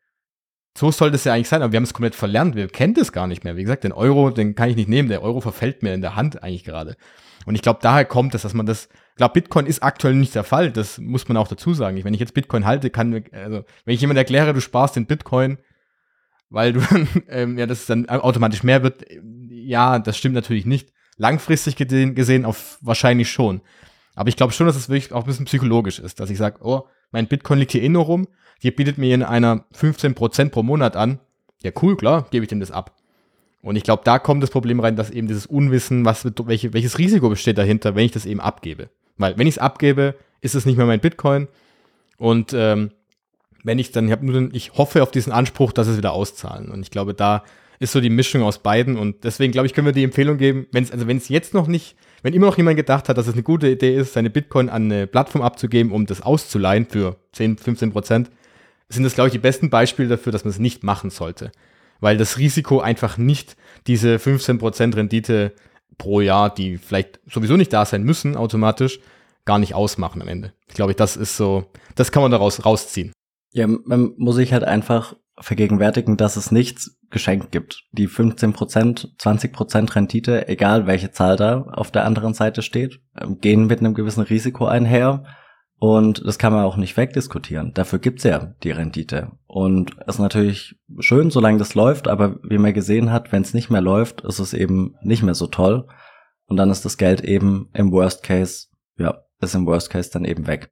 so 0.78 0.92
sollte 0.92 1.16
es 1.16 1.24
ja 1.24 1.34
eigentlich 1.34 1.48
sein, 1.48 1.62
aber 1.62 1.72
wir 1.72 1.78
haben 1.78 1.86
es 1.86 1.94
komplett 1.94 2.16
verlernt, 2.16 2.56
wir 2.56 2.68
kennen 2.68 2.94
das 2.94 3.12
gar 3.12 3.28
nicht 3.28 3.44
mehr. 3.44 3.56
Wie 3.56 3.64
gesagt, 3.64 3.86
den 3.86 3.94
Euro, 3.94 4.30
den 4.30 4.56
kann 4.56 4.70
ich 4.70 4.76
nicht 4.76 4.90
nehmen, 4.90 5.08
der 5.08 5.24
Euro 5.24 5.40
verfällt 5.40 5.84
mir 5.84 5.94
in 5.94 6.02
der 6.02 6.16
Hand 6.16 6.44
eigentlich 6.44 6.66
gerade. 6.66 6.98
Und 7.46 7.56
ich 7.56 7.62
glaube, 7.62 7.80
daher 7.82 8.06
kommt 8.06 8.36
es, 8.36 8.42
dass 8.42 8.54
man 8.54 8.66
das, 8.66 8.90
ich 9.12 9.16
glaube, 9.18 9.34
Bitcoin 9.34 9.68
ist 9.68 9.84
aktuell 9.84 10.16
nicht 10.16 10.36
der 10.36 10.44
Fall, 10.44 10.72
das 10.72 10.98
muss 10.98 11.28
man 11.28 11.38
auch 11.38 11.48
dazu 11.48 11.74
sagen. 11.74 12.04
Wenn 12.04 12.14
ich 12.14 12.20
jetzt 12.20 12.34
Bitcoin 12.34 12.66
halte, 12.66 12.90
kann, 12.90 13.24
also, 13.32 13.64
wenn 13.86 13.94
ich 13.94 14.02
jemand 14.02 14.18
erkläre, 14.18 14.54
du 14.54 14.60
sparst 14.60 14.98
den 14.98 15.06
Bitcoin, 15.06 15.60
weil 16.50 16.74
du, 16.74 16.82
ähm, 17.30 17.58
ja, 17.58 17.68
das 17.68 17.86
dann 17.86 18.10
automatisch 18.10 18.64
mehr 18.64 18.84
wird, 18.84 19.06
ja, 19.50 20.00
das 20.00 20.18
stimmt 20.18 20.36
natürlich 20.36 20.66
nicht. 20.66 20.92
Langfristig 21.18 21.78
gesehen, 21.78 22.16
gesehen 22.16 22.44
auf 22.44 22.78
wahrscheinlich 22.82 23.32
schon. 23.32 23.62
Aber 24.16 24.28
ich 24.28 24.36
glaube 24.36 24.52
schon, 24.52 24.68
dass 24.68 24.76
es 24.76 24.90
wirklich 24.90 25.14
auch 25.14 25.24
ein 25.24 25.28
bisschen 25.28 25.46
psychologisch 25.46 26.00
ist, 26.00 26.20
dass 26.20 26.30
ich 26.30 26.38
sage, 26.38 26.60
oh, 26.62 26.84
mein 27.16 27.28
Bitcoin 27.28 27.60
liegt 27.60 27.72
hier 27.72 27.82
eh 27.82 27.88
nur 27.88 28.04
rum, 28.04 28.28
die 28.62 28.72
bietet 28.72 28.98
mir 28.98 29.16
in 29.16 29.24
einer 29.24 29.64
15% 29.74 30.50
pro 30.50 30.64
Monat 30.64 30.98
an. 30.98 31.20
Ja, 31.64 31.72
cool, 31.82 31.96
klar, 31.96 32.28
gebe 32.30 32.44
ich 32.44 32.50
dem 32.50 32.60
das 32.60 32.72
ab. 32.72 32.94
Und 33.62 33.78
ich 33.78 33.84
glaube, 33.84 34.02
da 34.04 34.20
kommt 34.20 34.44
das 34.44 34.50
Problem 34.50 34.82
rein, 34.82 34.98
dass 34.98 35.12
eben 35.12 35.30
dieses 35.30 35.46
Unwissen, 35.46 36.04
was, 36.04 36.26
welche, 36.26 36.74
welches 36.74 37.00
Risiko 37.00 37.30
besteht 37.30 37.58
dahinter, 37.58 37.96
wenn 37.96 38.04
ich 38.06 38.12
das 38.12 38.26
eben 38.26 38.42
abgebe. 38.42 38.90
Weil 39.18 39.38
wenn 39.38 39.48
ich 39.48 39.54
es 39.54 39.60
abgebe, 39.60 40.16
ist 40.42 40.56
es 40.56 40.66
nicht 40.66 40.76
mehr 40.76 40.86
mein 40.86 41.00
Bitcoin. 41.00 41.48
Und 42.18 42.52
ähm, 42.52 42.92
wenn 43.64 43.80
ich 43.80 43.94
dann, 43.94 44.08
ich 44.08 44.12
habe 44.12 44.26
nur 44.26 44.34
den, 44.34 44.50
ich 44.54 44.74
hoffe 44.74 45.02
auf 45.02 45.12
diesen 45.12 45.32
Anspruch, 45.32 45.72
dass 45.72 45.88
es 45.88 45.96
wieder 45.96 46.12
auszahlen. 46.12 46.70
Und 46.70 46.82
ich 46.82 46.92
glaube, 46.92 47.14
da 47.14 47.46
ist 47.80 47.92
so 47.92 48.02
die 48.02 48.10
Mischung 48.10 48.44
aus 48.44 48.60
beiden. 48.60 48.98
Und 48.98 49.24
deswegen, 49.24 49.52
glaube 49.52 49.68
ich, 49.68 49.74
können 49.74 49.88
wir 49.88 49.94
die 49.94 50.04
Empfehlung 50.04 50.38
geben, 50.38 50.68
wenn 50.72 50.84
es, 50.84 50.92
also 50.92 51.06
jetzt 51.08 51.54
noch 51.54 51.68
nicht, 51.68 51.96
wenn 52.24 52.34
immer 52.34 52.48
noch 52.48 52.58
jemand 52.58 52.78
gedacht 52.78 53.10
hat, 53.10 53.18
dass 53.18 53.28
es 53.28 53.34
eine 53.34 53.44
gute 53.44 53.70
Idee 53.70 53.96
ist, 53.96 54.14
seine 54.14 54.30
Bitcoin 54.30 54.70
an 54.70 54.92
eine 54.92 55.08
Plattform 55.08 55.42
abzugeben, 55.42 55.92
um 55.92 56.06
das 56.06 56.22
auszuleihen 56.22 56.86
für 56.86 57.18
10, 57.34 57.58
15 57.58 57.92
Prozent, 57.92 58.32
sind 58.90 59.04
das, 59.04 59.16
glaube 59.16 59.30
ich, 59.30 59.34
die 59.34 59.40
besten 59.40 59.70
Beispiele 59.70 60.10
dafür, 60.10 60.32
dass 60.32 60.44
man 60.44 60.52
es 60.52 60.60
nicht 60.60 60.84
machen 60.84 61.10
sollte 61.10 61.52
weil 62.00 62.18
das 62.18 62.38
Risiko 62.38 62.80
einfach 62.80 63.18
nicht 63.18 63.56
diese 63.88 64.18
15% 64.18 64.96
Rendite 64.96 65.54
pro 65.98 66.22
Jahr, 66.22 66.54
die 66.54 66.78
vielleicht 66.78 67.20
sowieso 67.28 67.58
nicht 67.58 67.72
da 67.74 67.86
sein 67.86 68.04
müssen, 68.04 68.36
automatisch, 68.36 69.00
gar 69.46 69.60
nicht 69.60 69.76
ausmachen 69.76 70.22
am 70.22 70.28
Ende. 70.28 70.54
Ich 70.68 70.76
glaube, 70.76 70.96
das 70.96 71.16
ist 71.16 71.38
so, 71.38 71.66
das 71.96 72.12
kann 72.12 72.22
man 72.22 72.32
daraus 72.32 72.66
rausziehen. 72.66 73.14
Ja, 73.54 73.68
man 73.68 74.14
muss 74.18 74.36
sich 74.36 74.52
halt 74.52 74.64
einfach 74.64 75.16
vergegenwärtigen, 75.40 76.18
dass 76.18 76.38
es 76.38 76.52
nichts 76.52 76.98
geschenkt 77.10 77.52
gibt. 77.52 77.84
Die 77.92 78.08
15%, 78.08 79.18
20% 79.18 79.96
Rendite, 79.96 80.48
egal 80.48 80.88
welche 80.88 81.12
Zahl 81.12 81.36
da 81.36 81.62
auf 81.64 81.92
der 81.92 82.06
anderen 82.06 82.34
Seite 82.34 82.62
steht, 82.62 83.02
gehen 83.42 83.68
mit 83.68 83.80
einem 83.80 83.94
gewissen 83.94 84.24
Risiko 84.24 84.66
einher. 84.66 85.26
Und 85.78 86.26
das 86.26 86.40
kann 86.40 86.54
man 86.54 86.64
auch 86.64 86.78
nicht 86.78 86.96
wegdiskutieren. 86.96 87.74
Dafür 87.74 88.00
gibt's 88.00 88.24
ja 88.24 88.54
die 88.64 88.72
Rendite. 88.72 89.34
Und 89.46 89.98
es 90.08 90.16
ist 90.16 90.20
natürlich 90.20 90.76
schön, 91.00 91.32
solange 91.32 91.58
das 91.58 91.76
läuft, 91.76 92.08
aber 92.08 92.38
wie 92.44 92.58
man 92.58 92.74
gesehen 92.74 93.12
hat, 93.12 93.32
wenn 93.34 93.42
es 93.42 93.54
nicht 93.54 93.70
mehr 93.70 93.82
läuft, 93.82 94.22
ist 94.22 94.40
es 94.40 94.54
eben 94.54 94.96
nicht 95.02 95.22
mehr 95.22 95.36
so 95.36 95.48
toll. 95.48 95.88
Und 96.48 96.58
dann 96.58 96.72
ist 96.72 96.86
das 96.86 96.98
Geld 96.98 97.22
eben 97.22 97.70
im 97.74 97.92
Worst 97.92 98.24
Case, 98.24 98.68
ja, 98.98 99.22
ist 99.42 99.56
im 99.56 99.66
Worst 99.66 99.90
Case 99.90 100.10
dann 100.12 100.24
eben 100.24 100.48
weg. 100.48 100.72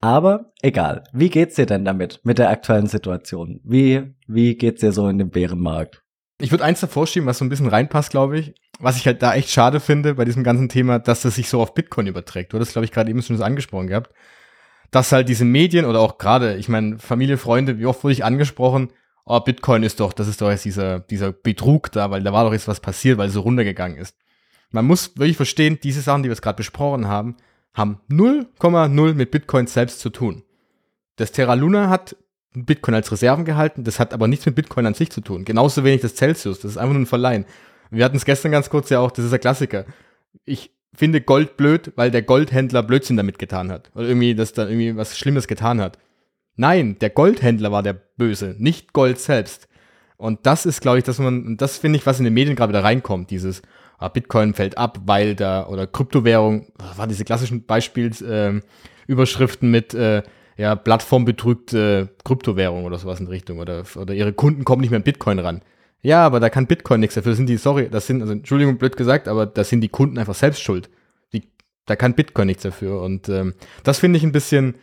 Aber 0.00 0.52
egal, 0.62 1.04
wie 1.12 1.28
geht's 1.28 1.56
dir 1.56 1.66
denn 1.66 1.84
damit, 1.84 2.20
mit 2.24 2.38
der 2.38 2.50
aktuellen 2.50 2.86
Situation? 2.86 3.60
Wie, 3.64 4.14
wie 4.26 4.56
geht's 4.56 4.80
dir 4.80 4.92
so 4.92 5.08
in 5.08 5.18
dem 5.18 5.30
Bärenmarkt? 5.30 6.02
Ich 6.38 6.50
würde 6.50 6.64
eins 6.64 6.80
davor 6.80 7.06
schieben, 7.06 7.26
was 7.26 7.38
so 7.38 7.44
ein 7.44 7.50
bisschen 7.50 7.68
reinpasst, 7.68 8.10
glaube 8.10 8.38
ich. 8.38 8.54
Was 8.78 8.96
ich 8.96 9.06
halt 9.06 9.22
da 9.22 9.34
echt 9.34 9.50
schade 9.50 9.78
finde 9.78 10.14
bei 10.14 10.24
diesem 10.24 10.42
ganzen 10.42 10.70
Thema, 10.70 10.98
dass 10.98 11.20
das 11.20 11.34
sich 11.34 11.50
so 11.50 11.60
auf 11.60 11.74
Bitcoin 11.74 12.06
überträgt. 12.06 12.52
Du 12.52 12.56
hattest, 12.56 12.72
glaube 12.72 12.86
ich, 12.86 12.92
gerade 12.92 13.10
eben 13.10 13.20
schon 13.20 13.36
das 13.36 13.44
angesprochen 13.44 13.88
gehabt 13.88 14.10
dass 14.90 15.12
halt 15.12 15.28
diese 15.28 15.44
Medien 15.44 15.84
oder 15.84 16.00
auch 16.00 16.18
gerade, 16.18 16.56
ich 16.56 16.68
meine, 16.68 16.98
Familie, 16.98 17.38
Freunde, 17.38 17.78
wie 17.78 17.86
oft 17.86 18.02
wurde 18.02 18.12
ich 18.12 18.24
angesprochen, 18.24 18.90
oh, 19.24 19.38
Bitcoin 19.40 19.82
ist 19.82 20.00
doch, 20.00 20.12
das 20.12 20.28
ist 20.28 20.40
doch 20.40 20.50
jetzt 20.50 20.64
dieser, 20.64 21.00
dieser 21.00 21.32
Betrug 21.32 21.92
da, 21.92 22.10
weil 22.10 22.22
da 22.22 22.32
war 22.32 22.44
doch 22.44 22.52
jetzt 22.52 22.68
was 22.68 22.80
passiert, 22.80 23.18
weil 23.18 23.28
es 23.28 23.34
so 23.34 23.40
runtergegangen 23.40 23.96
ist. 23.96 24.16
Man 24.72 24.86
muss 24.86 25.16
wirklich 25.16 25.36
verstehen, 25.36 25.78
diese 25.82 26.00
Sachen, 26.00 26.22
die 26.22 26.28
wir 26.28 26.34
jetzt 26.34 26.42
gerade 26.42 26.56
besprochen 26.56 27.06
haben, 27.06 27.36
haben 27.74 28.00
0,0 28.10 29.14
mit 29.14 29.30
Bitcoin 29.30 29.66
selbst 29.66 30.00
zu 30.00 30.10
tun. 30.10 30.42
Das 31.16 31.32
Terra 31.32 31.54
Luna 31.54 31.88
hat 31.88 32.16
Bitcoin 32.52 32.94
als 32.94 33.12
Reserven 33.12 33.44
gehalten, 33.44 33.84
das 33.84 34.00
hat 34.00 34.12
aber 34.12 34.26
nichts 34.26 34.46
mit 34.46 34.56
Bitcoin 34.56 34.86
an 34.86 34.94
sich 34.94 35.10
zu 35.10 35.20
tun. 35.20 35.44
Genauso 35.44 35.84
wenig 35.84 36.00
das 36.00 36.16
Celsius, 36.16 36.60
das 36.60 36.72
ist 36.72 36.76
einfach 36.76 36.94
nur 36.94 37.02
ein 37.02 37.06
Verleihen. 37.06 37.44
Wir 37.90 38.04
hatten 38.04 38.16
es 38.16 38.24
gestern 38.24 38.52
ganz 38.52 38.70
kurz 38.70 38.90
ja 38.90 39.00
auch, 39.00 39.10
das 39.10 39.24
ist 39.24 39.30
der 39.30 39.38
Klassiker. 39.38 39.84
Ich 40.44 40.72
finde 40.94 41.20
Gold 41.20 41.56
blöd, 41.56 41.92
weil 41.96 42.10
der 42.10 42.22
Goldhändler 42.22 42.82
Blödsinn 42.82 43.16
damit 43.16 43.38
getan 43.38 43.70
hat. 43.70 43.90
Oder 43.94 44.08
irgendwie, 44.08 44.34
dass 44.34 44.52
da 44.52 44.66
irgendwie 44.66 44.96
was 44.96 45.16
Schlimmes 45.16 45.46
getan 45.46 45.80
hat. 45.80 45.98
Nein, 46.56 46.98
der 46.98 47.10
Goldhändler 47.10 47.72
war 47.72 47.82
der 47.82 47.94
Böse, 47.94 48.56
nicht 48.58 48.92
Gold 48.92 49.18
selbst. 49.18 49.68
Und 50.16 50.44
das 50.44 50.66
ist, 50.66 50.80
glaube 50.80 50.98
ich, 50.98 51.04
dass 51.04 51.18
man, 51.18 51.56
das 51.56 51.78
finde 51.78 51.98
ich, 51.98 52.06
was 52.06 52.18
in 52.18 52.24
den 52.24 52.34
Medien 52.34 52.56
gerade 52.56 52.72
wieder 52.72 52.84
reinkommt, 52.84 53.30
dieses 53.30 53.62
Bitcoin 54.08 54.54
fällt 54.54 54.78
ab, 54.78 55.00
weil 55.04 55.34
da, 55.34 55.66
oder 55.66 55.86
Kryptowährung, 55.86 56.72
das 56.78 56.98
waren 56.98 57.08
diese 57.08 57.24
klassischen 57.24 57.66
Beispielsüberschriften 57.66 59.68
äh, 59.68 59.70
mit, 59.70 59.94
äh, 59.94 60.22
ja, 60.56 60.74
plattformbetrügte 60.74 62.10
Kryptowährung 62.24 62.84
oder 62.84 62.98
sowas 62.98 63.20
in 63.20 63.28
Richtung, 63.28 63.58
oder, 63.58 63.84
oder 63.96 64.14
ihre 64.14 64.32
Kunden 64.32 64.64
kommen 64.64 64.82
nicht 64.82 64.90
mehr 64.90 64.98
an 64.98 65.04
Bitcoin 65.04 65.38
ran. 65.38 65.62
Ja, 66.02 66.24
aber 66.24 66.40
da 66.40 66.48
kann 66.48 66.66
Bitcoin 66.66 67.00
nichts 67.00 67.14
dafür. 67.14 67.32
Das 67.32 67.36
sind 67.36 67.48
die, 67.48 67.56
sorry, 67.56 67.88
das 67.90 68.06
sind, 68.06 68.22
also 68.22 68.32
Entschuldigung, 68.32 68.78
blöd 68.78 68.96
gesagt, 68.96 69.28
aber 69.28 69.46
das 69.46 69.68
sind 69.68 69.80
die 69.80 69.88
Kunden 69.88 70.18
einfach 70.18 70.34
selbst 70.34 70.62
schuld. 70.62 70.88
Die, 71.32 71.42
da 71.86 71.96
kann 71.96 72.14
Bitcoin 72.14 72.46
nichts 72.46 72.62
dafür. 72.62 73.02
Und 73.02 73.28
ähm, 73.28 73.54
das 73.84 73.98
finde 73.98 74.16
ich 74.16 74.22
ein 74.22 74.32
bisschen 74.32 74.76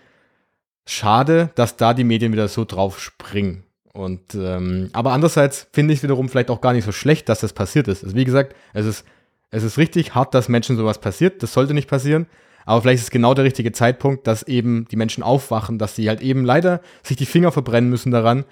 schade, 0.86 1.50
dass 1.56 1.76
da 1.76 1.94
die 1.94 2.04
Medien 2.04 2.34
wieder 2.34 2.48
so 2.48 2.66
drauf 2.66 3.00
springen. 3.00 3.64
Und 3.98 4.36
ähm, 4.36 4.92
aber 4.94 5.12
andererseits 5.12 5.68
finde 5.74 5.92
ich 5.92 6.04
wiederum 6.04 6.30
vielleicht 6.30 6.52
auch 6.52 6.62
gar 6.62 6.74
nicht 6.74 6.86
so 6.86 6.92
schlecht, 6.92 7.30
dass 7.30 7.40
das 7.40 7.54
passiert 7.54 7.88
ist. 7.88 8.04
Also 8.04 8.16
wie 8.16 8.26
gesagt, 8.26 8.56
es 8.74 8.86
ist, 8.86 9.06
es 9.50 9.64
ist 9.64 9.80
richtig 9.80 10.14
hart, 10.14 10.36
dass 10.36 10.50
Menschen 10.50 10.78
sowas 10.78 11.02
passiert. 11.02 11.42
Das 11.42 11.52
sollte 11.52 11.74
nicht 11.74 11.90
passieren. 11.90 12.28
Aber 12.66 12.82
vielleicht 12.82 13.00
ist 13.00 13.06
es 13.06 13.12
genau 13.12 13.34
der 13.34 13.46
richtige 13.46 13.72
Zeitpunkt, 13.72 14.28
dass 14.28 14.44
eben 14.44 14.86
die 14.92 14.98
Menschen 14.98 15.24
aufwachen, 15.24 15.80
dass 15.80 15.96
sie 15.96 16.10
halt 16.10 16.22
eben 16.22 16.46
leider 16.46 16.82
sich 17.02 17.18
die 17.18 17.26
Finger 17.26 17.52
verbrennen 17.52 17.90
müssen 17.90 18.12
daran 18.12 18.46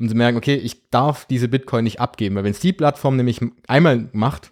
und 0.00 0.08
sie 0.08 0.14
merken, 0.16 0.38
okay, 0.38 0.56
ich 0.56 0.90
darf 0.90 1.24
diese 1.24 1.46
Bitcoin 1.46 1.84
nicht 1.84 2.00
abgeben. 2.00 2.34
Weil 2.34 2.42
wenn 2.42 2.50
es 2.50 2.58
die 2.58 2.72
Plattform 2.72 3.16
nämlich 3.16 3.38
einmal 3.68 4.08
macht, 4.12 4.50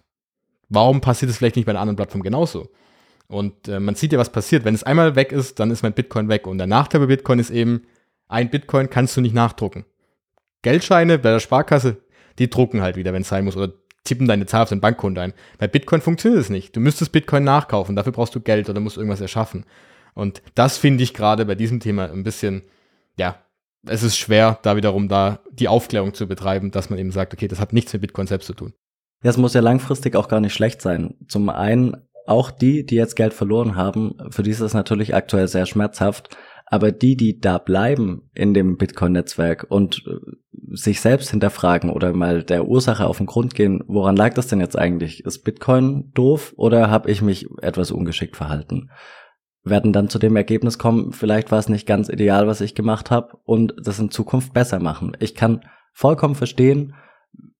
warum 0.69 1.01
passiert 1.01 1.31
es 1.31 1.37
vielleicht 1.37 1.57
nicht 1.57 1.65
bei 1.65 1.73
einer 1.73 1.81
anderen 1.81 1.97
Plattform 1.97 2.23
genauso? 2.23 2.69
Und 3.27 3.67
äh, 3.67 3.81
man 3.81 3.95
sieht 3.95 4.13
ja, 4.13 4.19
was 4.19 4.31
passiert. 4.31 4.63
Wenn 4.63 4.75
es 4.75 4.83
einmal 4.83 5.17
weg 5.17 5.33
ist, 5.33 5.59
dann 5.59 5.69
ist 5.69 5.83
mein 5.83 5.93
Bitcoin 5.93 6.29
weg. 6.29 6.47
Und 6.47 6.59
der 6.59 6.67
Nachteil 6.67 7.01
bei 7.01 7.07
Bitcoin 7.07 7.39
ist 7.39 7.49
eben, 7.49 7.81
ein 8.29 8.49
Bitcoin 8.49 8.89
kannst 8.89 9.17
du 9.17 9.21
nicht 9.21 9.35
nachdrucken. 9.35 9.83
Geldscheine 10.61 11.19
bei 11.19 11.31
der 11.31 11.39
Sparkasse, 11.39 11.97
die 12.37 12.49
drucken 12.49 12.81
halt 12.81 12.95
wieder, 12.95 13.13
wenn 13.13 13.21
es 13.21 13.29
sein 13.29 13.45
muss, 13.45 13.57
oder 13.57 13.73
tippen 14.03 14.27
deine 14.27 14.45
Zahl 14.45 14.63
auf 14.63 14.69
dein 14.69 14.81
Bankkonto 14.81 15.21
ein. 15.21 15.33
Bei 15.57 15.67
Bitcoin 15.67 16.01
funktioniert 16.01 16.41
es 16.41 16.49
nicht. 16.49 16.75
Du 16.75 16.79
müsstest 16.79 17.11
Bitcoin 17.11 17.43
nachkaufen, 17.43 17.95
dafür 17.95 18.11
brauchst 18.11 18.35
du 18.35 18.39
Geld 18.39 18.69
oder 18.69 18.79
musst 18.79 18.97
irgendwas 18.97 19.21
erschaffen. 19.21 19.65
Und 20.13 20.41
das 20.55 20.77
finde 20.77 21.03
ich 21.03 21.13
gerade 21.13 21.45
bei 21.45 21.55
diesem 21.55 21.79
Thema 21.79 22.09
ein 22.09 22.23
bisschen, 22.23 22.63
ja, 23.17 23.43
es 23.85 24.03
ist 24.03 24.17
schwer, 24.17 24.59
da 24.63 24.75
wiederum 24.75 25.07
da 25.07 25.39
die 25.51 25.67
Aufklärung 25.67 26.13
zu 26.13 26.27
betreiben, 26.27 26.71
dass 26.71 26.89
man 26.89 26.99
eben 26.99 27.11
sagt, 27.11 27.33
okay, 27.33 27.47
das 27.47 27.59
hat 27.59 27.73
nichts 27.73 27.93
mit 27.93 28.01
Bitcoin 28.01 28.27
selbst 28.27 28.47
zu 28.47 28.53
tun. 28.53 28.73
Ja, 29.23 29.29
es 29.29 29.37
muss 29.37 29.53
ja 29.53 29.61
langfristig 29.61 30.15
auch 30.15 30.27
gar 30.27 30.39
nicht 30.39 30.53
schlecht 30.53 30.81
sein. 30.81 31.15
Zum 31.27 31.49
einen 31.49 31.97
auch 32.25 32.51
die, 32.51 32.85
die 32.85 32.95
jetzt 32.95 33.15
Geld 33.15 33.33
verloren 33.33 33.75
haben, 33.75 34.15
für 34.29 34.43
die 34.43 34.51
ist 34.51 34.59
es 34.59 34.73
natürlich 34.73 35.15
aktuell 35.15 35.47
sehr 35.47 35.65
schmerzhaft. 35.65 36.35
Aber 36.71 36.91
die, 36.91 37.15
die 37.15 37.39
da 37.39 37.57
bleiben 37.57 38.29
in 38.33 38.53
dem 38.53 38.77
Bitcoin-Netzwerk 38.77 39.65
und 39.69 40.03
äh, 40.05 40.19
sich 40.71 41.01
selbst 41.01 41.31
hinterfragen 41.31 41.89
oder 41.89 42.13
mal 42.13 42.43
der 42.43 42.67
Ursache 42.67 43.07
auf 43.07 43.17
den 43.17 43.25
Grund 43.25 43.55
gehen, 43.55 43.83
woran 43.87 44.15
lag 44.15 44.35
das 44.35 44.47
denn 44.47 44.59
jetzt 44.59 44.77
eigentlich? 44.77 45.25
Ist 45.25 45.43
Bitcoin 45.43 46.11
doof 46.13 46.53
oder 46.57 46.91
habe 46.91 47.09
ich 47.09 47.23
mich 47.23 47.47
etwas 47.61 47.91
ungeschickt 47.91 48.35
verhalten? 48.35 48.91
Werden 49.63 49.93
dann 49.93 50.09
zu 50.09 50.19
dem 50.19 50.35
Ergebnis 50.35 50.77
kommen, 50.77 51.11
vielleicht 51.11 51.51
war 51.51 51.59
es 51.59 51.69
nicht 51.69 51.87
ganz 51.87 52.07
ideal, 52.07 52.47
was 52.47 52.61
ich 52.61 52.75
gemacht 52.75 53.09
habe 53.09 53.37
und 53.43 53.73
das 53.81 53.99
in 53.99 54.11
Zukunft 54.11 54.53
besser 54.53 54.79
machen. 54.79 55.17
Ich 55.19 55.33
kann 55.33 55.61
vollkommen 55.91 56.35
verstehen, 56.35 56.93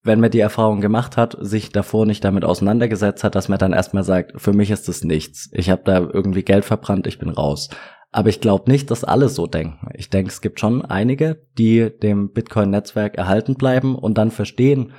wenn 0.04 0.20
man 0.20 0.32
die 0.32 0.40
Erfahrung 0.40 0.82
gemacht 0.82 1.18
hat, 1.18 1.36
sich 1.40 1.72
davor 1.72 2.06
nicht 2.06 2.24
damit 2.24 2.46
auseinandergesetzt 2.46 3.24
hat, 3.24 3.36
dass 3.36 3.50
man 3.50 3.60
dann 3.60 3.74
erstmal 3.74 4.04
sagt, 4.04 4.40
für 4.40 4.54
mich 4.54 4.72
ist 4.72 4.88
das 4.88 5.04
nichts. 5.04 5.50
Ich 5.52 5.70
habe 5.70 5.82
da 5.84 5.98
irgendwie 5.98 6.44
Geld 6.44 6.64
verbrannt, 6.64 7.06
ich 7.06 7.20
bin 7.20 7.30
raus. 7.30 7.70
Aber 8.12 8.30
ich 8.30 8.42
glaube 8.42 8.72
nicht, 8.72 8.90
dass 8.90 9.04
alle 9.04 9.30
so 9.30 9.46
denken. 9.46 9.88
Ich 9.94 10.10
denke, 10.10 10.32
es 10.32 10.42
gibt 10.42 10.60
schon 10.60 10.84
einige, 10.84 11.46
die 11.58 11.92
dem 11.92 12.32
Bitcoin-Netzwerk 12.32 13.16
erhalten 13.16 13.56
bleiben 13.56 13.96
und 13.96 14.18
dann 14.18 14.32
verstehen, 14.32 14.94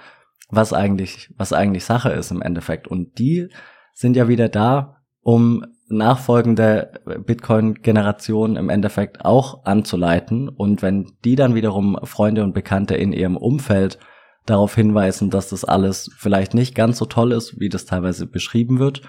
was 0.49 0.73
eigentlich, 0.73 1.33
was 1.37 1.53
eigentlich 1.53 1.85
Sache 1.85 2.11
ist 2.11 2.31
im 2.31 2.43
Endeffekt. 2.43 2.87
Und 2.89 3.19
die 3.19 3.49
sind 3.95 4.17
ja 4.17 4.29
wieder 4.29 4.49
da, 4.49 4.97
um 5.23 5.65
nachfolgende 5.89 7.01
Bitcoin-Generationen 7.27 8.57
im 8.57 8.71
Endeffekt 8.71 9.25
auch 9.25 9.65
anzuleiten. 9.65 10.49
Und 10.49 10.83
wenn 10.83 11.13
die 11.25 11.35
dann 11.35 11.57
wiederum 11.57 11.99
Freunde 12.05 12.45
und 12.45 12.55
Bekannte 12.55 12.95
in 12.95 13.13
ihrem 13.13 13.37
Umfeld 13.37 13.99
darauf 14.47 14.75
hinweisen, 14.75 15.31
dass 15.31 15.49
das 15.49 15.65
alles 15.65 16.11
vielleicht 16.17 16.55
nicht 16.55 16.75
ganz 16.75 16.99
so 16.99 17.07
toll 17.07 17.33
ist, 17.33 17.59
wie 17.59 17.69
das 17.69 17.87
teilweise 17.87 18.27
beschrieben 18.27 18.79
wird, 18.79 19.03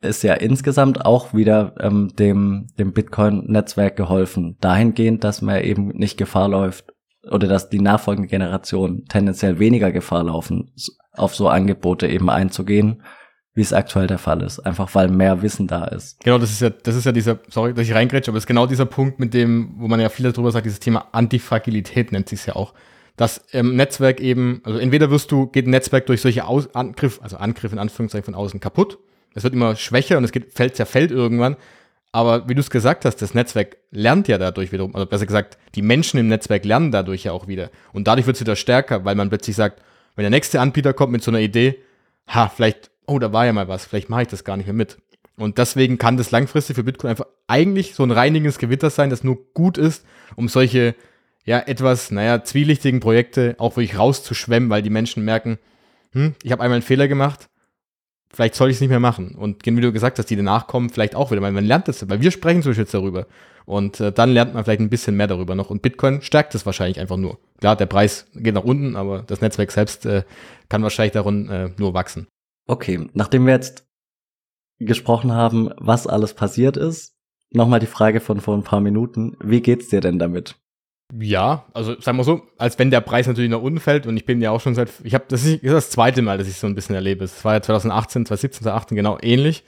ist 0.00 0.22
ja 0.22 0.34
insgesamt 0.34 1.04
auch 1.04 1.34
wieder 1.34 1.74
ähm, 1.80 2.12
dem, 2.18 2.68
dem 2.78 2.92
Bitcoin-Netzwerk 2.92 3.96
geholfen. 3.96 4.56
Dahingehend, 4.60 5.24
dass 5.24 5.42
man 5.42 5.62
eben 5.62 5.88
nicht 5.88 6.16
Gefahr 6.18 6.48
läuft 6.48 6.92
oder 7.30 7.48
dass 7.48 7.70
die 7.70 7.80
nachfolgende 7.80 8.28
Generation 8.28 9.04
tendenziell 9.08 9.58
weniger 9.58 9.90
Gefahr 9.92 10.24
laufen, 10.24 10.72
auf 11.12 11.34
so 11.34 11.48
Angebote 11.48 12.06
eben 12.06 12.30
einzugehen, 12.30 13.02
wie 13.54 13.62
es 13.62 13.72
aktuell 13.72 14.06
der 14.06 14.18
Fall 14.18 14.42
ist. 14.42 14.60
Einfach 14.60 14.94
weil 14.94 15.08
mehr 15.08 15.42
Wissen 15.42 15.66
da 15.66 15.86
ist. 15.86 16.20
Genau, 16.22 16.38
das 16.38 16.50
ist 16.50 16.60
ja, 16.60 16.70
das 16.70 16.94
ist 16.94 17.04
ja 17.04 17.12
dieser, 17.12 17.38
sorry, 17.48 17.74
dass 17.74 17.88
ich 17.88 17.94
reingrätsche, 17.94 18.30
aber 18.30 18.38
es 18.38 18.42
ist 18.44 18.48
genau 18.48 18.66
dieser 18.66 18.86
Punkt, 18.86 19.18
mit 19.18 19.34
dem, 19.34 19.74
wo 19.78 19.88
man 19.88 19.98
ja 19.98 20.08
viel 20.08 20.30
darüber 20.30 20.52
sagt, 20.52 20.66
dieses 20.66 20.80
Thema 20.80 21.08
Antifragilität 21.12 22.12
nennt 22.12 22.28
sich 22.28 22.46
ja 22.46 22.54
auch. 22.54 22.74
Dass 23.16 23.38
im 23.50 23.74
Netzwerk 23.76 24.20
eben, 24.20 24.60
also 24.62 24.78
entweder 24.78 25.10
wirst 25.10 25.32
du, 25.32 25.46
geht 25.46 25.66
ein 25.66 25.70
Netzwerk 25.70 26.04
durch 26.06 26.20
solche 26.20 26.44
Aus 26.44 26.74
Angriff, 26.74 27.18
also 27.22 27.38
Angriff 27.38 27.72
in 27.72 27.78
Anführungszeichen 27.78 28.26
von 28.26 28.34
außen 28.34 28.60
kaputt, 28.60 28.98
es 29.36 29.44
wird 29.44 29.54
immer 29.54 29.76
schwächer 29.76 30.16
und 30.16 30.24
es 30.24 30.32
geht, 30.32 30.52
fällt, 30.52 30.76
zerfällt 30.76 31.10
irgendwann. 31.10 31.56
Aber 32.10 32.48
wie 32.48 32.54
du 32.54 32.60
es 32.60 32.70
gesagt 32.70 33.04
hast, 33.04 33.20
das 33.20 33.34
Netzwerk 33.34 33.76
lernt 33.90 34.26
ja 34.28 34.38
dadurch 34.38 34.72
wiederum, 34.72 34.94
also 34.94 35.06
besser 35.06 35.26
gesagt, 35.26 35.58
die 35.74 35.82
Menschen 35.82 36.18
im 36.18 36.28
Netzwerk 36.28 36.64
lernen 36.64 36.90
dadurch 36.90 37.24
ja 37.24 37.32
auch 37.32 37.46
wieder. 37.46 37.70
Und 37.92 38.08
dadurch 38.08 38.26
wird 38.26 38.36
es 38.36 38.40
wieder 38.40 38.56
stärker, 38.56 39.04
weil 39.04 39.14
man 39.14 39.28
plötzlich 39.28 39.54
sagt, 39.54 39.82
wenn 40.14 40.22
der 40.22 40.30
nächste 40.30 40.58
Anbieter 40.58 40.94
kommt 40.94 41.12
mit 41.12 41.22
so 41.22 41.30
einer 41.30 41.40
Idee, 41.40 41.76
ha, 42.26 42.48
vielleicht, 42.48 42.90
oh, 43.06 43.18
da 43.18 43.34
war 43.34 43.44
ja 43.44 43.52
mal 43.52 43.68
was, 43.68 43.84
vielleicht 43.84 44.08
mache 44.08 44.22
ich 44.22 44.28
das 44.28 44.44
gar 44.44 44.56
nicht 44.56 44.66
mehr 44.66 44.74
mit. 44.74 44.96
Und 45.36 45.58
deswegen 45.58 45.98
kann 45.98 46.16
das 46.16 46.30
langfristig 46.30 46.76
für 46.76 46.84
Bitcoin 46.84 47.10
einfach 47.10 47.26
eigentlich 47.46 47.94
so 47.94 48.02
ein 48.02 48.10
reinigendes 48.10 48.56
Gewitter 48.56 48.88
sein, 48.88 49.10
das 49.10 49.22
nur 49.22 49.36
gut 49.52 49.76
ist, 49.76 50.06
um 50.34 50.48
solche, 50.48 50.94
ja, 51.44 51.58
etwas, 51.58 52.10
naja, 52.10 52.42
zwielichtigen 52.42 53.00
Projekte 53.00 53.54
auch 53.58 53.76
wirklich 53.76 53.98
rauszuschwemmen, 53.98 54.70
weil 54.70 54.80
die 54.80 54.88
Menschen 54.88 55.22
merken, 55.22 55.58
hm, 56.12 56.34
ich 56.42 56.52
habe 56.52 56.62
einmal 56.62 56.76
einen 56.76 56.82
Fehler 56.82 57.08
gemacht, 57.08 57.50
vielleicht 58.36 58.54
soll 58.54 58.68
ich 58.68 58.76
es 58.76 58.80
nicht 58.80 58.90
mehr 58.90 59.00
machen. 59.00 59.34
Und 59.34 59.64
wie 59.64 59.80
du 59.80 59.92
gesagt 59.92 60.18
hast, 60.18 60.26
die 60.26 60.36
danach 60.36 60.66
kommen, 60.66 60.90
vielleicht 60.90 61.14
auch 61.14 61.30
wieder, 61.30 61.40
weil 61.40 61.52
man 61.52 61.64
lernt 61.64 61.88
das, 61.88 62.08
weil 62.08 62.20
wir 62.20 62.30
sprechen 62.30 62.62
zum 62.62 62.70
Beispiel 62.70 62.84
jetzt 62.84 62.94
darüber. 62.94 63.26
Und 63.64 63.98
äh, 63.98 64.12
dann 64.12 64.30
lernt 64.30 64.54
man 64.54 64.62
vielleicht 64.62 64.80
ein 64.80 64.90
bisschen 64.90 65.16
mehr 65.16 65.26
darüber 65.26 65.54
noch. 65.54 65.70
Und 65.70 65.82
Bitcoin 65.82 66.20
stärkt 66.20 66.54
es 66.54 66.66
wahrscheinlich 66.66 67.00
einfach 67.00 67.16
nur. 67.16 67.38
Klar, 67.58 67.76
der 67.76 67.86
Preis 67.86 68.26
geht 68.34 68.54
nach 68.54 68.62
unten, 68.62 68.94
aber 68.94 69.22
das 69.22 69.40
Netzwerk 69.40 69.72
selbst 69.72 70.06
äh, 70.06 70.22
kann 70.68 70.82
wahrscheinlich 70.82 71.14
darin 71.14 71.48
äh, 71.48 71.70
nur 71.78 71.94
wachsen. 71.94 72.28
Okay, 72.68 73.08
nachdem 73.14 73.46
wir 73.46 73.54
jetzt 73.54 73.86
gesprochen 74.78 75.32
haben, 75.32 75.70
was 75.78 76.06
alles 76.06 76.34
passiert 76.34 76.76
ist, 76.76 77.14
nochmal 77.50 77.80
die 77.80 77.86
Frage 77.86 78.20
von 78.20 78.40
vor 78.40 78.54
ein 78.54 78.64
paar 78.64 78.80
Minuten. 78.80 79.36
Wie 79.42 79.62
geht's 79.62 79.88
dir 79.88 80.00
denn 80.00 80.18
damit? 80.18 80.56
Ja, 81.14 81.64
also 81.72 82.00
sagen 82.00 82.18
wir 82.18 82.24
so, 82.24 82.42
als 82.58 82.78
wenn 82.78 82.90
der 82.90 83.00
Preis 83.00 83.28
natürlich 83.28 83.50
nach 83.50 83.60
unten 83.60 83.78
fällt 83.78 84.06
und 84.06 84.16
ich 84.16 84.26
bin 84.26 84.40
ja 84.42 84.50
auch 84.50 84.60
schon 84.60 84.74
seit, 84.74 84.90
ich 85.04 85.14
habe, 85.14 85.24
das 85.28 85.44
ist 85.44 85.64
das 85.64 85.90
zweite 85.90 86.20
Mal, 86.20 86.36
dass 86.36 86.48
ich 86.48 86.56
so 86.56 86.66
ein 86.66 86.74
bisschen 86.74 86.96
erlebe. 86.96 87.24
Es 87.24 87.44
war 87.44 87.54
ja 87.54 87.62
2018, 87.62 88.26
2017, 88.26 88.64
2018 88.64 88.96
genau 88.96 89.18
ähnlich. 89.22 89.62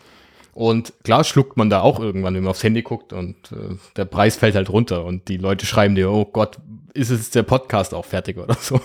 Und 0.52 0.92
klar 1.04 1.22
schluckt 1.22 1.56
man 1.56 1.70
da 1.70 1.82
auch 1.82 2.00
irgendwann, 2.00 2.34
wenn 2.34 2.42
man 2.42 2.50
aufs 2.50 2.64
Handy 2.64 2.82
guckt 2.82 3.12
und 3.12 3.36
äh, 3.52 3.76
der 3.96 4.06
Preis 4.06 4.34
fällt 4.34 4.56
halt 4.56 4.68
runter 4.68 5.04
und 5.04 5.28
die 5.28 5.36
Leute 5.36 5.64
schreiben 5.66 5.94
dir, 5.94 6.10
oh 6.10 6.24
Gott, 6.24 6.58
ist 6.94 7.10
es 7.10 7.30
der 7.30 7.44
Podcast 7.44 7.94
auch 7.94 8.04
fertig 8.04 8.38
oder 8.38 8.54
so. 8.60 8.80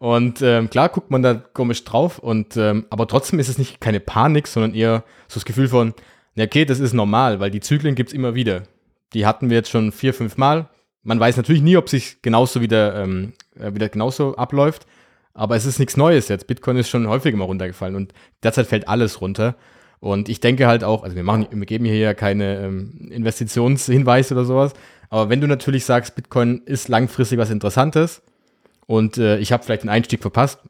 Und 0.00 0.42
ähm, 0.42 0.68
klar 0.68 0.88
guckt 0.88 1.12
man 1.12 1.22
da 1.22 1.34
komisch 1.34 1.84
drauf 1.84 2.18
und 2.18 2.56
ähm, 2.56 2.86
aber 2.90 3.06
trotzdem 3.06 3.38
ist 3.38 3.48
es 3.48 3.58
nicht 3.58 3.80
keine 3.80 4.00
Panik, 4.00 4.48
sondern 4.48 4.74
eher 4.74 5.04
so 5.28 5.34
das 5.34 5.44
Gefühl 5.44 5.68
von, 5.68 5.94
ja 6.34 6.46
okay, 6.46 6.64
das 6.64 6.80
ist 6.80 6.94
normal, 6.94 7.38
weil 7.38 7.52
die 7.52 7.60
Zyklen 7.60 7.94
gibt's 7.94 8.12
immer 8.12 8.34
wieder. 8.34 8.64
Die 9.12 9.26
hatten 9.26 9.48
wir 9.50 9.58
jetzt 9.58 9.70
schon 9.70 9.92
vier, 9.92 10.12
fünf 10.12 10.38
Mal, 10.38 10.68
man 11.02 11.20
weiß 11.20 11.36
natürlich 11.36 11.62
nie, 11.62 11.76
ob 11.76 11.88
sich 11.88 12.22
genauso 12.22 12.60
wieder, 12.60 13.02
ähm, 13.02 13.32
äh, 13.58 13.74
wieder 13.74 13.88
genauso 13.88 14.36
abläuft, 14.36 14.86
aber 15.34 15.56
es 15.56 15.64
ist 15.64 15.78
nichts 15.78 15.96
Neues 15.96 16.28
jetzt. 16.28 16.46
Bitcoin 16.46 16.76
ist 16.76 16.88
schon 16.88 17.08
häufiger 17.08 17.36
mal 17.36 17.44
runtergefallen 17.44 17.94
und 17.94 18.12
derzeit 18.42 18.66
fällt 18.66 18.88
alles 18.88 19.20
runter. 19.20 19.56
Und 20.00 20.28
ich 20.28 20.40
denke 20.40 20.66
halt 20.66 20.82
auch, 20.82 21.02
also 21.02 21.14
wir 21.14 21.22
machen, 21.22 21.46
wir 21.50 21.66
geben 21.66 21.84
hier 21.84 21.96
ja 21.96 22.14
keine 22.14 22.60
ähm, 22.60 23.08
Investitionshinweise 23.10 24.34
oder 24.34 24.44
sowas, 24.44 24.72
aber 25.10 25.28
wenn 25.28 25.40
du 25.40 25.46
natürlich 25.46 25.84
sagst, 25.84 26.14
Bitcoin 26.14 26.62
ist 26.64 26.88
langfristig 26.88 27.38
was 27.38 27.50
Interessantes 27.50 28.22
und 28.86 29.18
äh, 29.18 29.38
ich 29.38 29.52
habe 29.52 29.62
vielleicht 29.62 29.82
einen 29.82 29.90
Einstieg 29.90 30.22
verpasst, 30.22 30.60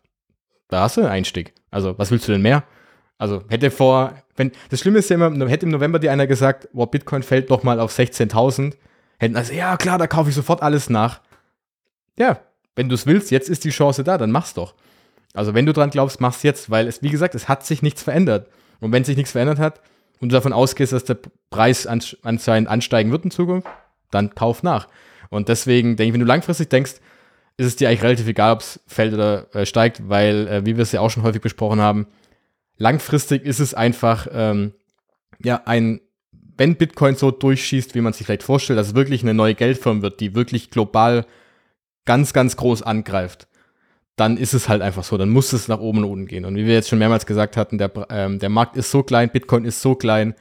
da 0.68 0.82
hast 0.82 0.96
du 0.96 1.02
einen 1.02 1.10
Einstieg. 1.10 1.54
Also 1.70 1.96
was 1.98 2.10
willst 2.10 2.26
du 2.26 2.32
denn 2.32 2.42
mehr? 2.42 2.64
Also 3.18 3.42
hätte 3.48 3.70
vor, 3.70 4.14
wenn 4.36 4.50
das 4.70 4.80
Schlimme 4.80 4.98
ist 4.98 5.10
ja 5.10 5.16
immer, 5.16 5.48
hätte 5.48 5.66
im 5.66 5.72
November 5.72 5.98
dir 5.98 6.10
einer 6.10 6.26
gesagt, 6.26 6.68
wow, 6.72 6.90
Bitcoin 6.90 7.22
fällt 7.22 7.50
doch 7.50 7.62
mal 7.62 7.78
auf 7.78 7.96
16.000, 7.96 8.74
hätten 9.20 9.36
also, 9.36 9.52
ja 9.52 9.76
klar, 9.76 9.98
da 9.98 10.06
kaufe 10.06 10.30
ich 10.30 10.34
sofort 10.34 10.62
alles 10.62 10.90
nach. 10.90 11.20
Ja, 12.18 12.40
wenn 12.74 12.88
du 12.88 12.94
es 12.94 13.06
willst, 13.06 13.30
jetzt 13.30 13.48
ist 13.48 13.64
die 13.64 13.70
Chance 13.70 14.04
da, 14.04 14.18
dann 14.18 14.30
mach's 14.30 14.54
doch. 14.54 14.74
Also 15.34 15.54
wenn 15.54 15.66
du 15.66 15.72
dran 15.72 15.90
glaubst, 15.90 16.20
mach's 16.20 16.42
jetzt, 16.42 16.70
weil 16.70 16.88
es, 16.88 17.02
wie 17.02 17.10
gesagt, 17.10 17.34
es 17.34 17.48
hat 17.48 17.64
sich 17.64 17.82
nichts 17.82 18.02
verändert. 18.02 18.48
Und 18.80 18.92
wenn 18.92 19.04
sich 19.04 19.16
nichts 19.16 19.32
verändert 19.32 19.58
hat 19.58 19.80
und 20.20 20.30
du 20.30 20.34
davon 20.34 20.52
ausgehst, 20.52 20.92
dass 20.92 21.04
der 21.04 21.18
Preis 21.50 21.86
anscheinend 21.86 22.68
ansteigen 22.68 23.12
wird 23.12 23.24
in 23.24 23.30
Zukunft, 23.30 23.68
dann 24.10 24.34
kauf 24.34 24.62
nach. 24.62 24.88
Und 25.28 25.48
deswegen 25.48 25.96
denke 25.96 26.08
ich, 26.08 26.12
wenn 26.14 26.20
du 26.20 26.26
langfristig 26.26 26.70
denkst, 26.70 26.94
ist 27.56 27.66
es 27.66 27.76
dir 27.76 27.88
eigentlich 27.88 28.02
relativ 28.02 28.26
egal, 28.26 28.54
ob 28.54 28.60
es 28.60 28.80
fällt 28.86 29.12
oder 29.12 29.54
äh, 29.54 29.66
steigt, 29.66 30.08
weil, 30.08 30.48
äh, 30.48 30.66
wie 30.66 30.76
wir 30.76 30.82
es 30.82 30.92
ja 30.92 31.00
auch 31.00 31.10
schon 31.10 31.22
häufig 31.22 31.42
besprochen 31.42 31.80
haben, 31.80 32.06
langfristig 32.78 33.44
ist 33.44 33.60
es 33.60 33.74
einfach, 33.74 34.26
ähm, 34.32 34.72
ja, 35.38 35.62
ein, 35.66 36.00
wenn 36.60 36.76
Bitcoin 36.76 37.16
so 37.16 37.30
durchschießt, 37.30 37.94
wie 37.94 38.02
man 38.02 38.12
sich 38.12 38.26
vielleicht 38.26 38.42
vorstellt, 38.42 38.78
dass 38.78 38.88
es 38.88 38.94
wirklich 38.94 39.22
eine 39.22 39.32
neue 39.32 39.54
Geldform 39.54 40.02
wird, 40.02 40.20
die 40.20 40.34
wirklich 40.34 40.68
global 40.68 41.24
ganz, 42.04 42.34
ganz 42.34 42.54
groß 42.58 42.82
angreift, 42.82 43.48
dann 44.16 44.36
ist 44.36 44.52
es 44.52 44.68
halt 44.68 44.82
einfach 44.82 45.02
so. 45.02 45.16
Dann 45.16 45.30
muss 45.30 45.54
es 45.54 45.68
nach 45.68 45.80
oben 45.80 46.04
und 46.04 46.10
unten 46.10 46.26
gehen. 46.26 46.44
Und 46.44 46.56
wie 46.56 46.66
wir 46.66 46.74
jetzt 46.74 46.90
schon 46.90 46.98
mehrmals 46.98 47.24
gesagt 47.24 47.56
hatten, 47.56 47.78
der, 47.78 47.90
ähm, 48.10 48.40
der 48.40 48.50
Markt 48.50 48.76
ist 48.76 48.90
so 48.90 49.02
klein, 49.02 49.30
Bitcoin 49.30 49.64
ist 49.64 49.80
so 49.80 49.94
klein. 49.94 50.34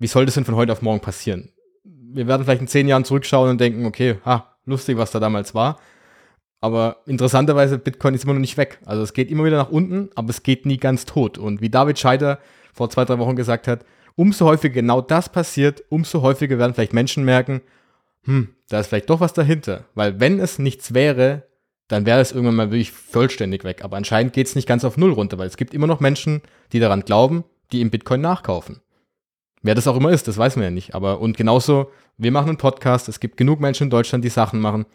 Wie 0.00 0.08
soll 0.08 0.24
das 0.26 0.34
denn 0.34 0.44
von 0.44 0.56
heute 0.56 0.72
auf 0.72 0.82
morgen 0.82 0.98
passieren? 0.98 1.52
Wir 1.84 2.26
werden 2.26 2.42
vielleicht 2.42 2.62
in 2.62 2.66
zehn 2.66 2.88
Jahren 2.88 3.04
zurückschauen 3.04 3.48
und 3.48 3.60
denken, 3.60 3.86
okay, 3.86 4.16
ha, 4.24 4.56
lustig, 4.64 4.98
was 4.98 5.12
da 5.12 5.20
damals 5.20 5.54
war. 5.54 5.78
Aber 6.60 7.02
interessanterweise, 7.06 7.78
Bitcoin 7.78 8.14
ist 8.14 8.24
immer 8.24 8.34
noch 8.34 8.40
nicht 8.40 8.56
weg. 8.56 8.80
Also 8.84 9.04
es 9.04 9.12
geht 9.12 9.30
immer 9.30 9.44
wieder 9.44 9.58
nach 9.58 9.70
unten, 9.70 10.10
aber 10.16 10.30
es 10.30 10.42
geht 10.42 10.66
nie 10.66 10.78
ganz 10.78 11.04
tot. 11.04 11.38
Und 11.38 11.60
wie 11.60 11.70
David 11.70 12.00
Scheider 12.00 12.40
vor 12.74 12.90
zwei, 12.90 13.04
drei 13.04 13.20
Wochen 13.20 13.36
gesagt 13.36 13.68
hat, 13.68 13.84
umso 14.16 14.46
häufiger 14.46 14.74
genau 14.74 15.00
das 15.00 15.28
passiert, 15.30 15.84
umso 15.88 16.22
häufiger 16.22 16.58
werden 16.58 16.74
vielleicht 16.74 16.92
Menschen 16.92 17.24
merken, 17.24 17.60
hm, 18.24 18.48
da 18.68 18.80
ist 18.80 18.88
vielleicht 18.88 19.10
doch 19.10 19.20
was 19.20 19.32
dahinter. 19.32 19.84
Weil 19.94 20.18
wenn 20.18 20.40
es 20.40 20.58
nichts 20.58 20.92
wäre, 20.94 21.44
dann 21.88 22.06
wäre 22.06 22.20
es 22.20 22.32
irgendwann 22.32 22.56
mal 22.56 22.70
wirklich 22.70 22.90
vollständig 22.90 23.62
weg. 23.62 23.84
Aber 23.84 23.96
anscheinend 23.96 24.32
geht 24.32 24.48
es 24.48 24.56
nicht 24.56 24.66
ganz 24.66 24.84
auf 24.84 24.96
Null 24.96 25.12
runter, 25.12 25.38
weil 25.38 25.46
es 25.46 25.56
gibt 25.56 25.72
immer 25.72 25.86
noch 25.86 26.00
Menschen, 26.00 26.42
die 26.72 26.80
daran 26.80 27.02
glauben, 27.02 27.44
die 27.70 27.80
im 27.80 27.90
Bitcoin 27.90 28.20
nachkaufen. 28.20 28.80
Wer 29.62 29.74
das 29.74 29.86
auch 29.86 29.96
immer 29.96 30.10
ist, 30.10 30.26
das 30.28 30.38
weiß 30.38 30.56
man 30.56 30.64
ja 30.64 30.70
nicht. 30.70 30.94
Aber 30.94 31.20
und 31.20 31.36
genauso, 31.36 31.90
wir 32.16 32.32
machen 32.32 32.48
einen 32.48 32.58
Podcast, 32.58 33.08
es 33.08 33.20
gibt 33.20 33.36
genug 33.36 33.60
Menschen 33.60 33.84
in 33.84 33.90
Deutschland, 33.90 34.24
die 34.24 34.30
Sachen 34.30 34.60
machen. 34.60 34.86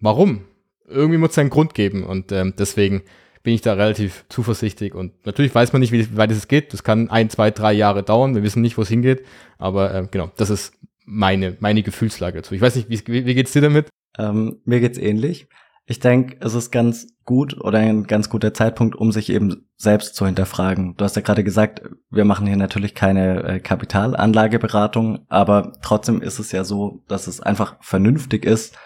Warum? 0.00 0.44
Irgendwie 0.86 1.18
muss 1.18 1.30
es 1.30 1.38
einen 1.38 1.50
Grund 1.50 1.74
geben 1.74 2.04
und 2.04 2.30
ähm, 2.32 2.54
deswegen 2.58 3.02
bin 3.44 3.54
ich 3.54 3.60
da 3.60 3.74
relativ 3.74 4.24
zuversichtlich 4.30 4.94
und 4.94 5.12
natürlich 5.26 5.54
weiß 5.54 5.74
man 5.74 5.80
nicht, 5.80 5.92
wie 5.92 6.16
weit 6.16 6.30
es 6.30 6.48
geht. 6.48 6.72
Das 6.72 6.82
kann 6.82 7.10
ein, 7.10 7.28
zwei, 7.28 7.50
drei 7.50 7.74
Jahre 7.74 8.02
dauern. 8.02 8.34
Wir 8.34 8.42
wissen 8.42 8.62
nicht, 8.62 8.78
wo 8.78 8.82
es 8.82 8.88
hingeht. 8.88 9.24
Aber 9.58 9.94
äh, 9.94 10.08
genau, 10.10 10.30
das 10.36 10.48
ist 10.48 10.72
meine, 11.04 11.54
meine 11.60 11.82
Gefühlslage 11.82 12.38
dazu. 12.38 12.54
Ich 12.54 12.62
weiß 12.62 12.74
nicht, 12.74 12.88
wie, 12.88 13.26
wie 13.26 13.34
geht's 13.34 13.52
dir 13.52 13.60
damit? 13.60 13.90
Ähm, 14.18 14.62
mir 14.64 14.80
geht's 14.80 14.96
ähnlich. 14.96 15.46
Ich 15.84 16.00
denke, 16.00 16.38
es 16.40 16.54
ist 16.54 16.70
ganz 16.70 17.06
gut 17.26 17.60
oder 17.60 17.80
ein 17.80 18.04
ganz 18.04 18.30
guter 18.30 18.54
Zeitpunkt, 18.54 18.96
um 18.96 19.12
sich 19.12 19.28
eben 19.28 19.66
selbst 19.76 20.14
zu 20.14 20.24
hinterfragen. 20.24 20.96
Du 20.96 21.04
hast 21.04 21.16
ja 21.16 21.20
gerade 21.20 21.44
gesagt, 21.44 21.82
wir 22.10 22.24
machen 22.24 22.46
hier 22.46 22.56
natürlich 22.56 22.94
keine 22.94 23.42
äh, 23.44 23.60
Kapitalanlageberatung, 23.60 25.26
aber 25.28 25.72
trotzdem 25.82 26.22
ist 26.22 26.38
es 26.38 26.50
ja 26.50 26.64
so, 26.64 27.02
dass 27.08 27.26
es 27.26 27.40
einfach 27.40 27.76
vernünftig 27.80 28.46
ist, 28.46 28.78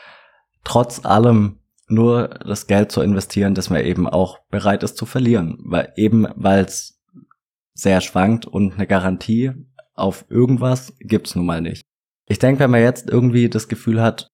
trotz 0.65 1.05
allem 1.05 1.61
nur 1.89 2.28
das 2.28 2.66
Geld 2.66 2.93
zu 2.93 3.01
investieren, 3.01 3.55
das 3.55 3.70
man 3.70 3.84
eben 3.84 4.09
auch 4.09 4.39
bereit 4.51 4.82
ist 4.82 4.97
zu 4.97 5.07
verlieren, 5.07 5.59
weil 5.64 5.93
eben 5.97 6.26
weil 6.36 6.64
es 6.64 7.01
sehr 7.74 8.01
schwankt 8.01 8.47
und 8.47 8.74
eine 8.74 8.86
Garantie 8.86 9.53
auf 9.95 10.24
irgendwas 10.28 10.95
gibt's 11.01 11.34
nun 11.34 11.47
mal 11.47 11.61
nicht. 11.61 11.82
Ich 12.26 12.39
denke, 12.39 12.61
wenn 12.61 12.70
man 12.70 12.82
jetzt 12.82 13.09
irgendwie 13.09 13.49
das 13.49 13.68
Gefühl 13.68 14.03
hat, 14.03 14.30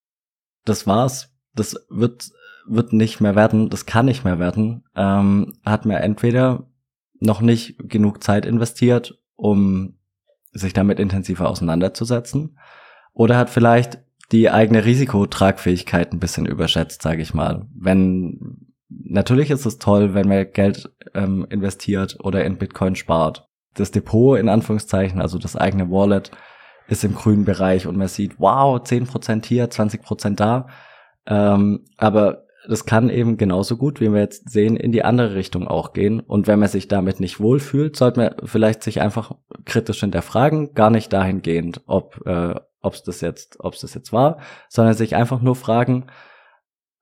das 0.64 0.86
war's, 0.86 1.32
das 1.55 1.76
wird 1.88 2.30
wird 2.66 2.92
nicht 2.92 3.20
mehr 3.20 3.36
werden, 3.36 3.68
das 3.68 3.86
kann 3.86 4.07
nicht 4.07 4.24
mehr 4.24 4.38
werden, 4.38 4.84
ähm, 4.96 5.52
hat 5.64 5.84
mir 5.84 6.00
entweder 6.00 6.66
noch 7.20 7.40
nicht 7.40 7.76
genug 7.78 8.22
Zeit 8.22 8.46
investiert, 8.46 9.18
um 9.36 9.98
sich 10.52 10.72
damit 10.72 10.98
intensiver 10.98 11.48
auseinanderzusetzen, 11.48 12.59
oder 13.12 13.36
hat 13.36 13.50
vielleicht 13.50 13.98
die 14.33 14.51
eigene 14.51 14.85
Risikotragfähigkeit 14.85 16.12
ein 16.12 16.20
bisschen 16.20 16.47
überschätzt, 16.47 17.03
sage 17.03 17.22
ich 17.22 17.35
mal. 17.35 17.66
Wenn 17.75 18.64
natürlich 18.89 19.51
ist 19.51 19.66
es 19.66 19.79
toll, 19.79 20.14
wenn 20.14 20.29
man 20.29 20.51
Geld 20.53 20.91
ähm, 21.14 21.47
investiert 21.51 22.18
oder 22.22 22.45
in 22.45 22.59
Bitcoin 22.59 22.97
spart. 22.97 23.49
Das 23.75 23.91
Depot 23.91 24.39
in 24.39 24.49
Anführungszeichen, 24.49 25.20
also 25.20 25.39
das 25.39 25.57
eigene 25.57 25.91
Wallet, 25.91 26.31
ist 26.87 27.05
im 27.05 27.14
grünen 27.14 27.45
Bereich 27.45 27.87
und 27.87 27.97
man 27.97 28.09
sieht, 28.09 28.39
wow, 28.39 28.79
10% 28.79 29.47
hier, 29.47 29.70
20% 29.70 30.37
da. 30.37 30.68
Ähm, 31.27 31.87
aber 31.97 32.45
das 32.68 32.87
kann 32.87 33.11
eben 33.11 33.37
genauso 33.37 33.77
gut, 33.77 34.01
wie 34.01 34.12
wir 34.12 34.20
jetzt 34.20 34.51
sehen, 34.51 34.77
in 34.77 34.93
die 34.93 35.05
andere 35.05 35.35
Richtung 35.35 35.68
auch 35.68 35.93
gehen. 35.93 36.20
Und 36.20 36.47
wenn 36.47 36.59
man 36.59 36.68
sich 36.68 36.89
damit 36.89 37.20
nicht 37.20 37.41
wohlfühlt, 37.41 37.97
sollte 37.97 38.20
man 38.20 38.35
vielleicht 38.45 38.83
sich 38.83 39.01
einfach 39.01 39.33
kritisch 39.64 40.01
hinterfragen, 40.01 40.75
gar 40.75 40.91
nicht 40.91 41.12
dahingehend, 41.12 41.83
ob 41.87 42.27
äh, 42.27 42.55
ob 42.85 42.95
es 42.95 43.03
das 43.03 43.20
jetzt, 43.20 43.57
ob 43.61 43.74
es 43.74 43.80
das 43.80 43.95
jetzt 43.95 44.12
war, 44.12 44.39
sondern 44.68 44.95
sich 44.95 45.16
einfach 45.16 45.41
nur 45.41 45.57
fragen, 45.57 46.07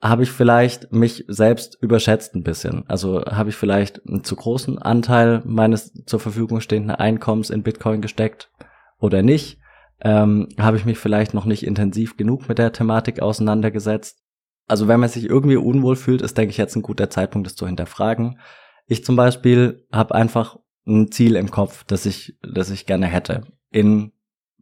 habe 0.03 0.24
ich 0.24 0.33
vielleicht 0.33 0.93
mich 0.93 1.24
selbst 1.28 1.78
überschätzt 1.80 2.35
ein 2.35 2.43
bisschen? 2.43 2.85
Also 2.89 3.24
habe 3.24 3.51
ich 3.51 3.57
vielleicht 3.57 4.05
einen 4.07 4.24
zu 4.24 4.35
großen 4.35 4.78
Anteil 4.78 5.43
meines 5.45 5.93
zur 6.07 6.18
Verfügung 6.18 6.61
stehenden 6.61 6.97
Einkommens 6.97 7.51
in 7.51 7.62
Bitcoin 7.62 8.03
gesteckt 8.03 8.51
oder 8.99 9.22
nicht? 9.22 9.59
Ähm, 10.01 10.49
habe 10.59 10.76
ich 10.76 10.85
mich 10.85 10.99
vielleicht 10.99 11.35
noch 11.35 11.45
nicht 11.45 11.64
intensiv 11.64 12.16
genug 12.16 12.49
mit 12.49 12.59
der 12.59 12.72
Thematik 12.72 13.22
auseinandergesetzt? 13.22 14.18
Also 14.66 14.89
wenn 14.89 14.99
man 14.99 15.09
sich 15.09 15.24
irgendwie 15.24 15.57
unwohl 15.57 15.95
fühlt, 15.95 16.22
ist, 16.22 16.37
denke 16.37 16.51
ich, 16.51 16.57
jetzt 16.57 16.74
ein 16.74 16.83
guter 16.83 17.09
Zeitpunkt, 17.09 17.47
das 17.47 17.55
zu 17.55 17.66
hinterfragen. 17.66 18.41
Ich 18.87 19.05
zum 19.05 19.14
Beispiel 19.14 19.87
habe 19.93 20.16
einfach 20.16 20.59
ein 20.85 21.12
Ziel 21.12 21.37
im 21.37 21.53
Kopf, 21.53 21.85
das 21.85 22.07
ich, 22.07 22.37
das 22.43 22.70
ich 22.70 22.87
gerne 22.87 23.07
hätte 23.07 23.43
in 23.70 24.12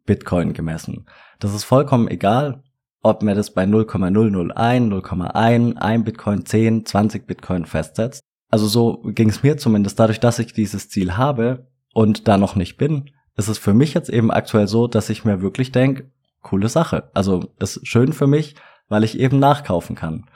Bitcoin 0.05 0.53
gemessen. 0.53 1.07
Das 1.39 1.55
ist 1.55 1.65
vollkommen 1.65 2.09
egal, 2.09 2.63
ob 3.03 3.23
man 3.23 3.37
das 3.37 3.53
bei 3.53 3.65
0,001, 3.65 4.55
0,1, 4.93 5.77
1 5.77 6.05
Bitcoin, 6.05 6.45
10, 6.45 6.87
20 6.87 7.27
Bitcoin 7.27 7.65
festsetzt. 7.65 8.23
Also 8.51 8.67
so 8.67 9.03
ging 9.05 9.31
es 9.31 9.43
mir 9.43 9.57
zumindest 9.57 9.99
dadurch, 9.99 10.21
dass 10.21 10.39
ich 10.39 10.53
dieses 10.53 10.89
Ziel 10.89 11.17
habe 11.17 11.69
und 11.95 12.29
da 12.29 12.37
noch 12.37 12.57
nicht 12.57 12.77
bin, 12.77 13.11
ist 13.37 13.49
es 13.49 13.59
für 13.59 13.75
mich 13.75 13.95
jetzt 13.95 14.11
eben 14.11 14.31
aktuell 14.31 14.67
so, 14.67 14.87
dass 14.87 15.09
ich 15.09 15.25
mir 15.25 15.41
wirklich 15.41 15.73
denke, 15.73 16.11
coole 16.43 16.69
Sache. 16.69 17.11
Also 17.15 17.53
ist 17.59 17.87
schön 17.87 18.13
für 18.13 18.27
mich, 18.27 18.57
weil 18.89 19.05
ich 19.05 19.19
eben 19.19 19.39
nachkaufen 19.39 19.97
kann. 19.97 20.27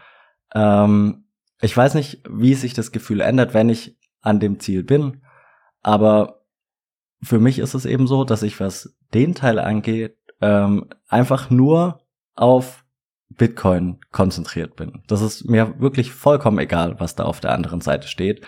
Ähm, 0.54 1.24
ich 1.60 1.76
weiß 1.76 1.94
nicht, 1.94 2.22
wie 2.28 2.54
sich 2.54 2.74
das 2.74 2.92
Gefühl 2.92 3.20
ändert, 3.20 3.54
wenn 3.54 3.68
ich 3.68 3.98
an 4.22 4.40
dem 4.40 4.60
Ziel 4.60 4.84
bin, 4.84 5.22
aber 5.82 6.43
für 7.24 7.40
mich 7.40 7.58
ist 7.58 7.74
es 7.74 7.86
eben 7.86 8.06
so, 8.06 8.24
dass 8.24 8.42
ich, 8.42 8.60
was 8.60 8.96
den 9.12 9.34
Teil 9.34 9.58
angeht, 9.58 10.16
ähm, 10.40 10.88
einfach 11.08 11.50
nur 11.50 12.00
auf 12.34 12.84
Bitcoin 13.30 13.98
konzentriert 14.12 14.76
bin. 14.76 15.02
Das 15.08 15.22
ist 15.22 15.48
mir 15.48 15.80
wirklich 15.80 16.12
vollkommen 16.12 16.58
egal, 16.58 17.00
was 17.00 17.14
da 17.14 17.24
auf 17.24 17.40
der 17.40 17.52
anderen 17.52 17.80
Seite 17.80 18.08
steht, 18.08 18.46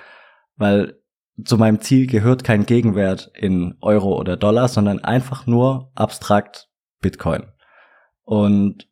weil 0.56 1.00
zu 1.44 1.58
meinem 1.58 1.80
Ziel 1.80 2.06
gehört 2.06 2.44
kein 2.44 2.66
Gegenwert 2.66 3.30
in 3.34 3.76
Euro 3.80 4.18
oder 4.18 4.36
Dollar, 4.36 4.68
sondern 4.68 5.00
einfach 5.00 5.46
nur 5.46 5.90
abstrakt 5.94 6.68
Bitcoin. 7.00 7.44
Und 8.24 8.88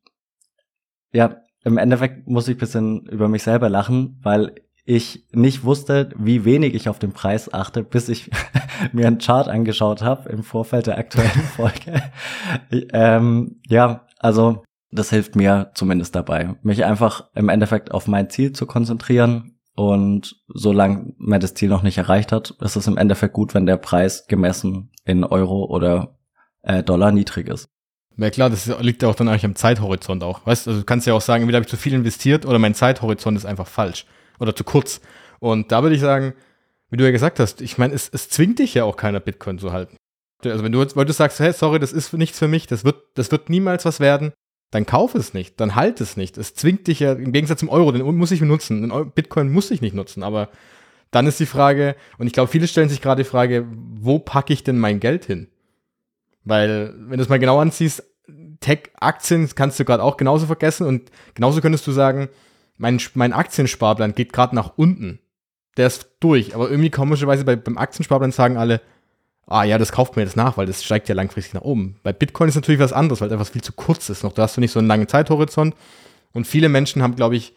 ja, 1.12 1.37
im 1.64 1.78
Endeffekt 1.78 2.26
muss 2.26 2.49
ich 2.49 2.59
bisschen 2.59 3.07
über 3.07 3.28
mich 3.28 3.43
selber 3.43 3.70
lachen, 3.70 4.20
weil 4.22 4.55
ich 4.85 5.26
nicht 5.32 5.64
wusste, 5.64 6.11
wie 6.16 6.45
wenig 6.45 6.74
ich 6.74 6.89
auf 6.89 6.99
den 6.99 7.12
Preis 7.12 7.53
achte, 7.53 7.82
bis 7.82 8.09
ich 8.09 8.30
mir 8.93 9.07
einen 9.07 9.18
Chart 9.18 9.49
angeschaut 9.49 10.03
habe 10.03 10.28
im 10.28 10.43
Vorfeld 10.43 10.87
der 10.87 10.99
aktuellen 10.99 11.30
Folge. 11.57 12.03
ähm, 12.93 13.61
ja, 13.66 14.07
also 14.18 14.62
das 14.91 15.11
hilft 15.11 15.37
mir 15.37 15.72
zumindest 15.74 16.14
dabei, 16.14 16.55
mich 16.62 16.85
einfach 16.85 17.28
im 17.35 17.49
Endeffekt 17.49 17.93
auf 17.93 18.07
mein 18.07 18.30
Ziel 18.30 18.53
zu 18.53 18.66
konzentrieren. 18.66 19.51
Und 19.76 20.37
solange 20.47 21.14
man 21.18 21.41
das 21.41 21.55
Ziel 21.55 21.68
noch 21.68 21.82
nicht 21.82 21.99
erreicht 21.99 22.30
hat, 22.30 22.55
ist 22.61 22.76
es 22.76 22.87
im 22.87 22.97
Endeffekt 22.97 23.35
gut, 23.35 23.55
wenn 23.55 23.66
der 23.66 23.76
Preis 23.76 24.28
gemessen 24.28 24.93
in 25.05 25.24
Euro 25.24 25.64
oder 25.64 26.16
äh, 26.62 26.85
Dollar 26.85 27.11
niedrig 27.11 27.49
ist. 27.49 27.68
Ja 28.16 28.30
klar, 28.30 28.51
das 28.51 28.70
liegt 28.80 29.03
ja 29.03 29.09
auch 29.09 29.16
dann 29.16 29.26
eigentlich 29.26 29.45
am 29.45 29.57
Zeithorizont 29.57 30.22
auch. 30.22 30.47
Weißt 30.47 30.66
du, 30.66 30.70
also 30.70 30.80
du 30.82 30.87
kannst 30.87 31.09
ja 31.09 31.14
auch 31.14 31.20
sagen, 31.20 31.43
entweder 31.43 31.57
habe 31.57 31.64
ich 31.64 31.70
zu 31.70 31.76
viel 31.76 31.93
investiert 31.93 32.47
oder 32.47 32.61
mein 32.61 32.74
Zeithorizont 32.74 33.37
ist 33.37 33.47
einfach 33.47 33.66
falsch 33.66 34.07
oder 34.39 34.55
zu 34.55 34.64
kurz. 34.64 35.01
Und 35.41 35.72
da 35.72 35.82
würde 35.82 35.95
ich 35.95 36.01
sagen, 36.01 36.35
wie 36.91 36.97
du 36.97 37.05
ja 37.05 37.11
gesagt 37.11 37.41
hast, 37.41 37.61
ich 37.61 37.78
meine, 37.78 37.95
es, 37.95 38.09
es 38.12 38.28
zwingt 38.28 38.59
dich 38.59 38.74
ja 38.74 38.85
auch 38.85 38.97
keiner, 38.97 39.20
Bitcoin 39.20 39.59
zu 39.59 39.72
halten. 39.72 39.97
Also 40.45 40.62
wenn 40.62 40.72
du 40.72 40.80
jetzt, 40.80 40.97
weil 40.97 41.07
du 41.07 41.12
sagst, 41.12 41.41
hey, 41.41 41.53
sorry, 41.53 41.78
das 41.78 41.93
ist 41.93 42.12
nichts 42.12 42.39
für 42.39 42.49
mich, 42.49 42.66
das 42.66 42.85
wird, 42.85 42.97
das 43.14 43.30
wird 43.30 43.49
niemals 43.49 43.85
was 43.85 44.01
werden, 44.01 44.32
dann 44.70 44.87
kauf 44.87 45.14
es 45.14 45.35
nicht, 45.35 45.61
dann 45.61 45.74
halt 45.74 46.01
es 46.01 46.16
nicht. 46.16 46.37
Es 46.37 46.55
zwingt 46.55 46.87
dich 46.87 47.01
ja, 47.01 47.12
im 47.12 47.32
Gegensatz 47.32 47.61
zum 47.61 47.68
Euro, 47.68 47.93
den 47.93 48.03
muss 48.03 48.32
ich 48.32 48.41
nutzen. 48.41 48.82
Den 48.82 49.11
Bitcoin 49.12 49.53
muss 49.53 49.70
ich 49.70 49.80
nicht 49.80 49.95
nutzen, 49.95 50.22
aber 50.22 50.51
dann 51.11 51.26
ist 51.26 51.39
die 51.39 51.47
Frage, 51.47 51.95
und 52.18 52.26
ich 52.26 52.32
glaube, 52.32 52.51
viele 52.51 52.66
stellen 52.66 52.89
sich 52.89 53.01
gerade 53.01 53.22
die 53.22 53.28
Frage, 53.28 53.66
wo 53.70 54.18
packe 54.18 54.53
ich 54.53 54.64
denn 54.64 54.78
mein 54.78 54.99
Geld 54.99 55.24
hin? 55.24 55.49
Weil, 56.43 56.93
wenn 56.99 57.18
du 57.18 57.22
es 57.22 57.28
mal 57.28 57.39
genau 57.39 57.61
anziehst, 57.61 58.03
Tech-Aktien 58.61 59.49
kannst 59.55 59.78
du 59.78 59.85
gerade 59.85 60.03
auch 60.03 60.16
genauso 60.16 60.47
vergessen 60.47 60.87
und 60.87 61.11
genauso 61.35 61.61
könntest 61.61 61.87
du 61.87 61.93
sagen, 61.93 62.28
mein, 62.77 63.01
mein 63.14 63.33
Aktiensparplan 63.33 64.14
geht 64.14 64.33
gerade 64.33 64.55
nach 64.55 64.72
unten. 64.77 65.20
Der 65.77 65.87
ist 65.87 66.09
durch, 66.20 66.55
aber 66.55 66.70
irgendwie 66.70 66.91
komischerweise 66.91 67.45
bei, 67.45 67.57
beim 67.57 67.79
Aktiensparplan 67.79 68.33
sagen 68.33 68.57
alle, 68.57 68.81
ah 69.47 69.64
ja, 69.64 69.79
das 69.79 69.93
kauft 69.93 70.16
mir 70.16 70.22
jetzt 70.22 70.37
nach, 70.37 70.57
weil 70.57 70.66
das 70.66 70.85
steigt 70.85 71.09
ja 71.09 71.14
langfristig 71.14 71.55
nach 71.55 71.62
oben. 71.62 71.97
Bei 72.03 72.12
Bitcoin 72.12 72.49
ist 72.49 72.55
natürlich 72.55 72.81
was 72.81 72.93
anderes, 72.93 73.20
weil 73.20 73.33
etwas 73.33 73.51
viel 73.51 73.62
zu 73.62 73.72
kurz 73.72 74.09
ist 74.09 74.22
noch. 74.22 74.33
Da 74.33 74.43
hast 74.43 74.57
du 74.57 74.61
nicht 74.61 74.72
so 74.72 74.79
einen 74.79 74.89
langen 74.89 75.09
Zeithorizont. 75.09 75.75
Und 76.33 76.47
viele 76.47 76.68
Menschen 76.68 77.03
haben, 77.03 77.16
glaube 77.16 77.37
ich, 77.37 77.55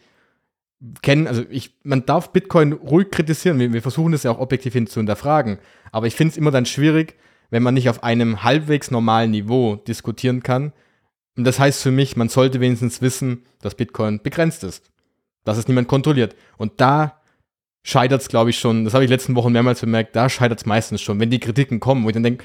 kennen, 1.02 1.26
also 1.26 1.44
ich, 1.50 1.76
man 1.82 2.06
darf 2.06 2.32
Bitcoin 2.32 2.72
ruhig 2.72 3.10
kritisieren. 3.10 3.58
Wir, 3.58 3.72
wir 3.72 3.82
versuchen 3.82 4.12
das 4.12 4.22
ja 4.22 4.30
auch 4.30 4.38
objektiv 4.38 4.72
hin 4.72 4.86
zu 4.86 5.00
hinterfragen. 5.00 5.58
Aber 5.90 6.06
ich 6.06 6.14
finde 6.14 6.32
es 6.32 6.36
immer 6.36 6.50
dann 6.50 6.66
schwierig, 6.66 7.16
wenn 7.50 7.62
man 7.62 7.74
nicht 7.74 7.88
auf 7.88 8.04
einem 8.04 8.44
halbwegs 8.44 8.90
normalen 8.90 9.30
Niveau 9.30 9.76
diskutieren 9.76 10.42
kann. 10.42 10.72
Und 11.36 11.44
das 11.44 11.58
heißt 11.58 11.82
für 11.82 11.90
mich, 11.90 12.16
man 12.16 12.28
sollte 12.28 12.60
wenigstens 12.60 13.00
wissen, 13.00 13.44
dass 13.60 13.74
Bitcoin 13.74 14.20
begrenzt 14.22 14.64
ist. 14.64 14.90
Dass 15.48 15.56
es 15.56 15.66
niemand 15.66 15.88
kontrolliert. 15.88 16.36
Und 16.58 16.72
da 16.76 17.20
scheitert 17.82 18.20
es, 18.20 18.28
glaube 18.28 18.50
ich, 18.50 18.58
schon, 18.58 18.84
das 18.84 18.92
habe 18.92 19.04
ich 19.04 19.10
letzten 19.10 19.34
Wochen 19.34 19.50
mehrmals 19.50 19.80
bemerkt, 19.80 20.14
da 20.14 20.28
scheitert 20.28 20.60
es 20.60 20.66
meistens 20.66 21.00
schon, 21.00 21.18
wenn 21.20 21.30
die 21.30 21.40
Kritiken 21.40 21.80
kommen, 21.80 22.04
wo 22.04 22.08
ich 22.10 22.12
dann 22.12 22.22
denke, 22.22 22.44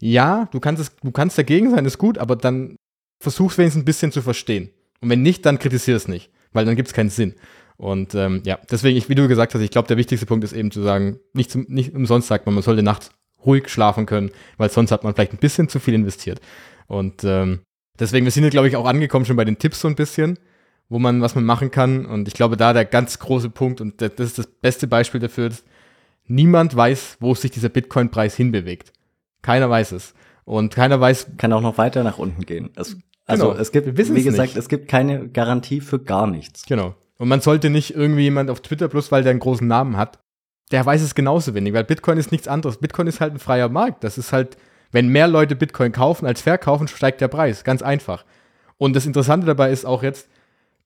ja, 0.00 0.48
du 0.50 0.60
kannst 0.60 0.80
es, 0.80 0.96
du 0.96 1.10
kannst 1.10 1.36
dagegen 1.36 1.70
sein, 1.70 1.84
ist 1.84 1.98
gut, 1.98 2.16
aber 2.16 2.36
dann 2.36 2.76
versuch 3.20 3.58
wenigstens 3.58 3.82
ein 3.82 3.84
bisschen 3.84 4.12
zu 4.12 4.22
verstehen. 4.22 4.70
Und 5.02 5.10
wenn 5.10 5.20
nicht, 5.20 5.44
dann 5.44 5.58
kritisier 5.58 5.94
es 5.94 6.08
nicht, 6.08 6.30
weil 6.52 6.64
dann 6.64 6.74
gibt 6.74 6.88
es 6.88 6.94
keinen 6.94 7.10
Sinn. 7.10 7.34
Und 7.76 8.14
ähm, 8.14 8.42
ja, 8.46 8.58
deswegen, 8.70 8.96
ich, 8.96 9.10
wie 9.10 9.14
du 9.14 9.28
gesagt 9.28 9.54
hast, 9.54 9.60
ich 9.60 9.70
glaube, 9.70 9.88
der 9.88 9.98
wichtigste 9.98 10.24
Punkt 10.24 10.42
ist 10.42 10.54
eben 10.54 10.70
zu 10.70 10.80
sagen, 10.80 11.18
nicht, 11.34 11.50
zum, 11.50 11.66
nicht 11.68 11.94
umsonst 11.94 12.28
sagt 12.28 12.46
man, 12.46 12.54
man 12.54 12.64
sollte 12.64 12.82
nachts 12.82 13.10
ruhig 13.44 13.68
schlafen 13.68 14.06
können, 14.06 14.30
weil 14.56 14.70
sonst 14.70 14.90
hat 14.90 15.04
man 15.04 15.14
vielleicht 15.14 15.32
ein 15.32 15.38
bisschen 15.38 15.68
zu 15.68 15.80
viel 15.80 15.94
investiert. 15.94 16.40
Und 16.86 17.24
ähm, 17.24 17.60
deswegen, 18.00 18.24
wir 18.24 18.32
sind 18.32 18.44
ja, 18.44 18.50
glaube 18.50 18.68
ich, 18.68 18.76
auch 18.76 18.86
angekommen 18.86 19.26
schon 19.26 19.36
bei 19.36 19.44
den 19.44 19.58
Tipps 19.58 19.80
so 19.80 19.88
ein 19.88 19.94
bisschen 19.94 20.38
wo 20.88 20.98
man, 20.98 21.20
was 21.20 21.34
man 21.34 21.44
machen 21.44 21.70
kann. 21.70 22.06
Und 22.06 22.28
ich 22.28 22.34
glaube, 22.34 22.56
da 22.56 22.72
der 22.72 22.84
ganz 22.84 23.18
große 23.18 23.50
Punkt, 23.50 23.80
und 23.80 24.00
das 24.00 24.12
ist 24.18 24.38
das 24.38 24.46
beste 24.46 24.86
Beispiel 24.86 25.20
dafür, 25.20 25.48
ist, 25.48 25.64
niemand 26.26 26.74
weiß, 26.74 27.18
wo 27.20 27.34
sich 27.34 27.50
dieser 27.50 27.68
Bitcoin-Preis 27.68 28.34
hinbewegt. 28.34 28.92
Keiner 29.42 29.68
weiß 29.68 29.92
es. 29.92 30.14
Und 30.44 30.74
keiner 30.74 31.00
weiß. 31.00 31.32
Kann 31.36 31.52
auch 31.52 31.60
noch 31.60 31.78
weiter 31.78 32.02
nach 32.04 32.18
unten 32.18 32.46
gehen. 32.46 32.70
Es, 32.76 32.96
also 33.26 33.48
genau, 33.48 33.60
es 33.60 33.72
gibt, 33.72 33.86
wie 33.86 34.22
gesagt, 34.22 34.54
nicht. 34.54 34.56
es 34.56 34.68
gibt 34.68 34.88
keine 34.88 35.28
Garantie 35.28 35.80
für 35.80 35.98
gar 35.98 36.26
nichts. 36.26 36.64
Genau. 36.66 36.94
Und 37.18 37.28
man 37.28 37.40
sollte 37.40 37.68
nicht 37.68 37.94
irgendwie 37.94 38.22
jemand 38.22 38.48
auf 38.48 38.60
Twitter, 38.62 38.88
bloß 38.88 39.12
weil 39.12 39.22
der 39.22 39.30
einen 39.30 39.40
großen 39.40 39.66
Namen 39.66 39.96
hat, 39.96 40.20
der 40.70 40.84
weiß 40.84 41.02
es 41.02 41.14
genauso 41.14 41.54
wenig, 41.54 41.72
weil 41.72 41.84
Bitcoin 41.84 42.18
ist 42.18 42.32
nichts 42.32 42.48
anderes. 42.48 42.78
Bitcoin 42.78 43.06
ist 43.06 43.20
halt 43.20 43.34
ein 43.34 43.38
freier 43.38 43.68
Markt. 43.68 44.04
Das 44.04 44.18
ist 44.18 44.32
halt, 44.32 44.56
wenn 44.92 45.08
mehr 45.08 45.28
Leute 45.28 45.56
Bitcoin 45.56 45.92
kaufen 45.92 46.26
als 46.26 46.40
verkaufen, 46.40 46.88
steigt 46.88 47.20
der 47.20 47.28
Preis. 47.28 47.64
Ganz 47.64 47.82
einfach. 47.82 48.24
Und 48.76 48.94
das 48.94 49.06
Interessante 49.06 49.46
dabei 49.46 49.70
ist 49.72 49.84
auch 49.84 50.02
jetzt, 50.02 50.28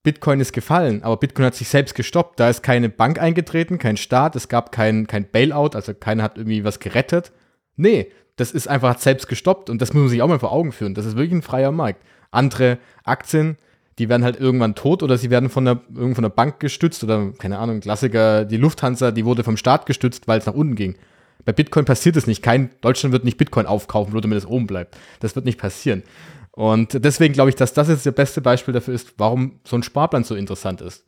Bitcoin 0.03 0.40
ist 0.40 0.53
gefallen, 0.53 1.03
aber 1.05 1.16
Bitcoin 1.16 1.46
hat 1.46 1.55
sich 1.55 1.68
selbst 1.68 1.94
gestoppt. 1.94 2.40
Da 2.40 2.48
ist 2.48 2.62
keine 2.62 2.88
Bank 2.88 3.20
eingetreten, 3.20 3.78
kein 3.78 3.96
Staat, 3.96 4.34
es 4.34 4.48
gab 4.48 4.72
kein, 4.72 5.07
kein 5.07 5.30
Bailout, 5.30 5.70
also 5.74 5.94
keiner 5.94 6.24
hat 6.24 6.38
irgendwie 6.38 6.64
was 6.64 6.80
gerettet. 6.80 7.32
Nee, 7.76 8.11
das 8.36 8.50
ist 8.50 8.68
einfach 8.68 8.98
selbst 8.98 9.28
gestoppt 9.28 9.70
und 9.70 9.80
das 9.80 9.92
muss 9.92 10.00
man 10.03 10.09
sich 10.09 10.22
auch 10.22 10.28
mal 10.28 10.40
vor 10.40 10.53
Augen 10.53 10.72
führen. 10.72 10.94
Das 10.94 11.07
ist 11.07 11.16
wirklich 11.16 11.32
ein 11.38 11.42
freier 11.42 11.70
Markt. 11.70 12.03
Andere 12.32 12.78
Aktien, 13.05 13.57
die 13.98 14.09
werden 14.09 14.24
halt 14.24 14.40
irgendwann 14.40 14.74
tot 14.74 15.03
oder 15.03 15.18
sie 15.18 15.30
werden 15.30 15.50
von 15.50 15.64
der, 15.64 15.80
von 15.94 16.22
der 16.22 16.30
Bank 16.30 16.59
gestützt 16.59 17.05
oder, 17.05 17.32
keine 17.38 17.59
Ahnung, 17.59 17.80
Klassiker, 17.80 18.44
die 18.44 18.57
Lufthansa, 18.57 19.12
die 19.12 19.24
wurde 19.24 19.44
vom 19.44 19.57
Staat 19.57 19.86
gestützt, 19.86 20.26
weil 20.26 20.38
es 20.38 20.46
nach 20.46 20.55
unten 20.55 20.74
ging. 20.74 20.96
Bei 21.44 21.53
Bitcoin 21.53 21.84
passiert 21.84 22.16
es 22.16 22.26
nicht. 22.26 22.42
Kein 22.42 22.70
Deutschland 22.80 23.12
wird 23.12 23.24
nicht 23.24 23.36
Bitcoin 23.36 23.66
aufkaufen, 23.66 24.12
nur 24.12 24.20
damit 24.22 24.38
es 24.38 24.46
oben 24.46 24.66
bleibt. 24.66 24.96
Das 25.20 25.34
wird 25.34 25.44
nicht 25.44 25.59
passieren. 25.59 26.05
Und 26.53 27.05
deswegen 27.05 27.32
glaube 27.32 27.50
ich, 27.50 27.57
dass 27.57 27.72
das 27.72 27.88
jetzt 27.88 28.07
das 28.07 28.14
beste 28.14 28.40
Beispiel 28.40 28.74
dafür 28.74 28.94
ist, 28.94 29.14
warum 29.16 29.61
so 29.64 29.76
ein 29.76 29.82
Sparplan 29.82 30.24
so 30.24 30.34
interessant 30.34 30.80
ist. 30.80 31.05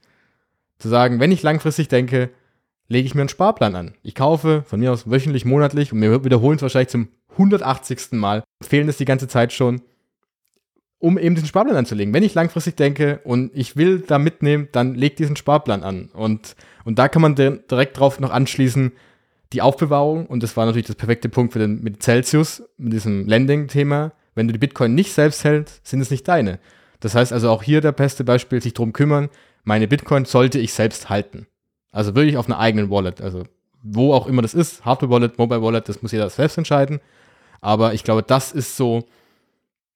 Zu 0.78 0.88
sagen, 0.88 1.20
wenn 1.20 1.32
ich 1.32 1.42
langfristig 1.42 1.88
denke, 1.88 2.30
lege 2.88 3.06
ich 3.06 3.14
mir 3.14 3.22
einen 3.22 3.28
Sparplan 3.28 3.76
an. 3.76 3.94
Ich 4.02 4.14
kaufe 4.14 4.64
von 4.66 4.80
mir 4.80 4.92
aus 4.92 5.10
wöchentlich, 5.10 5.44
monatlich 5.44 5.92
und 5.92 6.00
wir 6.00 6.24
wiederholen 6.24 6.56
es 6.56 6.62
wahrscheinlich 6.62 6.88
zum 6.88 7.08
180. 7.32 8.12
Mal, 8.12 8.42
fehlen 8.62 8.88
es 8.88 8.96
die 8.96 9.04
ganze 9.04 9.28
Zeit 9.28 9.52
schon, 9.52 9.82
um 10.98 11.18
eben 11.18 11.34
diesen 11.34 11.48
Sparplan 11.48 11.76
anzulegen. 11.76 12.14
Wenn 12.14 12.22
ich 12.22 12.34
langfristig 12.34 12.76
denke 12.76 13.20
und 13.24 13.50
ich 13.54 13.76
will 13.76 14.00
da 14.00 14.18
mitnehmen, 14.18 14.68
dann 14.72 14.94
leg 14.94 15.16
diesen 15.16 15.36
Sparplan 15.36 15.82
an. 15.82 16.08
Und, 16.14 16.56
und 16.84 16.98
da 16.98 17.08
kann 17.08 17.22
man 17.22 17.34
direkt 17.34 17.98
drauf 17.98 18.20
noch 18.20 18.30
anschließen, 18.30 18.92
die 19.52 19.62
Aufbewahrung, 19.62 20.26
und 20.26 20.42
das 20.42 20.56
war 20.56 20.66
natürlich 20.66 20.86
das 20.86 20.96
perfekte 20.96 21.28
Punkt 21.28 21.52
für 21.52 21.58
den, 21.58 21.82
mit 21.82 22.02
Celsius, 22.02 22.62
mit 22.76 22.92
diesem 22.92 23.26
Lending-Thema, 23.26 24.12
wenn 24.34 24.46
du 24.46 24.52
die 24.52 24.58
Bitcoin 24.58 24.94
nicht 24.94 25.12
selbst 25.12 25.44
hältst, 25.44 25.86
sind 25.86 26.00
es 26.00 26.10
nicht 26.10 26.26
deine. 26.26 26.58
Das 27.00 27.14
heißt 27.14 27.32
also 27.32 27.50
auch 27.50 27.62
hier 27.62 27.80
der 27.80 27.92
beste 27.92 28.24
Beispiel, 28.24 28.62
sich 28.62 28.74
drum 28.74 28.92
kümmern, 28.92 29.28
meine 29.64 29.88
Bitcoin 29.88 30.24
sollte 30.24 30.58
ich 30.58 30.72
selbst 30.72 31.08
halten. 31.10 31.46
Also 31.90 32.14
wirklich 32.14 32.36
auf 32.36 32.46
einer 32.46 32.58
eigenen 32.58 32.90
Wallet. 32.90 33.20
Also 33.20 33.44
wo 33.82 34.14
auch 34.14 34.26
immer 34.26 34.42
das 34.42 34.54
ist, 34.54 34.84
Hardware 34.84 35.10
Wallet, 35.10 35.38
Mobile 35.38 35.62
Wallet, 35.62 35.88
das 35.88 36.02
muss 36.02 36.12
jeder 36.12 36.28
selbst 36.30 36.58
entscheiden. 36.58 37.00
Aber 37.60 37.94
ich 37.94 38.02
glaube, 38.02 38.22
das 38.22 38.52
ist 38.52 38.76
so, 38.76 39.04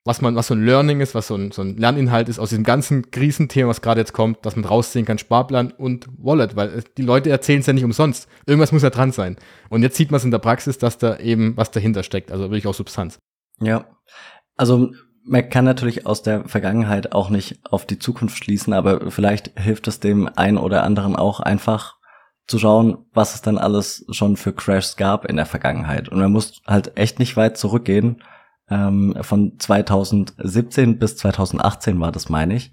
was 0.05 0.21
man, 0.21 0.37
was 0.37 0.47
so 0.47 0.55
ein 0.55 0.65
Learning 0.65 1.01
ist, 1.01 1.15
was 1.15 1.27
so 1.27 1.35
ein, 1.35 1.51
so 1.51 1.63
ein 1.63 1.77
Lerninhalt 1.77 2.29
ist 2.29 2.39
aus 2.39 2.51
diesem 2.51 2.65
ganzen 2.65 3.11
Krisenthema, 3.11 3.69
was 3.69 3.83
gerade 3.83 4.01
jetzt 4.01 4.13
kommt, 4.13 4.45
dass 4.45 4.57
man 4.57 4.65
rausziehen 4.65 5.05
kann, 5.05 5.19
Sparplan 5.19 5.73
und 5.73 6.07
Wallet, 6.19 6.57
weil 6.57 6.83
die 6.97 7.03
Leute 7.03 7.31
erzählen 7.31 7.61
es 7.61 7.67
ja 7.67 7.73
nicht 7.73 7.85
umsonst. 7.85 8.29
Irgendwas 8.47 8.73
muss 8.73 8.83
ja 8.83 8.91
dran 8.91 9.13
sein. 9.13 9.37
Und 9.71 9.83
jetzt 9.83 9.97
sieht 9.97 10.11
man 10.11 10.19
es 10.19 10.25
in 10.25 10.31
der 10.31 10.39
Praxis, 10.39 10.79
dass 10.79 10.99
da 10.99 11.19
eben 11.19 11.57
was 11.57 11.71
dahinter 11.71 12.03
steckt, 12.03 12.31
also 12.31 12.45
wirklich 12.45 12.67
auch 12.67 12.75
Substanz. 12.75 13.19
Ja. 13.61 13.87
Also 14.57 14.93
man 15.25 15.49
kann 15.49 15.65
natürlich 15.65 16.07
aus 16.07 16.23
der 16.23 16.49
Vergangenheit 16.49 17.13
auch 17.13 17.31
nicht 17.31 17.61
auf 17.71 17.85
die 17.87 17.99
Zukunft 17.99 18.43
schließen, 18.43 18.73
aber 18.73 19.11
vielleicht 19.11 19.59
hilft 19.59 19.87
es 19.89 20.01
dem 20.01 20.29
einen 20.37 20.59
oder 20.59 20.85
anderen 20.85 21.17
auch 21.17 21.41
einfach 21.41 21.97
zu 22.47 22.59
schauen, 22.59 23.07
was 23.13 23.35
es 23.35 23.43
dann 23.43 23.59
alles 23.59 24.07
schon 24.11 24.37
für 24.37 24.55
Crashs 24.55 24.97
gab 24.97 25.27
in 25.27 25.37
der 25.37 25.47
Vergangenheit. 25.47 26.09
Und 26.09 26.19
man 26.19 26.33
muss 26.33 26.63
halt 26.67 26.97
echt 26.97 27.19
nicht 27.19 27.37
weit 27.37 27.59
zurückgehen. 27.59 28.23
Ähm, 28.71 29.17
von 29.21 29.59
2017 29.59 30.99
bis 30.99 31.17
2018 31.19 32.01
war 32.01 32.11
das, 32.11 32.31
meine 32.31 32.55
ich. 32.55 32.73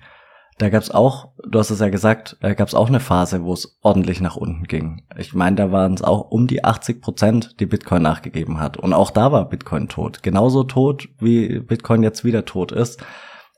Da 0.58 0.70
gab's 0.70 0.89
auch, 0.89 1.34
du 1.45 1.60
hast 1.60 1.70
es 1.70 1.82
ja 1.82 1.89
gesagt, 1.89 2.38
da 2.39 2.53
gab's 2.53 2.74
auch 2.74 2.88
eine 2.88 3.01
Phase, 3.01 3.43
wo 3.43 3.51
es 3.51 3.78
ordentlich 3.82 4.22
nach 4.22 4.38
unten 4.38 4.64
ging. 4.64 5.03
Ich 5.18 5.34
meine, 5.34 5.58
da 5.58 5.72
waren 5.72 5.95
es 5.95 6.01
auch 6.01 6.32
um 6.32 6.47
die 6.47 6.64
80 6.64 7.01
Prozent, 7.01 7.60
die 7.60 7.66
Bitcoin 7.66 8.01
nachgegeben 8.01 8.62
hat. 8.62 8.78
Und 8.78 8.93
auch 8.93 9.12
da 9.12 9.34
war 9.34 9.49
Bitcoin 9.49 9.89
tot. 9.89 10.24
Genauso 10.24 10.64
tot, 10.64 11.10
wie 11.20 11.60
Bitcoin 11.60 12.03
jetzt 12.03 12.24
wieder 12.24 12.45
tot 12.45 12.72
ist. 12.72 13.03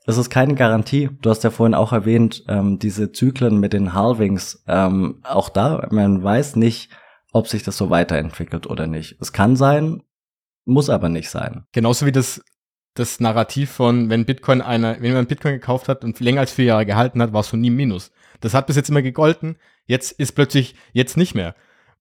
Es 0.06 0.16
ist 0.16 0.30
keine 0.30 0.54
Garantie. 0.54 1.10
Du 1.20 1.30
hast 1.30 1.44
ja 1.44 1.50
vorhin 1.50 1.74
auch 1.74 1.92
erwähnt, 1.92 2.42
ähm, 2.48 2.80
diese 2.80 3.12
Zyklen 3.12 3.60
mit 3.60 3.74
den 3.74 3.92
Halvings. 3.92 4.64
Ähm, 4.66 5.20
auch 5.22 5.50
da, 5.50 5.86
man 5.90 6.24
weiß 6.24 6.56
nicht, 6.56 6.90
ob 7.32 7.46
sich 7.46 7.62
das 7.62 7.76
so 7.76 7.90
weiterentwickelt 7.90 8.66
oder 8.66 8.88
nicht. 8.88 9.18
Es 9.20 9.32
kann 9.32 9.54
sein, 9.54 10.02
muss 10.64 10.90
aber 10.90 11.08
nicht 11.08 11.30
sein. 11.30 11.64
Genauso 11.72 12.06
wie 12.06 12.12
das 12.12 12.42
das 12.98 13.20
Narrativ 13.20 13.70
von, 13.70 14.10
wenn 14.10 14.24
Bitcoin 14.24 14.60
einer, 14.60 15.00
wenn 15.00 15.12
man 15.12 15.26
Bitcoin 15.26 15.54
gekauft 15.54 15.88
hat 15.88 16.04
und 16.04 16.20
länger 16.20 16.40
als 16.40 16.52
vier 16.52 16.66
Jahre 16.66 16.86
gehalten 16.86 17.22
hat, 17.22 17.32
war 17.32 17.40
es 17.40 17.48
schon 17.48 17.60
nie 17.60 17.70
Minus. 17.70 18.10
Das 18.40 18.54
hat 18.54 18.66
bis 18.66 18.76
jetzt 18.76 18.88
immer 18.88 19.02
gegolten, 19.02 19.56
jetzt 19.86 20.12
ist 20.12 20.32
plötzlich 20.32 20.74
jetzt 20.92 21.16
nicht 21.16 21.34
mehr. 21.34 21.54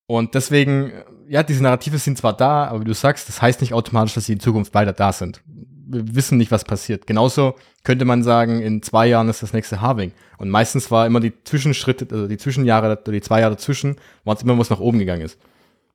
Und 0.05 0.35
deswegen, 0.35 0.91
ja, 1.27 1.43
diese 1.43 1.63
Narrative 1.63 1.97
sind 1.97 2.17
zwar 2.17 2.35
da, 2.35 2.65
aber 2.65 2.81
wie 2.81 2.85
du 2.85 2.93
sagst, 2.93 3.27
das 3.27 3.41
heißt 3.41 3.61
nicht 3.61 3.73
automatisch, 3.73 4.13
dass 4.13 4.25
sie 4.25 4.33
in 4.33 4.39
Zukunft 4.39 4.73
weiter 4.73 4.93
da 4.93 5.11
sind. 5.11 5.41
Wir 5.89 6.15
wissen 6.15 6.37
nicht, 6.37 6.51
was 6.51 6.63
passiert. 6.63 7.07
Genauso 7.07 7.55
könnte 7.83 8.05
man 8.05 8.23
sagen, 8.23 8.61
in 8.61 8.81
zwei 8.81 9.07
Jahren 9.07 9.29
ist 9.29 9.43
das 9.43 9.53
nächste 9.53 9.81
Halving. 9.81 10.11
Und 10.37 10.49
meistens 10.49 10.91
war 10.91 11.05
immer 11.05 11.19
die 11.19 11.33
Zwischenschritte, 11.43 12.07
also 12.09 12.27
die 12.27 12.37
Zwischenjahre, 12.37 13.01
die 13.05 13.21
zwei 13.21 13.41
Jahre 13.41 13.55
dazwischen, 13.55 13.97
war 14.23 14.35
es 14.35 14.43
immer, 14.43 14.57
was 14.57 14.69
nach 14.69 14.79
oben 14.79 14.99
gegangen 14.99 15.23
ist. 15.23 15.37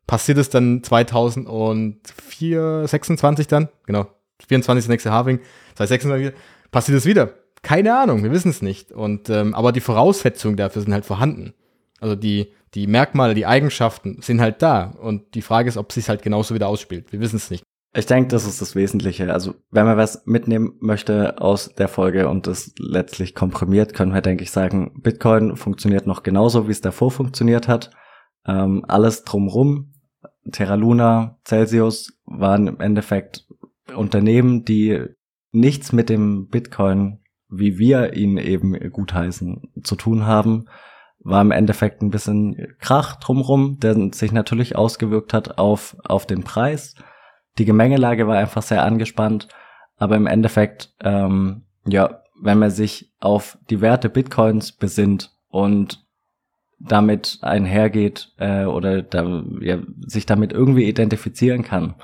Passiert 0.07 0.39
es 0.39 0.51
dann 0.51 0.83
2004, 0.83 2.87
26 2.87 3.47
dann? 3.47 3.69
Genau, 3.87 4.09
24. 4.47 4.88
nächste 4.88 5.12
Halving, 5.12 5.40
das 5.72 5.80
heißt 5.80 6.03
26. 6.03 6.32
Passiert 6.70 6.99
es 6.99 7.07
wieder? 7.07 7.34
Keine 7.62 7.97
Ahnung, 7.97 8.22
wir 8.22 8.32
wissen 8.32 8.51
es 8.51 8.62
nicht. 8.62 8.93
Und 8.93 9.30
ähm, 9.30 9.55
aber 9.55 9.72
die 9.72 9.80
Voraussetzungen 9.80 10.57
dafür 10.57 10.82
sind 10.82 10.93
halt 10.93 11.07
vorhanden. 11.07 11.55
Also 12.01 12.16
die 12.16 12.53
die 12.74 12.86
Merkmale, 12.86 13.34
die 13.34 13.47
Eigenschaften 13.47 14.22
sind 14.22 14.40
halt 14.40 14.62
da. 14.62 14.95
Und 15.01 15.34
die 15.34 15.43
Frage 15.43 15.68
ist, 15.68 15.76
ob 15.76 15.90
es 15.90 15.97
sich 15.97 16.09
halt 16.09 16.22
genauso 16.22 16.55
wieder 16.55 16.68
ausspielt. 16.68 17.12
Wir 17.12 17.20
wissen 17.20 17.36
es 17.36 17.51
nicht. 17.51 17.64
Ich 17.95 18.07
denke, 18.07 18.28
das 18.28 18.47
ist 18.47 18.62
das 18.62 18.74
Wesentliche. 18.74 19.30
Also, 19.32 19.55
wenn 19.70 19.84
man 19.84 19.99
was 19.99 20.24
mitnehmen 20.24 20.76
möchte 20.80 21.38
aus 21.38 21.74
der 21.74 21.88
Folge 21.88 22.28
und 22.28 22.47
das 22.47 22.72
letztlich 22.78 23.34
komprimiert, 23.34 23.93
können 23.93 24.14
wir, 24.14 24.22
denke 24.22 24.45
ich, 24.45 24.51
sagen, 24.51 25.03
Bitcoin 25.03 25.57
funktioniert 25.57 26.07
noch 26.07 26.22
genauso, 26.22 26.68
wie 26.68 26.72
es 26.72 26.80
davor 26.80 27.11
funktioniert 27.11 27.68
hat. 27.68 27.90
Ähm, 28.47 28.82
alles 28.88 29.24
drumrum, 29.24 29.93
Terra 30.51 30.74
Luna, 30.74 31.38
Celsius 31.47 32.18
waren 32.24 32.66
im 32.66 32.80
Endeffekt 32.80 33.47
Unternehmen, 33.95 34.64
die 34.64 35.05
nichts 35.51 35.93
mit 35.93 36.09
dem 36.09 36.49
Bitcoin, 36.49 37.20
wie 37.49 37.78
wir 37.78 38.14
ihn 38.14 38.39
eben 38.39 38.72
gutheißen, 38.91 39.72
zu 39.83 39.97
tun 39.97 40.26
haben, 40.26 40.66
war 41.20 41.41
im 41.41 41.51
Endeffekt 41.51 42.03
ein 42.03 42.11
bisschen 42.11 42.74
Krach 42.80 43.16
drumrum, 43.16 43.78
der 43.78 44.12
sich 44.12 44.33
natürlich 44.33 44.76
ausgewirkt 44.76 45.35
hat 45.35 45.59
auf, 45.59 45.97
auf 46.05 46.26
den 46.26 46.43
Preis. 46.43 46.95
Die 47.59 47.64
Gemengelage 47.64 48.26
war 48.26 48.39
einfach 48.39 48.62
sehr 48.62 48.85
angespannt, 48.85 49.49
aber 49.97 50.16
im 50.16 50.26
Endeffekt 50.26 50.95
ähm, 51.01 51.64
ja, 51.85 52.22
wenn 52.41 52.59
man 52.59 52.70
sich 52.70 53.12
auf 53.20 53.59
die 53.70 53.80
Werte 53.80 54.09
Bitcoins 54.09 54.72
besinnt 54.72 55.33
und 55.49 56.05
damit 56.78 57.39
einhergeht 57.43 58.33
äh, 58.39 58.64
oder 58.64 59.03
da, 59.03 59.45
ja, 59.61 59.78
sich 60.01 60.26
damit 60.26 60.53
irgendwie 60.53 60.89
identifizieren 60.89 61.62
kann, 61.62 61.95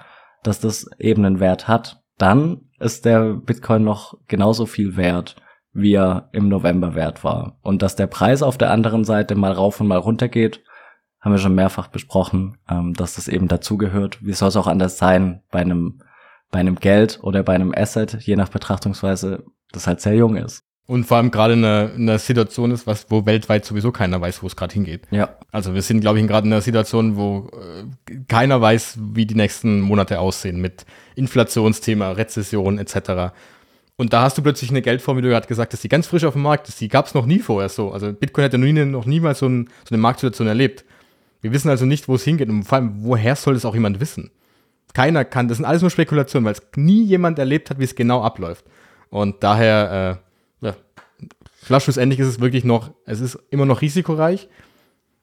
dass 0.43 0.61
das 0.61 0.89
eben 0.99 1.25
einen 1.25 1.41
Wert 1.41 1.69
hat, 1.69 2.03
dann 2.17 2.63
ist 2.79 3.05
der 3.05 3.35
Bitcoin 3.35 3.85
noch 3.85 4.15
genauso 4.27 4.67
viel 4.67 4.97
wert, 4.97 5.37
wie 5.73 5.95
er 5.95 6.29
im 6.33 6.49
November 6.49 6.95
wert 6.95 7.25
war. 7.25 7.59
Und 7.63 7.83
dass 7.83 7.97
der 7.97 8.07
Preis 8.07 8.43
auf 8.43 8.59
der 8.59 8.71
anderen 8.71 9.05
Seite 9.05 9.35
mal 9.35 9.53
rauf 9.53 9.81
und 9.81 9.87
mal 9.87 9.99
runter 9.99 10.29
geht, 10.29 10.63
haben 11.21 11.33
wir 11.33 11.39
schon 11.39 11.55
mehrfach 11.55 11.89
besprochen, 11.89 12.59
ähm, 12.69 12.95
dass 12.95 13.17
das 13.17 13.29
eben 13.29 13.49
dazugehört. 13.49 14.25
Wie 14.25 14.33
soll 14.33 14.49
es 14.49 14.57
auch 14.57 14.67
anders 14.67 14.99
sein 14.99 15.43
bei 15.51 15.61
einem, 15.61 16.03
bei 16.51 16.61
einem 16.61 16.77
Geld 16.77 17.19
oder 17.23 17.43
bei 17.43 17.55
einem 17.55 17.75
Asset, 17.77 18.15
je 18.21 18.37
nach 18.37 18.49
Betrachtungsweise, 18.49 19.45
das 19.73 19.87
halt 19.87 20.01
sehr 20.01 20.15
jung 20.15 20.37
ist. 20.37 20.65
Und 20.89 21.05
vor 21.05 21.19
allem 21.19 21.31
gerade 21.31 21.53
in 21.53 21.63
einer, 21.67 21.93
in 21.95 22.09
einer 22.09 22.19
Situation 22.19 22.71
ist, 22.71 22.87
was, 22.87 23.11
wo 23.11 23.27
weltweit 23.27 23.63
sowieso 23.67 23.93
keiner 23.93 24.23
weiß, 24.23 24.43
wo 24.43 24.47
es 24.47 24.57
gerade 24.57 24.73
hingeht. 24.73 25.03
Ja. 25.11 25.37
Also 25.53 25.75
wir 25.75 25.83
sind, 25.83 26.01
glaube 26.01 26.19
ich, 26.19 26.27
gerade 26.27 26.47
in 26.47 26.53
einer 26.53 26.63
Situation, 26.63 27.19
wo 27.19 27.51
äh, 27.53 28.15
keiner 28.27 28.59
weiß, 28.59 28.99
wie 29.13 29.27
die 29.27 29.35
nächsten 29.35 29.83
Monate 29.83 30.19
aussehen 30.19 30.63
mit 30.63 30.87
Inflationsthema, 31.15 32.13
Rezession 32.13 32.79
etc. 32.79 33.35
Und 33.97 34.15
da 34.15 34.23
hast 34.23 34.39
du 34.39 34.43
plötzlich 34.43 34.71
eine 34.71 34.81
Geldform, 34.81 35.19
wie 35.19 35.23
du 35.23 35.29
gerade 35.29 35.47
gesagt 35.47 35.75
hast, 35.75 35.85
die 35.85 35.91
ganz 35.91 36.07
frisch 36.07 36.25
auf 36.25 36.33
dem 36.33 36.41
Markt 36.41 36.71
ist. 36.71 36.81
Die 36.81 36.89
gab 36.89 37.05
es 37.05 37.13
noch 37.13 37.27
nie 37.27 37.41
vorher 37.41 37.69
so. 37.69 37.93
Also 37.93 38.11
Bitcoin 38.15 38.47
hat 38.47 38.55
ja 38.55 38.59
noch, 38.59 38.65
nie, 38.65 38.85
noch 38.87 39.05
niemals 39.05 39.41
so, 39.41 39.47
ein, 39.47 39.69
so 39.87 39.95
eine 39.95 40.01
Marktsituation 40.01 40.49
erlebt. 40.49 40.87
Wir 41.43 41.53
wissen 41.53 41.69
also 41.69 41.85
nicht, 41.85 42.09
wo 42.09 42.15
es 42.15 42.25
hingeht 42.25 42.49
und 42.49 42.63
vor 42.63 42.77
allem, 42.77 43.05
woher 43.05 43.37
soll 43.37 43.57
es 43.57 43.67
auch 43.67 43.75
jemand 43.75 44.01
wissen? 44.01 44.31
Keiner 44.95 45.27
kann, 45.27 45.49
das 45.49 45.59
sind 45.59 45.67
alles 45.67 45.83
nur 45.83 45.91
Spekulationen, 45.91 46.47
weil 46.47 46.55
es 46.55 46.63
nie 46.77 47.05
jemand 47.05 47.39
erlebt 47.39 47.69
hat, 47.69 47.79
wie 47.79 47.85
es 47.85 47.95
genau 47.95 48.23
abläuft. 48.23 48.65
Und 49.11 49.43
daher, 49.43 50.21
äh, 50.23 50.28
klar, 51.67 51.81
schlussendlich 51.81 52.21
ist 52.21 52.29
es 52.29 52.41
wirklich 52.41 52.65
noch, 52.65 52.91
es 53.05 53.21
ist 53.21 53.39
immer 53.51 53.67
noch 53.67 53.83
risikoreich, 53.83 54.49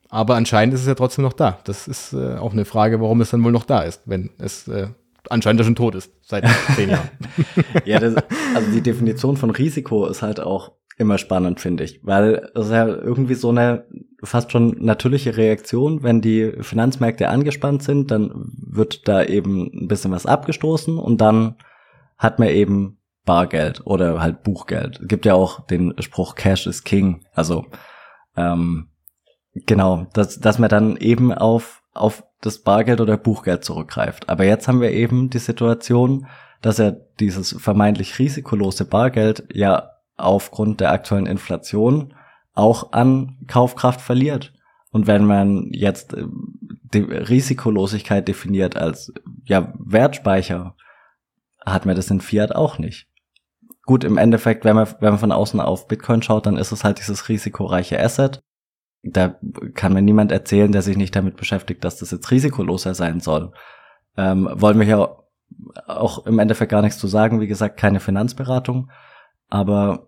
aber 0.10 0.36
anscheinend 0.36 0.74
ist 0.74 0.82
es 0.82 0.88
ja 0.88 0.96
trotzdem 0.96 1.24
noch 1.24 1.34
da. 1.34 1.60
Das 1.66 1.88
ist 1.88 2.14
äh, 2.14 2.36
auch 2.36 2.54
eine 2.54 2.66
Frage, 2.66 3.02
warum 3.02 3.22
es 3.22 3.32
dann 3.32 3.44
wohl 3.44 3.52
noch 3.52 3.66
da 3.66 3.82
ist, 3.82 4.04
wenn 4.06 4.30
es 4.38 4.68
äh, 4.68 4.88
anscheinend 5.30 5.64
schon 5.64 5.76
tot 5.76 5.96
ist, 5.96 6.12
seit 6.22 6.46
zehn 6.76 6.90
Jahren. 6.90 7.10
ja, 7.86 8.00
das, 8.00 8.16
also 8.54 8.72
die 8.72 8.82
Definition 8.82 9.38
von 9.38 9.50
Risiko 9.50 10.06
ist 10.08 10.22
halt 10.22 10.40
auch 10.40 10.74
immer 10.98 11.18
spannend, 11.18 11.60
finde 11.60 11.84
ich, 11.84 12.00
weil 12.04 12.50
es 12.56 12.70
ja 12.70 12.88
irgendwie 12.88 13.34
so 13.34 13.50
eine 13.50 13.86
fast 14.24 14.52
schon 14.52 14.78
natürliche 14.80 15.36
Reaktion, 15.36 16.04
wenn 16.04 16.22
die 16.22 16.54
Finanzmärkte 16.62 17.30
angespannt 17.30 17.84
sind, 17.84 18.12
dann 18.12 18.32
wird 18.56 19.08
da 19.08 19.24
eben 19.24 19.70
ein 19.74 19.88
bisschen 19.88 20.12
was 20.12 20.26
abgestoßen 20.26 20.98
und 20.98 21.20
dann 21.20 21.56
hat 22.18 22.40
man 22.40 22.48
eben 22.48 22.98
Bargeld 23.26 23.86
oder 23.86 24.22
halt 24.22 24.44
Buchgeld. 24.44 25.00
Es 25.02 25.08
gibt 25.08 25.26
ja 25.26 25.34
auch 25.34 25.66
den 25.66 25.94
Spruch 26.00 26.36
Cash 26.36 26.68
is 26.68 26.84
King, 26.84 27.26
also 27.34 27.66
ähm, 28.38 28.90
genau, 29.54 30.08
dass, 30.14 30.40
dass 30.40 30.60
man 30.60 30.70
dann 30.70 30.98
eben 30.98 31.34
auf, 31.34 31.82
auf 31.94 32.24
das 32.42 32.60
Bargeld 32.60 33.02
oder 33.02 33.18
Buchgeld 33.18 33.64
zurückgreift. 33.64 34.30
Aber 34.30 34.46
jetzt 34.46 34.68
haben 34.68 34.82
wir 34.82 34.92
eben 34.92 35.30
die 35.30 35.40
Situation, 35.40 36.28
dass 36.62 36.80
er 36.80 36.92
dieses 37.20 37.56
vermeintlich 37.60 38.20
risikolose 38.20 38.86
Bargeld 38.86 39.44
ja 39.54 39.92
aufgrund 40.18 40.80
der 40.80 40.92
aktuellen 40.92 41.26
Inflation 41.26 42.14
auch 42.54 42.94
an 42.94 43.38
Kaufkraft 43.48 44.02
verliert. 44.02 44.54
Und 44.92 45.08
wenn 45.08 45.26
man 45.26 45.70
jetzt 45.72 46.14
äh, 46.14 46.26
die 46.94 47.02
Risikolosigkeit 47.02 48.28
definiert 48.28 48.78
als 48.78 49.14
ja 49.44 49.74
Wertspeicher, 49.78 50.76
hat 51.66 51.86
man 51.86 51.96
das 51.96 52.10
in 52.12 52.22
Fiat 52.22 52.56
auch 52.56 52.78
nicht. 52.78 53.08
Gut, 53.86 54.04
im 54.04 54.18
Endeffekt, 54.18 54.66
wenn 54.66 54.76
man, 54.76 54.88
wenn 55.00 55.12
man 55.12 55.20
von 55.20 55.32
außen 55.32 55.60
auf 55.60 55.88
Bitcoin 55.88 56.22
schaut, 56.22 56.46
dann 56.46 56.58
ist 56.58 56.72
es 56.72 56.84
halt 56.84 57.00
dieses 57.00 57.30
risikoreiche 57.30 58.00
Asset. 58.00 58.42
Da 59.04 59.36
kann 59.76 59.94
mir 59.94 60.02
niemand 60.02 60.32
erzählen, 60.32 60.72
der 60.72 60.82
sich 60.82 60.98
nicht 60.98 61.16
damit 61.16 61.36
beschäftigt, 61.36 61.84
dass 61.84 61.98
das 61.98 62.10
jetzt 62.10 62.32
risikoloser 62.32 62.96
sein 62.96 63.20
soll. 63.20 63.52
Ähm, 64.18 64.50
wollen 64.54 64.80
wir 64.80 64.86
hier 64.86 65.18
auch 65.88 66.26
im 66.26 66.40
Endeffekt 66.40 66.72
gar 66.72 66.82
nichts 66.82 66.98
zu 66.98 67.08
sagen. 67.08 67.42
Wie 67.42 67.48
gesagt, 67.48 67.78
keine 67.78 68.00
Finanzberatung. 68.00 68.90
Aber 69.50 70.08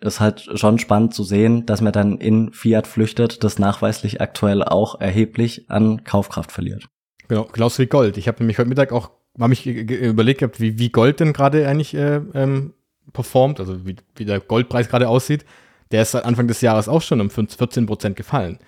ist 0.00 0.20
halt 0.20 0.50
schon 0.54 0.78
spannend 0.78 1.14
zu 1.14 1.24
sehen, 1.24 1.64
dass 1.64 1.80
man 1.80 1.92
dann 1.92 2.18
in 2.18 2.52
Fiat 2.52 2.86
flüchtet, 2.86 3.42
das 3.42 3.58
nachweislich 3.58 4.20
aktuell 4.20 4.62
auch 4.62 5.00
erheblich 5.00 5.70
an 5.70 6.04
Kaufkraft 6.04 6.52
verliert. 6.52 6.88
Genau, 7.28 7.44
genauso 7.44 7.82
wie 7.82 7.86
Gold. 7.86 8.18
Ich 8.18 8.28
habe 8.28 8.38
nämlich 8.40 8.58
heute 8.58 8.68
Mittag 8.68 8.92
auch 8.92 9.10
mal 9.36 9.48
mich 9.48 9.66
überlegt 9.66 10.40
gehabt, 10.40 10.60
wie, 10.60 10.78
wie 10.78 10.90
Gold 10.90 11.20
denn 11.20 11.32
gerade 11.32 11.66
eigentlich 11.66 11.94
äh, 11.94 12.20
ähm, 12.34 12.74
performt, 13.12 13.60
also 13.60 13.86
wie, 13.86 13.96
wie 14.16 14.24
der 14.24 14.40
Goldpreis 14.40 14.88
gerade 14.88 15.08
aussieht. 15.08 15.44
Der 15.90 16.02
ist 16.02 16.12
seit 16.12 16.24
Anfang 16.24 16.48
des 16.48 16.60
Jahres 16.60 16.88
auch 16.88 17.02
schon 17.02 17.20
um 17.20 17.30
14 17.30 17.86
Prozent 17.86 18.16
gefallen. 18.16 18.58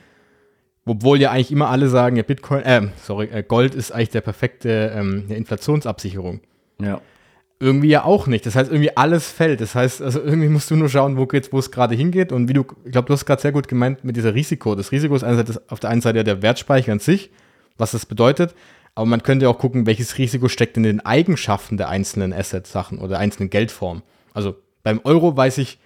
Obwohl 0.84 1.20
ja 1.20 1.32
eigentlich 1.32 1.50
immer 1.50 1.68
alle 1.68 1.88
sagen, 1.88 2.16
ja, 2.16 2.22
Bitcoin, 2.22 2.62
äh, 2.62 2.88
sorry, 3.02 3.26
äh, 3.26 3.42
Gold 3.42 3.74
ist 3.74 3.90
eigentlich 3.90 4.10
der 4.10 4.20
perfekte 4.20 4.92
ähm, 4.94 5.30
Inflationsabsicherung. 5.30 6.40
Ja 6.80 7.00
irgendwie 7.58 7.88
ja 7.88 8.04
auch 8.04 8.26
nicht. 8.26 8.44
Das 8.44 8.54
heißt, 8.54 8.70
irgendwie 8.70 8.96
alles 8.96 9.30
fällt. 9.30 9.60
Das 9.60 9.74
heißt, 9.74 10.02
also 10.02 10.20
irgendwie 10.20 10.48
musst 10.48 10.70
du 10.70 10.76
nur 10.76 10.88
schauen, 10.88 11.16
wo 11.16 11.26
geht's, 11.26 11.52
wo 11.52 11.58
es 11.58 11.70
gerade 11.70 11.94
hingeht. 11.94 12.32
Und 12.32 12.48
wie 12.48 12.52
du, 12.52 12.64
ich 12.84 12.92
glaube, 12.92 13.08
du 13.08 13.14
hast 13.14 13.24
gerade 13.24 13.40
sehr 13.40 13.52
gut 13.52 13.68
gemeint 13.68 14.04
mit 14.04 14.16
dieser 14.16 14.34
Risiko. 14.34 14.74
Das 14.74 14.92
Risiko 14.92 15.14
ist 15.16 15.24
einerseits 15.24 15.60
auf 15.70 15.80
der 15.80 15.90
einen 15.90 16.02
Seite 16.02 16.18
ja 16.18 16.22
der 16.22 16.42
Wertspeicher 16.42 16.92
an 16.92 16.98
sich, 16.98 17.30
was 17.78 17.92
das 17.92 18.04
bedeutet. 18.04 18.54
Aber 18.94 19.06
man 19.06 19.22
könnte 19.22 19.48
auch 19.48 19.58
gucken, 19.58 19.86
welches 19.86 20.18
Risiko 20.18 20.48
steckt 20.48 20.76
in 20.76 20.82
den 20.82 21.04
Eigenschaften 21.04 21.76
der 21.76 21.88
einzelnen 21.88 22.32
Asset-Sachen 22.32 22.98
oder 22.98 23.18
einzelnen 23.18 23.50
Geldformen. 23.50 24.02
Also 24.36 24.54
beim 24.82 25.00
Euro 25.04 25.34
weiß 25.34 25.56
ich 25.58 25.78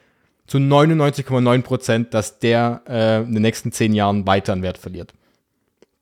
zu 0.49 0.59
99,9 0.59 1.63
Prozent, 1.63 2.15
dass 2.15 2.41
der 2.41 2.83
äh, 2.89 3.23
in 3.23 3.33
den 3.33 3.43
nächsten 3.43 3.71
zehn 3.71 3.95
Jahren 3.95 4.27
weiter 4.27 4.53
an 4.53 4.63
Wert 4.63 4.77
verliert. 4.77 5.15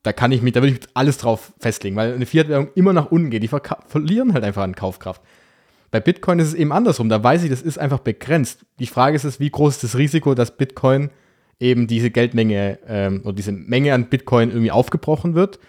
Da 0.01 0.13
kann 0.13 0.31
ich 0.31 0.41
mich, 0.41 0.53
da 0.53 0.61
würde 0.63 0.73
ich 0.73 0.79
alles 0.95 1.19
drauf 1.19 1.53
festlegen, 1.59 1.95
weil 1.95 2.11
eine 2.11 2.25
Fiat-Währung 2.25 2.69
immer 2.73 2.91
nach 2.91 3.11
unten 3.11 3.29
geht. 3.29 3.43
Die 3.43 3.47
verlieren 3.47 4.33
halt 4.33 4.43
einfach 4.43 4.63
an 4.63 4.73
Kaufkraft. 4.73 5.21
Bei 5.91 5.99
Bitcoin 5.99 6.39
ist 6.39 6.47
es 6.47 6.53
eben 6.55 6.71
andersrum. 6.71 7.07
Da 7.07 7.23
weiß 7.23 7.43
ich, 7.43 7.51
das 7.51 7.61
ist 7.61 7.77
einfach 7.77 7.99
begrenzt. 7.99 8.65
Die 8.79 8.87
Frage 8.87 9.15
ist 9.15 9.25
es, 9.25 9.39
wie 9.39 9.51
groß 9.51 9.75
ist 9.75 9.83
das 9.83 9.97
Risiko, 9.97 10.33
dass 10.33 10.57
Bitcoin 10.57 11.11
eben 11.59 11.85
diese 11.85 12.09
Geldmenge 12.09 12.79
ähm, 12.87 13.21
oder 13.25 13.33
diese 13.33 13.51
Menge 13.51 13.93
an 13.93 14.09
Bitcoin 14.09 14.49
irgendwie 14.49 14.71
aufgebrochen 14.71 15.35
wird 15.35 15.59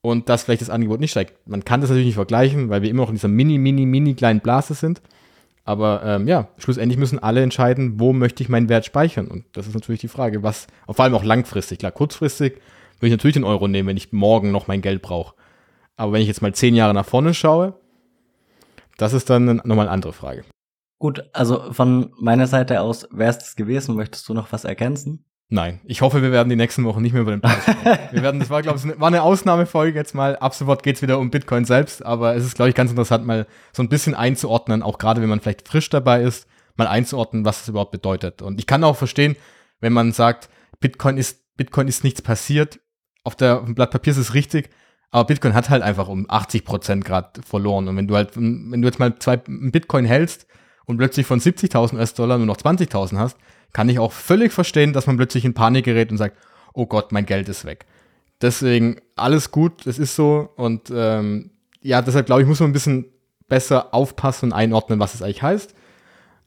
und 0.00 0.28
dass 0.28 0.44
vielleicht 0.44 0.62
das 0.62 0.70
Angebot 0.70 1.00
nicht 1.00 1.10
steigt. 1.10 1.48
Man 1.48 1.64
kann 1.64 1.80
das 1.80 1.90
natürlich 1.90 2.06
nicht 2.06 2.14
vergleichen, 2.14 2.68
weil 2.68 2.82
wir 2.82 2.90
immer 2.90 3.02
noch 3.02 3.08
in 3.08 3.16
dieser 3.16 3.26
mini, 3.26 3.58
mini, 3.58 3.84
mini 3.84 4.14
kleinen 4.14 4.40
Blase 4.40 4.74
sind. 4.74 5.02
Aber 5.64 6.02
ähm, 6.04 6.28
ja, 6.28 6.48
schlussendlich 6.58 6.98
müssen 6.98 7.18
alle 7.18 7.42
entscheiden, 7.42 7.98
wo 7.98 8.12
möchte 8.12 8.42
ich 8.42 8.48
meinen 8.48 8.68
Wert 8.68 8.84
speichern. 8.84 9.28
Und 9.28 9.44
das 9.52 9.66
ist 9.66 9.74
natürlich 9.74 10.00
die 10.00 10.08
Frage, 10.08 10.42
was, 10.42 10.66
vor 10.86 11.04
allem 11.04 11.14
auch 11.14 11.24
langfristig. 11.24 11.78
Klar, 11.78 11.92
kurzfristig 11.92 12.54
würde 12.98 13.06
ich 13.06 13.12
natürlich 13.12 13.34
den 13.34 13.44
Euro 13.44 13.66
nehmen, 13.66 13.88
wenn 13.88 13.96
ich 13.96 14.12
morgen 14.12 14.50
noch 14.50 14.66
mein 14.66 14.82
Geld 14.82 15.00
brauche. 15.00 15.34
Aber 15.96 16.12
wenn 16.12 16.20
ich 16.20 16.28
jetzt 16.28 16.42
mal 16.42 16.54
zehn 16.54 16.74
Jahre 16.74 16.92
nach 16.92 17.06
vorne 17.06 17.32
schaue, 17.32 17.74
das 18.98 19.12
ist 19.12 19.30
dann 19.30 19.46
nochmal 19.46 19.80
eine 19.80 19.90
andere 19.90 20.12
Frage. 20.12 20.44
Gut, 20.98 21.24
also 21.32 21.72
von 21.72 22.12
meiner 22.18 22.46
Seite 22.46 22.80
aus 22.80 23.08
wäre 23.10 23.30
es 23.30 23.38
das 23.38 23.56
gewesen. 23.56 23.96
Möchtest 23.96 24.28
du 24.28 24.34
noch 24.34 24.52
was 24.52 24.64
ergänzen? 24.64 25.24
Nein, 25.50 25.80
ich 25.84 26.00
hoffe, 26.00 26.22
wir 26.22 26.32
werden 26.32 26.48
die 26.48 26.56
nächsten 26.56 26.84
Wochen 26.84 27.02
nicht 27.02 27.12
mehr 27.12 27.22
über 27.22 27.30
den 27.30 27.40
Preis 27.40 27.62
sprechen. 27.62 27.84
wir 28.12 28.22
werden, 28.22 28.40
das 28.40 28.50
war, 28.50 28.62
glaube 28.62 28.78
ich, 28.78 29.00
war 29.00 29.08
eine 29.08 29.22
Ausnahmefolge 29.22 29.98
jetzt 29.98 30.14
mal. 30.14 30.36
Ab 30.36 30.54
sofort 30.54 30.82
geht 30.82 30.96
es 30.96 31.02
wieder 31.02 31.18
um 31.18 31.30
Bitcoin 31.30 31.64
selbst, 31.64 32.04
aber 32.04 32.34
es 32.34 32.44
ist, 32.44 32.54
glaube 32.56 32.70
ich, 32.70 32.74
ganz 32.74 32.90
interessant, 32.90 33.26
mal 33.26 33.46
so 33.72 33.82
ein 33.82 33.88
bisschen 33.88 34.14
einzuordnen, 34.14 34.82
auch 34.82 34.98
gerade 34.98 35.20
wenn 35.20 35.28
man 35.28 35.40
vielleicht 35.40 35.68
frisch 35.68 35.90
dabei 35.90 36.22
ist, 36.22 36.48
mal 36.76 36.86
einzuordnen, 36.86 37.44
was 37.44 37.62
es 37.62 37.68
überhaupt 37.68 37.92
bedeutet. 37.92 38.42
Und 38.42 38.58
ich 38.58 38.66
kann 38.66 38.82
auch 38.84 38.96
verstehen, 38.96 39.36
wenn 39.80 39.92
man 39.92 40.12
sagt, 40.12 40.48
Bitcoin 40.80 41.18
ist, 41.18 41.56
Bitcoin 41.56 41.88
ist 41.88 42.04
nichts 42.04 42.22
passiert. 42.22 42.80
Auf, 43.22 43.36
der, 43.36 43.60
auf 43.60 43.64
dem 43.64 43.74
Blatt 43.74 43.90
Papier 43.90 44.10
ist 44.10 44.18
es 44.18 44.34
richtig, 44.34 44.70
aber 45.10 45.26
Bitcoin 45.26 45.54
hat 45.54 45.70
halt 45.70 45.82
einfach 45.82 46.08
um 46.08 46.26
80 46.28 46.64
Prozent 46.64 47.04
gerade 47.04 47.40
verloren. 47.42 47.86
Und 47.88 47.96
wenn 47.96 48.08
du 48.08 48.16
halt, 48.16 48.36
wenn 48.36 48.82
du 48.82 48.88
jetzt 48.88 48.98
mal 48.98 49.16
zwei 49.18 49.36
Bitcoin 49.36 50.04
hältst 50.04 50.46
und 50.86 50.96
plötzlich 50.96 51.26
von 51.26 51.38
70.000 51.38 51.94
US-Dollar 51.94 52.38
nur 52.38 52.46
noch 52.46 52.56
20.000 52.56 53.18
hast, 53.18 53.38
kann 53.74 53.90
ich 53.90 53.98
auch 53.98 54.12
völlig 54.12 54.52
verstehen, 54.52 54.94
dass 54.94 55.06
man 55.06 55.18
plötzlich 55.18 55.44
in 55.44 55.52
Panik 55.52 55.84
gerät 55.84 56.10
und 56.10 56.16
sagt, 56.16 56.38
oh 56.72 56.86
Gott, 56.86 57.12
mein 57.12 57.26
Geld 57.26 57.50
ist 57.50 57.66
weg. 57.66 57.84
Deswegen 58.40 58.96
alles 59.16 59.50
gut, 59.50 59.86
es 59.86 59.98
ist 59.98 60.16
so. 60.16 60.48
Und 60.56 60.90
ähm, 60.94 61.50
ja, 61.82 62.00
deshalb 62.00 62.24
glaube 62.24 62.40
ich, 62.40 62.48
muss 62.48 62.60
man 62.60 62.70
ein 62.70 62.72
bisschen 62.72 63.06
besser 63.48 63.92
aufpassen 63.92 64.46
und 64.46 64.52
einordnen, 64.52 65.00
was 65.00 65.14
es 65.14 65.22
eigentlich 65.22 65.42
heißt. 65.42 65.74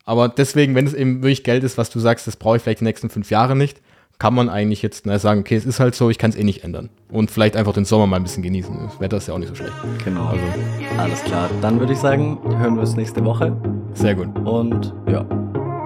Aber 0.06 0.30
deswegen, 0.30 0.74
wenn 0.74 0.88
es 0.88 0.94
eben 0.94 1.22
wirklich 1.22 1.44
Geld 1.44 1.64
ist, 1.64 1.78
was 1.78 1.90
du 1.90 2.00
sagst, 2.00 2.28
das 2.28 2.38
brauche 2.38 2.58
ich 2.58 2.64
vielleicht 2.64 2.80
die 2.80 2.86
nächsten 2.86 3.10
fünf 3.10 3.30
Jahre 3.30 3.56
nicht, 3.56 3.82
kann 4.20 4.34
man 4.34 4.50
eigentlich 4.50 4.82
jetzt 4.82 5.06
na, 5.06 5.20
sagen, 5.20 5.42
okay, 5.42 5.56
es 5.56 5.66
ist 5.66 5.80
halt 5.80 5.96
so, 5.96 6.10
ich 6.10 6.18
kann 6.18 6.32
es 6.32 6.38
eh 6.38 6.44
nicht 6.44 6.64
ändern. 6.64 6.90
Und 7.12 7.30
vielleicht 7.30 7.56
einfach 7.56 7.74
den 7.74 7.86
Sommer 7.86 8.08
mal 8.08 8.16
ein 8.16 8.24
bisschen 8.24 8.42
genießen. 8.42 8.76
Das 8.86 9.00
Wetter 9.00 9.18
ist 9.18 9.28
ja 9.28 9.34
auch 9.34 9.38
nicht 9.38 9.50
so 9.50 9.56
schlecht. 9.56 9.74
Genau. 10.06 10.28
Also, 10.28 10.44
alles 10.98 11.24
klar. 11.24 11.50
Dann 11.62 11.80
würde 11.80 11.94
ich 11.94 12.00
sagen, 12.00 12.40
hören 12.58 12.76
wir 12.76 12.82
uns 12.82 12.96
nächste 12.96 13.24
Woche. 13.26 13.56
Sehr 13.94 14.16
gut. 14.16 14.28
Und 14.40 14.94
ja. 15.08 15.47